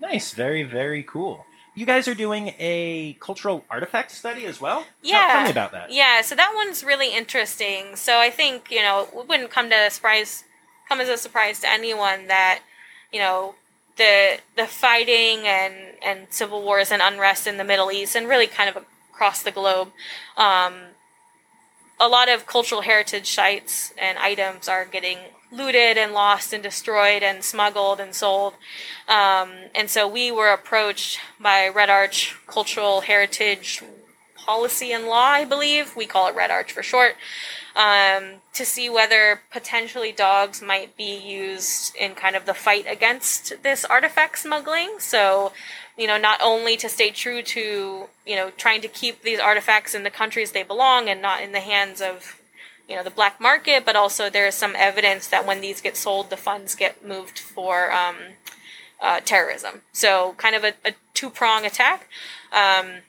Nice. 0.00 0.32
Very, 0.32 0.62
very 0.62 1.02
cool. 1.02 1.46
You 1.76 1.86
guys 1.86 2.06
are 2.06 2.14
doing 2.14 2.54
a 2.58 3.16
cultural 3.20 3.64
artifact 3.68 4.12
study 4.12 4.46
as 4.46 4.60
well? 4.60 4.86
Yeah. 5.02 5.28
Tell 5.32 5.44
me 5.44 5.50
about 5.50 5.72
that. 5.72 5.90
Yeah, 5.90 6.20
so 6.22 6.36
that 6.36 6.52
one's 6.54 6.84
really 6.84 7.12
interesting. 7.14 7.96
So 7.96 8.18
I 8.18 8.30
think, 8.30 8.70
you 8.70 8.80
know, 8.80 9.08
it 9.12 9.28
wouldn't 9.28 9.50
come 9.50 9.70
to 9.70 9.76
a 9.76 9.90
surprise 9.90 10.44
come 10.88 11.00
as 11.00 11.08
a 11.08 11.16
surprise 11.16 11.60
to 11.60 11.70
anyone 11.70 12.26
that, 12.28 12.60
you 13.12 13.18
know, 13.18 13.54
the 13.96 14.38
the 14.56 14.66
fighting 14.66 15.46
and, 15.46 15.74
and 16.04 16.26
civil 16.30 16.62
wars 16.62 16.90
and 16.90 17.00
unrest 17.02 17.46
in 17.46 17.56
the 17.56 17.64
Middle 17.64 17.90
East 17.90 18.14
and 18.14 18.28
really 18.28 18.46
kind 18.46 18.68
of 18.68 18.84
across 19.12 19.42
the 19.42 19.50
globe, 19.50 19.88
um, 20.36 20.74
a 22.00 22.08
lot 22.08 22.28
of 22.28 22.46
cultural 22.46 22.82
heritage 22.82 23.30
sites 23.32 23.92
and 23.96 24.18
items 24.18 24.68
are 24.68 24.84
getting 24.84 25.18
looted 25.52 25.96
and 25.96 26.12
lost 26.12 26.52
and 26.52 26.62
destroyed 26.62 27.22
and 27.22 27.44
smuggled 27.44 28.00
and 28.00 28.14
sold. 28.14 28.54
Um, 29.08 29.50
and 29.74 29.88
so 29.88 30.08
we 30.08 30.32
were 30.32 30.52
approached 30.52 31.20
by 31.40 31.68
Red 31.68 31.90
Arch 31.90 32.36
Cultural 32.46 33.02
Heritage 33.02 33.82
Policy 34.36 34.92
and 34.92 35.06
Law, 35.06 35.28
I 35.28 35.44
believe. 35.44 35.94
We 35.94 36.06
call 36.06 36.26
it 36.28 36.34
Red 36.34 36.50
Arch 36.50 36.72
for 36.72 36.82
short. 36.82 37.14
um, 37.76 38.40
to 38.52 38.64
see 38.64 38.88
whether 38.88 39.40
potentially 39.50 40.12
dogs 40.12 40.62
might 40.62 40.96
be 40.96 41.16
used 41.16 41.94
in 41.96 42.14
kind 42.14 42.36
of 42.36 42.46
the 42.46 42.54
fight 42.54 42.86
against 42.88 43.62
this 43.62 43.84
artifact 43.84 44.38
smuggling. 44.38 44.96
So, 44.98 45.52
you 45.96 46.06
know, 46.06 46.18
not 46.18 46.40
only 46.42 46.76
to 46.76 46.88
stay 46.88 47.10
true 47.10 47.42
to, 47.42 48.08
you 48.26 48.36
know, 48.36 48.50
trying 48.56 48.80
to 48.80 48.88
keep 48.88 49.22
these 49.22 49.38
artifacts 49.38 49.94
in 49.94 50.02
the 50.02 50.10
countries 50.10 50.52
they 50.52 50.62
belong 50.62 51.08
and 51.08 51.22
not 51.22 51.42
in 51.42 51.52
the 51.52 51.60
hands 51.60 52.00
of, 52.00 52.40
you 52.88 52.96
know, 52.96 53.02
the 53.02 53.10
black 53.10 53.40
market, 53.40 53.84
but 53.84 53.96
also 53.96 54.28
there 54.28 54.46
is 54.46 54.54
some 54.54 54.74
evidence 54.76 55.26
that 55.28 55.46
when 55.46 55.60
these 55.60 55.80
get 55.80 55.96
sold, 55.96 56.30
the 56.30 56.36
funds 56.36 56.74
get 56.74 57.06
moved 57.06 57.38
for 57.38 57.92
um, 57.92 58.16
uh, 59.00 59.20
terrorism. 59.20 59.82
So, 59.92 60.34
kind 60.36 60.56
of 60.56 60.64
a, 60.64 60.74
a 60.84 60.92
two 61.14 61.30
prong 61.30 61.64
attack. 61.64 62.08
Um, 62.52 63.02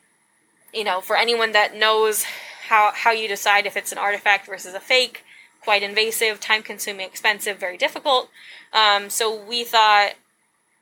you 0.73 0.83
know, 0.83 1.01
for 1.01 1.15
anyone 1.15 1.53
that 1.53 1.75
knows 1.75 2.25
how, 2.67 2.91
how 2.93 3.11
you 3.11 3.27
decide 3.27 3.65
if 3.65 3.77
it's 3.77 3.91
an 3.91 3.97
artifact 3.97 4.45
versus 4.45 4.73
a 4.73 4.79
fake, 4.79 5.23
quite 5.61 5.83
invasive, 5.83 6.39
time 6.39 6.61
consuming, 6.61 7.07
expensive, 7.07 7.57
very 7.57 7.77
difficult. 7.77 8.29
Um, 8.73 9.09
so 9.09 9.41
we 9.43 9.63
thought 9.63 10.13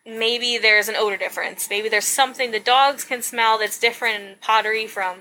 maybe 0.06 0.58
there's 0.58 0.90
an 0.90 0.96
odor 0.98 1.18
difference. 1.18 1.70
Maybe 1.70 1.90
there's 1.90 2.06
something 2.06 2.52
the 2.52 2.60
dogs 2.60 3.04
can 3.04 3.22
smell 3.22 3.58
that's 3.58 3.80
different 3.80 4.22
in 4.24 4.36
pottery 4.42 4.88
from 4.88 5.20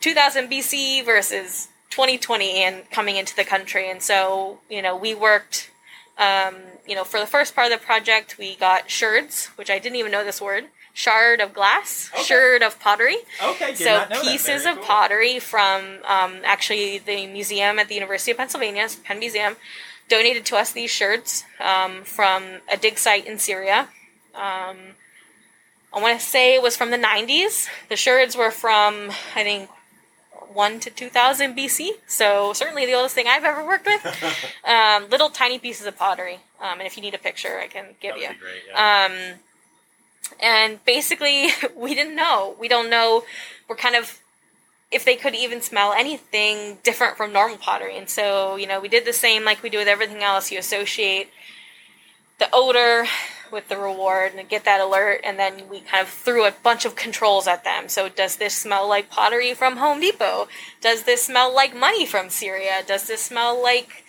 2000 0.00 0.48
BC 0.50 1.04
versus 1.04 1.68
2020 1.90 2.56
and 2.62 2.90
coming 2.90 3.16
into 3.16 3.34
the 3.34 3.44
country. 3.44 3.90
And 3.90 4.02
so, 4.02 4.58
you 4.68 4.82
know, 4.82 4.96
we 4.96 5.14
worked, 5.14 5.70
um, 6.18 6.56
you 6.86 6.94
know, 6.94 7.04
for 7.04 7.18
the 7.20 7.26
first 7.26 7.54
part 7.54 7.72
of 7.72 7.78
the 7.80 7.84
project, 7.84 8.36
we 8.38 8.56
got 8.56 8.90
sherds, 8.90 9.46
which 9.56 9.70
I 9.70 9.78
didn't 9.78 9.96
even 9.96 10.12
know 10.12 10.24
this 10.24 10.40
word 10.40 10.66
shard 10.92 11.40
of 11.40 11.54
glass, 11.54 12.10
Okay. 12.12 12.22
shard 12.24 12.62
of 12.62 12.78
pottery. 12.80 13.16
Okay, 13.42 13.74
so 13.74 13.84
not 13.84 14.10
know 14.10 14.16
that. 14.22 14.30
pieces 14.30 14.66
of 14.66 14.74
cool. 14.76 14.84
pottery 14.84 15.38
from 15.38 15.82
um, 16.06 16.40
actually 16.44 16.98
the 16.98 17.26
museum 17.26 17.78
at 17.78 17.88
the 17.88 17.94
University 17.94 18.32
of 18.32 18.36
Pennsylvania, 18.36 18.88
Penn 19.04 19.20
Museum, 19.20 19.56
donated 20.08 20.44
to 20.46 20.56
us 20.56 20.72
these 20.72 20.90
sherds 20.90 21.44
um, 21.60 22.02
from 22.02 22.42
a 22.70 22.76
dig 22.76 22.98
site 22.98 23.24
in 23.24 23.38
Syria. 23.38 23.88
Um, 24.34 24.96
I 25.92 26.00
want 26.00 26.18
to 26.20 26.24
say 26.24 26.54
it 26.54 26.62
was 26.62 26.76
from 26.76 26.90
the 26.90 26.98
90s. 26.98 27.68
The 27.88 27.96
sherds 27.96 28.36
were 28.36 28.50
from, 28.50 29.10
I 29.34 29.42
think, 29.42 29.70
1 30.52 30.80
to 30.80 30.90
2000 30.90 31.56
BC. 31.56 31.90
So 32.06 32.52
certainly 32.52 32.86
the 32.86 32.94
oldest 32.94 33.14
thing 33.14 33.26
I've 33.26 33.44
ever 33.44 33.64
worked 33.64 33.86
with. 33.86 34.04
um, 34.64 35.08
little 35.10 35.30
tiny 35.30 35.58
pieces 35.58 35.86
of 35.86 35.96
pottery. 35.96 36.40
Um, 36.60 36.78
and 36.78 36.82
if 36.82 36.96
you 36.96 37.02
need 37.02 37.14
a 37.14 37.18
picture, 37.18 37.58
I 37.58 37.66
can 37.66 37.94
give 38.00 38.16
you. 38.16 38.28
great. 38.28 38.62
Yeah. 38.68 39.06
Um, 39.06 39.38
and 40.40 40.84
basically, 40.84 41.48
we 41.76 41.94
didn't 41.94 42.14
know. 42.14 42.56
We 42.58 42.68
don't 42.68 42.90
know. 42.90 43.24
We're 43.68 43.76
kind 43.76 43.96
of 43.96 44.20
if 44.90 45.04
they 45.04 45.14
could 45.14 45.34
even 45.36 45.60
smell 45.60 45.92
anything 45.92 46.78
different 46.82 47.16
from 47.16 47.32
normal 47.32 47.56
pottery. 47.56 47.96
And 47.96 48.10
so, 48.10 48.56
you 48.56 48.66
know, 48.66 48.80
we 48.80 48.88
did 48.88 49.04
the 49.04 49.12
same 49.12 49.44
like 49.44 49.62
we 49.62 49.70
do 49.70 49.78
with 49.78 49.86
everything 49.86 50.22
else. 50.22 50.50
You 50.50 50.58
associate 50.58 51.28
the 52.40 52.48
odor 52.52 53.06
with 53.52 53.68
the 53.68 53.76
reward 53.76 54.32
and 54.34 54.48
get 54.48 54.64
that 54.64 54.80
alert, 54.80 55.20
and 55.24 55.38
then 55.38 55.68
we 55.70 55.80
kind 55.80 56.02
of 56.02 56.08
threw 56.08 56.44
a 56.44 56.52
bunch 56.52 56.84
of 56.84 56.94
controls 56.96 57.46
at 57.46 57.64
them. 57.64 57.88
So, 57.88 58.08
does 58.08 58.36
this 58.36 58.54
smell 58.54 58.88
like 58.88 59.10
pottery 59.10 59.54
from 59.54 59.76
Home 59.76 60.00
Depot? 60.00 60.48
Does 60.80 61.02
this 61.04 61.22
smell 61.22 61.54
like 61.54 61.74
money 61.76 62.06
from 62.06 62.30
Syria? 62.30 62.82
Does 62.86 63.06
this 63.06 63.22
smell 63.22 63.60
like 63.62 64.04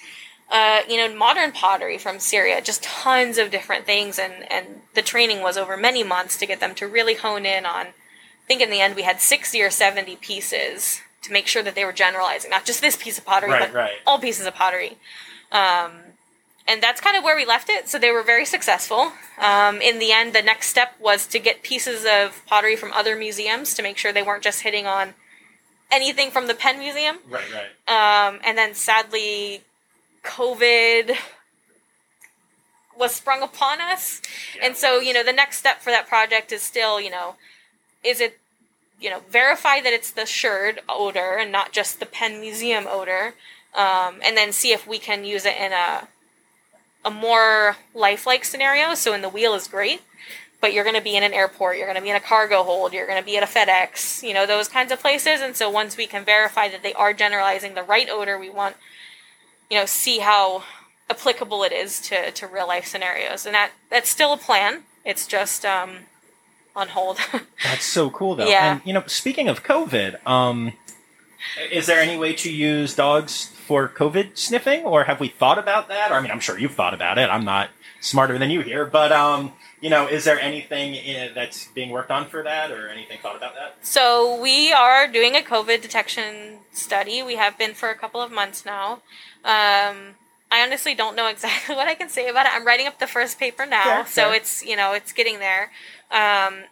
uh, 0.52 0.82
you 0.90 0.98
know, 0.98 1.16
modern 1.16 1.54
pottery 1.54 1.98
from 1.98 2.20
Syria, 2.20 2.62
just 2.62 2.84
tons 2.84 3.38
of 3.38 3.52
different 3.52 3.86
things, 3.86 4.20
and 4.20 4.34
and 4.52 4.82
the 4.94 5.02
training 5.02 5.42
was 5.42 5.58
over 5.58 5.78
many 5.78 6.04
months 6.04 6.38
to 6.38 6.46
get 6.46 6.60
them 6.60 6.76
to 6.76 6.88
really 6.88 7.16
hone 7.16 7.46
in 7.46 7.66
on. 7.66 7.88
I 7.88 7.94
think 8.48 8.62
in 8.62 8.70
the 8.70 8.82
end 8.82 8.96
we 8.98 9.04
had 9.04 9.22
sixty 9.22 9.62
or 9.62 9.70
seventy 9.70 10.18
pieces 10.18 11.00
to 11.22 11.32
make 11.32 11.48
sure 11.48 11.64
that 11.64 11.74
they 11.76 11.86
were 11.86 11.94
generalizing, 11.94 12.50
not 12.52 12.66
just 12.66 12.82
this 12.82 12.98
piece 12.98 13.18
of 13.18 13.26
pottery, 13.26 13.52
Right, 13.52 13.72
but 13.72 13.74
right. 13.74 13.92
all 14.06 14.20
pieces 14.20 14.46
of 14.46 14.54
pottery. 14.54 14.98
Um, 15.54 15.92
and 16.68 16.82
that's 16.82 17.02
kind 17.02 17.18
of 17.18 17.24
where 17.24 17.36
we 17.36 17.46
left 17.46 17.70
it. 17.70 17.90
So 17.90 17.98
they 17.98 18.12
were 18.12 18.24
very 18.24 18.46
successful. 18.46 19.12
Um, 19.40 19.82
in 19.82 20.00
the 20.00 20.12
end, 20.12 20.34
the 20.34 20.42
next 20.42 20.68
step 20.68 20.94
was 21.00 21.26
to 21.28 21.40
get 21.40 21.64
pieces 21.64 22.06
of 22.06 22.42
pottery 22.46 22.76
from 22.76 22.94
other 22.94 23.16
museums 23.16 23.74
to 23.76 23.84
make 23.84 23.98
sure 23.98 24.14
they 24.14 24.24
weren't 24.24 24.44
just 24.44 24.62
hitting 24.62 24.86
on 24.86 25.14
anything 25.92 26.32
from 26.32 26.48
the 26.48 26.54
Penn 26.54 26.80
Museum. 26.80 27.18
right, 27.30 27.44
right. 27.88 28.28
Um, 28.28 28.40
and 28.46 28.58
then 28.58 28.74
sadly, 28.74 29.62
COVID 30.24 31.16
was 32.98 33.16
sprung 33.16 33.42
upon 33.42 33.82
us. 33.82 34.22
Yeah, 34.56 34.68
and 34.68 34.78
so, 34.78 35.00
you 35.00 35.14
know, 35.14 35.24
the 35.24 35.34
next 35.34 35.58
step 35.58 35.82
for 35.82 35.90
that 35.90 36.08
project 36.08 36.52
is 36.52 36.62
still, 36.62 37.02
you 37.02 37.10
know, 37.10 37.36
is 38.04 38.22
it, 38.22 38.40
you 39.00 39.10
know, 39.10 39.22
verify 39.30 39.82
that 39.82 39.92
it's 39.92 40.12
the 40.12 40.28
sherd 40.28 40.82
odor 40.88 41.38
and 41.38 41.52
not 41.52 41.72
just 41.72 42.00
the 42.00 42.06
Penn 42.06 42.40
Museum 42.40 42.86
odor. 42.88 43.34
Um, 43.74 44.20
and 44.24 44.36
then 44.36 44.52
see 44.52 44.74
if 44.74 44.86
we 44.86 45.00
can 45.00 45.24
use 45.24 45.46
it 45.46 45.56
in 45.58 45.72
a 45.72 46.08
a 47.04 47.12
more 47.12 47.78
lifelike 47.94 48.46
scenario. 48.46 48.94
So 48.96 49.14
in 49.14 49.22
the 49.22 49.30
wheel 49.30 49.54
is 49.54 49.68
great, 49.68 50.02
but 50.60 50.74
you're 50.74 50.84
going 50.84 50.96
to 50.96 51.02
be 51.02 51.16
in 51.16 51.24
an 51.24 51.34
airport, 51.34 51.78
you're 51.78 51.88
going 51.88 51.98
to 51.98 52.02
be 52.02 52.10
in 52.10 52.16
a 52.16 52.22
cargo 52.22 52.64
hold, 52.64 52.94
you're 52.94 53.08
going 53.08 53.20
to 53.20 53.26
be 53.26 53.38
at 53.38 53.44
a 53.44 53.48
FedEx, 53.48 54.22
you 54.24 54.34
know, 54.34 54.46
those 54.46 54.68
kinds 54.68 54.92
of 54.92 55.00
places. 55.00 55.42
And 55.42 55.56
so 55.56 55.70
once 55.70 55.98
we 55.98 56.06
can 56.06 56.24
verify 56.24 56.70
that 56.70 56.84
they 56.84 56.94
are 56.94 57.14
generalizing 57.14 57.74
the 57.74 57.84
right 57.84 58.08
odor, 58.10 58.38
we 58.38 58.50
want, 58.50 58.76
you 59.70 59.78
know, 59.78 59.86
see 59.86 60.20
how 60.20 60.64
applicable 61.10 61.64
it 61.64 61.72
is 61.72 62.00
to, 62.02 62.32
to 62.32 62.48
real 62.48 62.68
life 62.68 62.86
scenarios. 62.86 63.46
And 63.46 63.56
that 63.56 63.72
that's 63.90 64.10
still 64.10 64.34
a 64.34 64.38
plan. 64.38 64.84
It's 65.04 65.26
just 65.26 65.66
um, 65.66 65.98
on 66.76 66.90
hold. 66.90 67.18
That's 67.64 67.86
so 67.86 68.10
cool, 68.12 68.36
though. 68.36 68.48
Yeah. 68.48 68.74
And 68.74 68.82
you 68.86 68.94
know, 68.94 69.04
speaking 69.08 69.48
of 69.48 69.64
COVID, 69.64 70.26
um, 70.28 70.74
is 71.72 71.88
there 71.88 72.00
any 72.00 72.18
way 72.18 72.34
to 72.34 72.52
use 72.52 72.96
dogs 72.96 73.52
for 73.72 73.88
COVID 73.88 74.38
sniffing, 74.38 74.84
or 74.84 75.06
have 75.06 75.22
we 75.22 75.30
thought 75.30 75.58
about 75.58 75.88
that? 75.88 76.12
Or, 76.12 76.16
I 76.16 76.22
mean, 76.22 76.30
I'm 76.30 76.42
sure 76.42 76.60
you've 76.60 76.74
thought 76.74 76.94
about 76.94 77.18
it. 77.18 77.30
I'm 77.30 77.46
not 77.46 77.70
smarter 78.02 78.38
than 78.38 78.50
you 78.50 78.60
here, 78.60 78.86
but 78.86 79.14
um, 79.14 79.54
you 79.80 79.90
know, 79.90 80.08
is 80.08 80.26
there 80.26 80.38
anything 80.38 80.96
in, 80.96 81.34
that's 81.34 81.68
being 81.68 81.90
worked 81.90 82.12
on 82.12 82.28
for 82.28 82.44
that, 82.44 82.70
or 82.70 82.90
anything 82.90 83.20
thought 83.22 83.38
about 83.38 83.54
that? 83.56 83.78
So 83.82 84.38
we 84.42 84.74
are 84.74 85.08
doing 85.08 85.38
a 85.38 85.40
COVID 85.40 85.82
detection 85.82 86.58
study. 86.74 87.24
We 87.24 87.38
have 87.38 87.58
been 87.58 87.74
for 87.74 87.90
a 87.90 87.96
couple 87.96 88.20
of 88.20 88.30
months 88.30 88.66
now. 88.66 88.96
Um, 89.46 90.16
I 90.52 90.62
honestly 90.66 90.94
don't 90.94 91.16
know 91.16 91.28
exactly 91.28 91.74
what 91.78 91.88
I 91.88 91.96
can 91.96 92.10
say 92.10 92.28
about 92.28 92.48
it. 92.48 92.52
I'm 92.54 92.68
writing 92.68 92.88
up 92.88 93.00
the 93.00 93.08
first 93.08 93.40
paper 93.40 93.66
now, 93.66 93.84
Fair, 93.84 94.06
so 94.06 94.22
fair. 94.24 94.34
it's 94.34 94.66
you 94.66 94.76
know 94.76 94.92
it's 94.92 95.14
getting 95.14 95.40
there. 95.40 95.72
Um, 96.12 96.64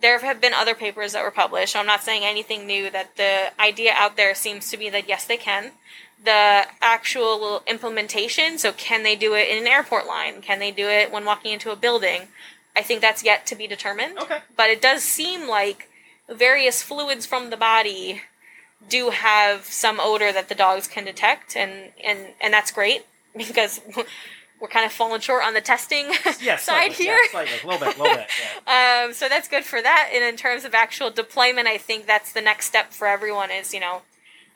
there 0.00 0.18
have 0.18 0.40
been 0.40 0.54
other 0.54 0.74
papers 0.74 1.12
that 1.12 1.24
were 1.24 1.30
published. 1.30 1.72
So 1.72 1.80
I'm 1.80 1.86
not 1.86 2.02
saying 2.02 2.22
anything 2.24 2.66
new. 2.66 2.90
That 2.90 3.16
the 3.16 3.52
idea 3.60 3.92
out 3.94 4.16
there 4.16 4.34
seems 4.34 4.70
to 4.70 4.76
be 4.76 4.90
that 4.90 5.08
yes, 5.08 5.24
they 5.24 5.36
can. 5.36 5.72
The 6.24 6.66
actual 6.80 7.62
implementation. 7.66 8.58
So 8.58 8.72
can 8.72 9.02
they 9.02 9.16
do 9.16 9.34
it 9.34 9.48
in 9.48 9.58
an 9.58 9.66
airport 9.66 10.06
line? 10.06 10.42
Can 10.42 10.58
they 10.58 10.70
do 10.70 10.88
it 10.88 11.12
when 11.12 11.24
walking 11.24 11.52
into 11.52 11.70
a 11.70 11.76
building? 11.76 12.28
I 12.76 12.82
think 12.82 13.00
that's 13.00 13.24
yet 13.24 13.44
to 13.46 13.56
be 13.56 13.66
determined 13.66 14.18
Okay. 14.18 14.38
but 14.56 14.70
it 14.70 14.80
does 14.80 15.02
seem 15.02 15.48
like 15.48 15.88
various 16.28 16.80
fluids 16.80 17.26
from 17.26 17.50
the 17.50 17.56
body 17.56 18.22
do 18.88 19.10
have 19.10 19.64
some 19.64 19.98
odor 19.98 20.32
that 20.32 20.48
the 20.48 20.54
dogs 20.54 20.86
can 20.86 21.04
detect 21.04 21.56
and 21.56 21.90
and 22.04 22.34
and 22.40 22.54
that's 22.54 22.70
great 22.70 23.04
because 23.36 23.80
we're 24.60 24.68
kind 24.68 24.84
of 24.84 24.92
falling 24.92 25.20
short 25.20 25.44
on 25.44 25.54
the 25.54 25.60
testing 25.60 26.06
Yes, 26.40 26.64
side 26.64 26.92
slightly, 26.92 27.04
here. 27.04 27.14
yeah, 27.14 27.30
slightly, 27.30 27.52
a 27.62 27.66
little 27.66 27.86
bit, 27.86 27.96
a 27.96 28.02
little 28.02 28.16
bit. 28.16 28.26
Yeah. 28.66 29.04
um, 29.06 29.12
so 29.12 29.28
that's 29.28 29.48
good 29.48 29.64
for 29.64 29.80
that. 29.80 30.10
And 30.12 30.24
in 30.24 30.36
terms 30.36 30.64
of 30.64 30.74
actual 30.74 31.10
deployment 31.10 31.66
i 31.68 31.78
think 31.78 32.06
that's 32.06 32.32
the 32.32 32.40
next 32.40 32.66
step 32.66 32.92
for 32.92 33.06
everyone 33.06 33.50
is 33.50 33.72
you 33.72 33.80
know 33.80 34.02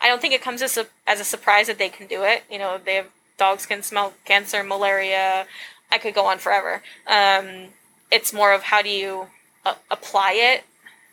i 0.01 0.09
don't 0.09 0.21
think 0.21 0.35
it 0.35 0.43
comes 0.43 0.63
as 0.63 0.77
a, 0.77 0.87
as 1.07 1.21
a 1.21 1.25
surprise 1.25 1.67
that 1.69 1.79
they 1.79 1.89
can 1.89 2.07
do 2.07 2.23
it. 2.23 2.43
You 2.51 2.59
know 2.59 2.79
they 2.85 2.97
have 2.97 3.07
dogs 3.39 3.67
can 3.67 3.83
smell 3.83 4.13
cancer 4.25 4.63
malaria. 4.63 5.47
I 5.91 5.99
could 5.99 6.15
go 6.15 6.27
on 6.27 6.39
forever. 6.39 6.83
Um, 7.07 7.69
it's 8.11 8.33
more 8.33 8.53
of 8.53 8.63
how 8.65 8.83
do 8.83 8.89
you 8.89 9.27
uh, 9.65 9.75
apply 9.91 10.33
it 10.35 10.65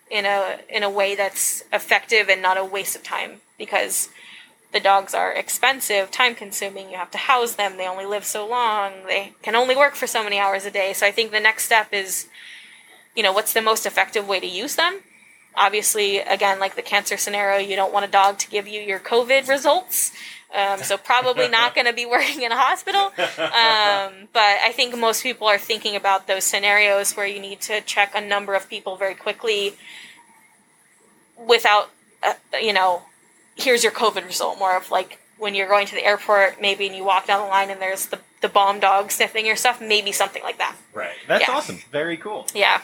in 0.10 0.26
a 0.26 0.60
in 0.70 0.84
a 0.84 0.90
way 0.90 1.16
that's 1.16 1.64
effective 1.72 2.30
and 2.30 2.42
not 2.42 2.58
a 2.58 2.66
waste 2.66 2.96
of 2.96 3.04
time 3.04 3.42
because 3.58 4.10
the 4.72 4.80
dogs 4.80 5.14
are 5.14 5.34
expensive, 5.34 6.12
time 6.12 6.36
consuming. 6.36 6.90
You 6.92 6.98
have 6.98 7.12
to 7.12 7.18
house 7.18 7.56
them. 7.56 7.78
They 7.78 7.88
only 7.88 8.06
live 8.06 8.24
so 8.24 8.48
long. 8.48 8.92
They 9.08 9.34
can 9.42 9.56
only 9.56 9.76
work 9.76 9.96
for 9.96 10.06
so 10.06 10.24
many 10.24 10.38
hours 10.38 10.66
a 10.66 10.72
day. 10.72 10.94
So 10.94 11.08
I 11.08 11.12
think 11.12 11.32
the 11.32 11.40
next 11.40 11.66
step 11.66 11.92
is, 11.92 12.28
you 13.16 13.24
know, 13.24 13.34
what's 13.34 13.54
the 13.54 13.62
most 13.62 13.86
effective 13.86 14.28
way 14.28 14.40
to 14.40 14.48
use 14.48 14.76
them? 14.76 15.02
Obviously, 15.56 16.20
again, 16.20 16.60
like 16.60 16.76
the 16.76 16.84
cancer 16.84 17.18
scenario, 17.18 17.58
you 17.58 17.76
don't 17.76 17.92
want 17.92 18.06
a 18.06 18.08
dog 18.08 18.38
to 18.40 18.50
give 18.50 18.68
you 18.68 18.82
your 18.82 19.00
COVID 19.00 19.48
results. 19.48 20.12
Um, 20.54 20.80
so 20.84 20.98
probably 20.98 21.48
not 21.50 21.74
going 21.74 21.88
to 21.88 21.94
be 21.94 22.06
working 22.06 22.44
in 22.44 22.52
a 22.52 22.58
hospital. 22.58 23.12
Um, 23.28 24.28
but 24.34 24.60
I 24.64 24.72
think 24.76 24.96
most 24.96 25.24
people 25.24 25.48
are 25.48 25.58
thinking 25.58 25.96
about 25.96 26.28
those 26.28 26.44
scenarios 26.44 27.14
where 27.14 27.26
you 27.26 27.40
need 27.40 27.62
to 27.62 27.82
check 27.82 28.14
a 28.14 28.22
number 28.22 28.54
of 28.54 28.70
people 28.70 28.96
very 28.96 29.16
quickly 29.16 29.74
without, 31.36 31.90
uh, 32.22 32.34
you 32.62 32.74
know, 32.74 33.04
here's 33.62 33.84
your 33.84 33.91
COVID 33.91 34.26
result. 34.26 34.57
More 34.60 34.76
of 34.78 34.91
like 34.91 35.20
when 35.38 35.55
you're 35.55 35.68
going 35.68 35.88
to 35.88 35.95
the 35.95 36.03
airport, 36.05 36.62
maybe, 36.62 36.88
and 36.88 36.95
you 36.95 37.03
walk 37.03 37.28
down 37.28 37.41
the 37.43 37.47
line 37.49 37.70
and 37.70 37.82
there's 37.82 38.07
the, 38.07 38.20
the 38.41 38.49
bomb 38.49 38.80
dog 38.80 39.12
sniffing 39.12 39.45
your 39.45 39.55
stuff, 39.55 39.80
maybe 39.82 40.12
something 40.12 40.43
like 40.43 40.57
that. 40.57 40.76
Right. 40.93 41.16
That's 41.28 41.47
Yeah. 41.47 41.53
awesome. 41.55 41.80
Very 41.91 42.18
cool. 42.18 42.45
Yeah. 42.53 42.82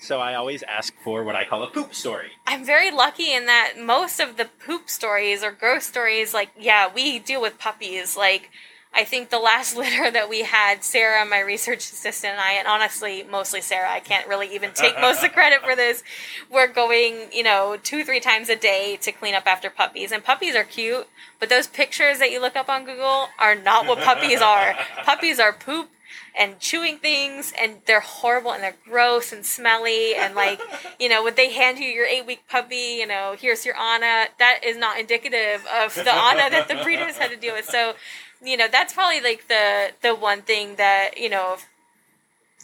So 0.00 0.18
I 0.18 0.34
always 0.34 0.62
ask 0.62 0.94
for 1.04 1.24
what 1.24 1.36
I 1.36 1.44
call 1.44 1.62
a 1.62 1.66
poop 1.66 1.94
story. 1.94 2.28
I'm 2.46 2.64
very 2.64 2.90
lucky 2.90 3.34
in 3.34 3.44
that 3.46 3.74
most 3.78 4.18
of 4.18 4.38
the 4.38 4.46
poop 4.64 4.88
stories 4.88 5.42
or 5.42 5.52
gross 5.52 5.84
stories, 5.84 6.32
like, 6.32 6.48
yeah, 6.58 6.88
we 6.92 7.18
deal 7.18 7.42
with 7.42 7.58
puppies. 7.58 8.16
Like, 8.16 8.48
I 8.92 9.04
think 9.04 9.30
the 9.30 9.38
last 9.38 9.76
litter 9.76 10.10
that 10.10 10.28
we 10.28 10.42
had, 10.42 10.84
Sarah, 10.84 11.24
my 11.24 11.40
research 11.40 11.78
assistant, 11.78 12.32
and 12.32 12.40
I, 12.40 12.52
and 12.52 12.66
honestly, 12.66 13.22
mostly 13.22 13.60
Sarah, 13.60 13.90
I 13.90 14.00
can't 14.00 14.26
really 14.26 14.54
even 14.54 14.72
take 14.72 14.94
most 15.00 15.16
of 15.16 15.22
the 15.22 15.28
credit 15.28 15.62
for 15.62 15.76
this. 15.76 16.02
We're 16.50 16.68
going, 16.68 17.28
you 17.32 17.42
know, 17.42 17.76
two, 17.82 18.04
three 18.04 18.20
times 18.20 18.48
a 18.48 18.56
day 18.56 18.98
to 19.02 19.12
clean 19.12 19.34
up 19.34 19.46
after 19.46 19.70
puppies. 19.70 20.12
And 20.12 20.24
puppies 20.24 20.54
are 20.54 20.64
cute, 20.64 21.08
but 21.38 21.48
those 21.48 21.66
pictures 21.66 22.18
that 22.18 22.30
you 22.30 22.40
look 22.40 22.56
up 22.56 22.68
on 22.68 22.84
Google 22.84 23.28
are 23.38 23.54
not 23.54 23.86
what 23.86 23.98
puppies 23.98 24.40
are. 24.40 24.74
puppies 25.04 25.38
are 25.38 25.52
poop 25.52 25.90
and 26.38 26.58
chewing 26.60 26.98
things 26.98 27.52
and 27.60 27.78
they're 27.86 28.00
horrible 28.00 28.52
and 28.52 28.62
they're 28.62 28.76
gross 28.84 29.32
and 29.32 29.44
smelly 29.44 30.14
and 30.14 30.34
like 30.34 30.60
you 30.98 31.08
know 31.08 31.22
would 31.22 31.36
they 31.36 31.52
hand 31.52 31.78
you 31.78 31.86
your 31.86 32.06
eight 32.06 32.24
week 32.24 32.42
puppy 32.48 32.98
you 32.98 33.06
know 33.06 33.34
here's 33.38 33.66
your 33.66 33.76
Anna 33.76 34.26
that 34.38 34.60
is 34.64 34.76
not 34.76 34.98
indicative 34.98 35.66
of 35.82 35.94
the 35.94 36.12
Anna 36.12 36.48
that 36.50 36.68
the 36.68 36.76
breeders 36.82 37.16
had 37.16 37.30
to 37.30 37.36
deal 37.36 37.54
with 37.54 37.66
so 37.66 37.94
you 38.42 38.56
know 38.56 38.66
that's 38.70 38.92
probably 38.92 39.20
like 39.20 39.48
the 39.48 39.90
the 40.02 40.14
one 40.14 40.42
thing 40.42 40.76
that 40.76 41.12
you 41.18 41.28
know 41.28 41.56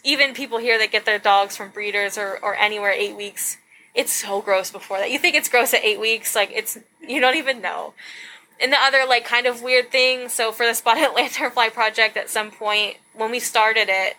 even 0.03 0.33
people 0.33 0.57
here 0.57 0.77
that 0.77 0.91
get 0.91 1.05
their 1.05 1.19
dogs 1.19 1.57
from 1.57 1.69
breeders 1.69 2.17
or, 2.17 2.39
or 2.41 2.55
anywhere 2.55 2.91
eight 2.91 3.15
weeks 3.15 3.57
it's 3.97 4.13
so 4.13 4.41
gross 4.41 4.69
before 4.69 4.99
that. 4.99 5.09
You 5.09 5.17
think 5.17 5.35
it's 5.35 5.49
gross 5.49 5.73
at 5.73 5.83
eight 5.83 5.99
weeks 5.99 6.35
like 6.35 6.51
it's 6.53 6.77
you 7.01 7.19
don't 7.19 7.35
even 7.35 7.61
know. 7.61 7.93
And 8.61 8.71
the 8.71 8.77
other 8.79 8.99
like 9.07 9.25
kind 9.25 9.47
of 9.47 9.61
weird 9.61 9.91
thing 9.91 10.29
so 10.29 10.51
for 10.51 10.65
the 10.65 10.73
spotted 10.73 11.09
lanternfly 11.15 11.73
project 11.73 12.15
at 12.15 12.29
some 12.29 12.51
point 12.51 12.97
when 13.13 13.31
we 13.31 13.39
started 13.39 13.87
it 13.89 14.15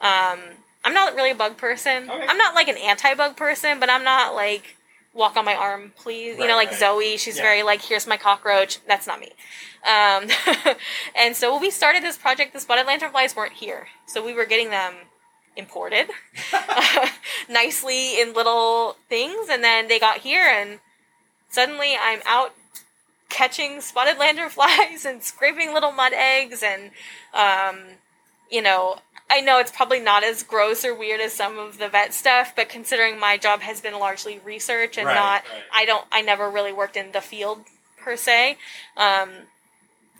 um, 0.00 0.40
i'm 0.84 0.94
not 0.94 1.14
really 1.14 1.30
a 1.30 1.34
bug 1.34 1.56
person. 1.56 2.10
Okay. 2.10 2.26
i'm 2.28 2.38
not 2.38 2.54
like 2.54 2.68
an 2.68 2.76
anti-bug 2.76 3.36
person 3.36 3.78
but 3.80 3.90
i'm 3.90 4.04
not 4.04 4.34
like 4.34 4.76
walk 5.12 5.36
on 5.36 5.44
my 5.44 5.54
arm 5.54 5.92
please 5.96 6.38
you 6.38 6.46
know 6.46 6.54
like 6.56 6.70
right. 6.70 6.78
zoe 6.78 7.16
she's 7.16 7.36
Yeah. 7.36 7.42
very 7.42 7.62
like 7.62 7.82
here's 7.82 8.06
my 8.06 8.16
cockroach 8.16 8.78
that's 8.86 9.06
not 9.06 9.18
me 9.20 9.30
um, 9.82 10.28
and 11.16 11.34
so 11.34 11.52
when 11.52 11.62
we 11.62 11.70
started 11.70 12.02
this 12.02 12.16
project 12.16 12.52
the 12.52 12.60
spotted 12.60 12.86
lanternflies 12.86 13.34
weren't 13.34 13.54
here 13.54 13.88
so 14.06 14.24
we 14.24 14.32
were 14.34 14.44
getting 14.46 14.70
them 14.70 14.94
imported 15.56 16.08
nicely 17.48 18.20
in 18.20 18.32
little 18.34 18.96
things 19.08 19.48
and 19.50 19.64
then 19.64 19.88
they 19.88 19.98
got 19.98 20.18
here 20.18 20.42
and 20.46 20.78
suddenly 21.48 21.94
i'm 22.00 22.20
out 22.26 22.54
catching 23.28 23.80
spotted 23.80 24.16
lanternflies 24.16 25.04
and 25.04 25.22
scraping 25.22 25.72
little 25.74 25.92
mud 25.92 26.12
eggs 26.14 26.62
and 26.62 26.90
um, 27.34 27.78
you 28.50 28.62
know 28.62 28.96
i 29.30 29.40
know 29.40 29.58
it's 29.58 29.70
probably 29.72 30.00
not 30.00 30.22
as 30.22 30.42
gross 30.42 30.84
or 30.84 30.94
weird 30.94 31.20
as 31.20 31.32
some 31.32 31.58
of 31.58 31.78
the 31.78 31.88
vet 31.88 32.12
stuff 32.12 32.52
but 32.54 32.68
considering 32.68 33.18
my 33.18 33.36
job 33.38 33.60
has 33.60 33.80
been 33.80 33.98
largely 33.98 34.38
research 34.44 34.98
and 34.98 35.06
Right, 35.06 35.14
not 35.14 35.42
right. 35.52 35.62
i 35.72 35.84
don't 35.84 36.04
i 36.12 36.20
never 36.20 36.50
really 36.50 36.72
worked 36.72 36.96
in 36.96 37.12
the 37.12 37.20
field 37.20 37.60
per 37.98 38.16
se. 38.16 38.56
Um, 38.96 39.28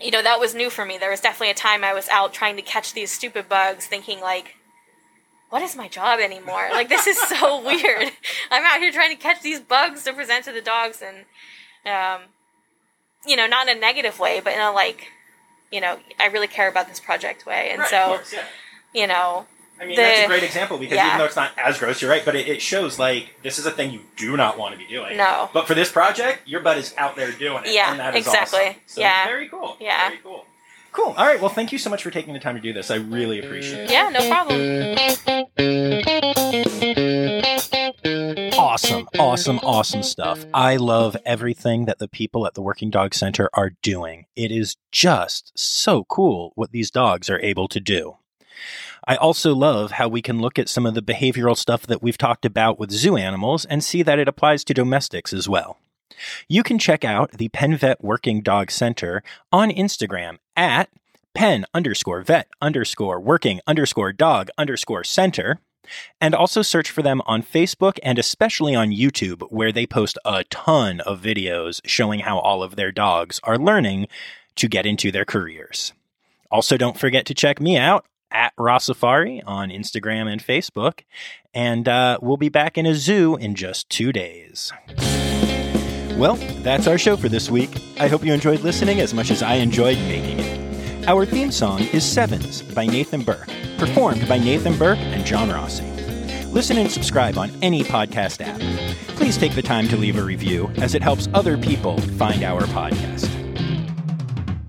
you 0.00 0.10
know 0.10 0.22
that 0.22 0.38
was 0.38 0.54
new 0.54 0.70
for 0.70 0.84
me. 0.84 0.98
There 0.98 1.10
was 1.10 1.20
definitely 1.20 1.50
a 1.50 1.54
time 1.54 1.82
i 1.84 1.92
was 1.92 2.08
out 2.08 2.32
trying 2.32 2.56
to 2.56 2.62
catch 2.62 2.92
these 2.94 3.10
stupid 3.10 3.48
bugs 3.48 3.86
thinking 3.86 4.20
like 4.20 4.56
what 5.50 5.62
is 5.62 5.74
my 5.74 5.88
job 5.88 6.20
anymore? 6.20 6.68
Like 6.70 6.88
this 6.88 7.08
is 7.08 7.18
so 7.18 7.60
weird. 7.66 8.12
I'm 8.52 8.64
out 8.64 8.78
here 8.78 8.92
trying 8.92 9.10
to 9.16 9.20
catch 9.20 9.42
these 9.42 9.58
bugs 9.58 10.04
to 10.04 10.12
present 10.12 10.44
to 10.44 10.52
the 10.52 10.60
dogs 10.60 11.02
and 11.02 11.24
um, 11.86 12.28
you 13.26 13.34
know 13.36 13.46
not 13.46 13.68
in 13.68 13.76
a 13.76 13.80
negative 13.80 14.18
way 14.18 14.40
but 14.42 14.52
in 14.52 14.60
a 14.60 14.70
like 14.70 15.08
you 15.72 15.80
know 15.80 15.98
i 16.20 16.26
really 16.26 16.46
care 16.46 16.68
about 16.68 16.86
this 16.88 17.00
project 17.00 17.46
way. 17.46 17.68
And 17.70 17.80
Right, 17.80 17.90
so 17.90 18.06
course, 18.16 18.32
yeah. 18.32 18.44
You 18.92 19.06
know 19.06 19.46
I 19.80 19.86
mean, 19.86 19.96
the- 19.96 20.02
that's 20.02 20.20
a 20.24 20.26
great 20.26 20.42
example 20.42 20.76
because 20.76 20.96
yeah. 20.96 21.06
even 21.06 21.18
though 21.18 21.24
it's 21.24 21.36
not 21.36 21.52
as 21.56 21.78
gross, 21.78 22.02
you're 22.02 22.10
right, 22.10 22.22
but 22.22 22.36
it, 22.36 22.46
it 22.48 22.60
shows 22.60 22.98
like 22.98 23.34
this 23.42 23.58
is 23.58 23.64
a 23.64 23.70
thing 23.70 23.92
you 23.92 24.00
do 24.16 24.36
not 24.36 24.58
want 24.58 24.74
to 24.74 24.78
be 24.78 24.86
doing. 24.86 25.16
no 25.16 25.48
But 25.54 25.66
for 25.66 25.74
this 25.74 25.90
project, 25.90 26.46
your 26.46 26.60
butt 26.60 26.76
is 26.76 26.94
out 26.98 27.16
there 27.16 27.32
doing 27.32 27.64
it. 27.64 27.72
Yeah, 27.72 27.90
and 27.90 27.98
that 27.98 28.14
is 28.14 28.26
exactly. 28.26 28.60
awesome. 28.60 28.74
So 28.84 29.00
Yeah. 29.00 29.24
Very 29.26 29.48
cool. 29.48 29.78
Yeah. 29.80 30.08
Very 30.10 30.20
cool. 30.22 30.44
Cool. 30.92 31.14
All 31.16 31.26
right. 31.26 31.40
Well, 31.40 31.48
thank 31.48 31.72
you 31.72 31.78
so 31.78 31.88
much 31.88 32.02
for 32.02 32.10
taking 32.10 32.34
the 32.34 32.40
time 32.40 32.56
to 32.56 32.60
do 32.60 32.72
this. 32.74 32.90
I 32.90 32.96
really 32.96 33.38
appreciate 33.38 33.84
it. 33.84 33.90
yeah 33.90 34.10
no 34.10 34.28
problem 34.28 34.96
Awesome, 38.52 39.08
awesome, 39.18 39.58
awesome 39.62 40.02
stuff. 40.02 40.44
I 40.52 40.76
love 40.76 41.16
everything 41.24 41.86
that 41.86 41.98
the 41.98 42.08
people 42.08 42.46
at 42.46 42.54
the 42.54 42.62
Working 42.62 42.90
Dog 42.90 43.14
Center 43.14 43.48
are 43.54 43.70
doing. 43.82 44.26
It 44.36 44.50
is 44.52 44.76
just 44.92 45.52
so 45.58 46.04
cool 46.04 46.52
what 46.54 46.72
these 46.72 46.90
dogs 46.90 47.30
are 47.30 47.40
able 47.40 47.68
to 47.68 47.80
do. 47.80 48.16
I 49.06 49.16
also 49.16 49.54
love 49.54 49.92
how 49.92 50.08
we 50.08 50.22
can 50.22 50.40
look 50.40 50.58
at 50.58 50.68
some 50.68 50.86
of 50.86 50.94
the 50.94 51.02
behavioral 51.02 51.56
stuff 51.56 51.86
that 51.86 52.02
we've 52.02 52.18
talked 52.18 52.44
about 52.44 52.78
with 52.78 52.90
zoo 52.90 53.16
animals 53.16 53.64
and 53.64 53.82
see 53.82 54.02
that 54.02 54.18
it 54.18 54.28
applies 54.28 54.64
to 54.64 54.74
domestics 54.74 55.32
as 55.32 55.48
well. 55.48 55.78
You 56.48 56.62
can 56.62 56.78
check 56.78 57.04
out 57.04 57.32
the 57.32 57.48
Penn 57.48 57.76
Vet 57.76 58.02
Working 58.02 58.42
Dog 58.42 58.70
Center 58.70 59.22
on 59.52 59.70
Instagram 59.70 60.38
at 60.56 60.90
pen 61.34 61.64
underscore 61.72 62.22
vet 62.22 62.48
underscore 62.60 63.20
working 63.20 63.60
underscore 63.66 64.12
dog 64.12 64.50
underscore 64.58 65.04
center 65.04 65.60
and 66.20 66.34
also 66.34 66.62
search 66.62 66.90
for 66.90 67.02
them 67.02 67.22
on 67.26 67.42
Facebook 67.42 67.98
and 68.02 68.18
especially 68.18 68.74
on 68.74 68.90
YouTube, 68.90 69.42
where 69.50 69.72
they 69.72 69.86
post 69.86 70.18
a 70.24 70.44
ton 70.44 71.00
of 71.00 71.20
videos 71.20 71.80
showing 71.84 72.20
how 72.20 72.38
all 72.38 72.62
of 72.62 72.76
their 72.76 72.92
dogs 72.92 73.40
are 73.42 73.58
learning 73.58 74.06
to 74.56 74.68
get 74.68 74.86
into 74.86 75.10
their 75.10 75.24
careers. 75.24 75.92
Also, 76.50 76.76
don't 76.76 76.98
forget 76.98 77.26
to 77.26 77.34
check 77.34 77.60
me 77.60 77.76
out 77.76 78.04
at 78.30 78.54
Rossafari 78.56 79.42
on 79.46 79.70
Instagram 79.70 80.30
and 80.30 80.42
Facebook, 80.44 81.00
and 81.52 81.88
uh, 81.88 82.18
we'll 82.22 82.36
be 82.36 82.48
back 82.48 82.78
in 82.78 82.86
a 82.86 82.94
zoo 82.94 83.36
in 83.36 83.54
just 83.54 83.88
two 83.88 84.12
days. 84.12 84.72
Well, 86.16 86.34
that's 86.62 86.86
our 86.86 86.98
show 86.98 87.16
for 87.16 87.28
this 87.28 87.50
week. 87.50 87.70
I 87.98 88.08
hope 88.08 88.24
you 88.24 88.32
enjoyed 88.32 88.60
listening 88.60 89.00
as 89.00 89.14
much 89.14 89.30
as 89.30 89.42
I 89.42 89.54
enjoyed 89.54 89.98
making 89.98 90.38
it. 90.40 91.08
Our 91.08 91.24
theme 91.24 91.50
song 91.50 91.80
is 91.92 92.04
Sevens 92.04 92.60
by 92.62 92.84
Nathan 92.86 93.22
Burke, 93.22 93.48
performed 93.78 94.28
by 94.28 94.38
Nathan 94.38 94.76
Burke 94.76 94.98
and 94.98 95.24
John 95.24 95.50
Rossi. 95.50 95.86
Listen 96.50 96.76
and 96.78 96.90
subscribe 96.90 97.38
on 97.38 97.50
any 97.62 97.82
podcast 97.82 98.44
app. 98.44 98.60
Please 99.16 99.38
take 99.38 99.54
the 99.54 99.62
time 99.62 99.88
to 99.88 99.96
leave 99.96 100.18
a 100.18 100.22
review 100.22 100.70
as 100.76 100.94
it 100.94 101.02
helps 101.02 101.28
other 101.32 101.56
people 101.56 101.98
find 102.18 102.42
our 102.42 102.62
podcast. 102.62 103.28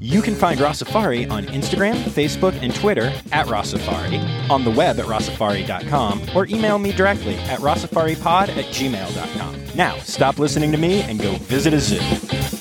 You 0.04 0.24
can 0.24 0.34
find 0.34 0.60
Rossafari 0.60 1.30
on 1.30 1.46
Instagram, 1.46 1.94
Facebook, 1.94 2.60
and 2.64 2.74
Twitter 2.74 3.14
at 3.32 3.46
Rossafari, 3.46 4.50
on 4.50 4.64
the 4.64 4.72
web 4.72 5.00
at 5.00 5.06
rossafari.com, 5.06 6.24
or 6.36 6.48
email 6.48 6.80
me 6.80 6.92
directly 6.92 7.36
at 7.36 7.60
rossafaripod 7.60 8.50
at 8.50 8.66
gmail.com. 8.66 9.64
Now, 9.76 9.96
stop 10.00 10.40
listening 10.40 10.72
to 10.72 10.80
me 10.80 11.04
and 11.04 11.20
go 11.20 11.36
visit 11.36 11.76
a 11.76 11.80
zoo. 11.80 12.61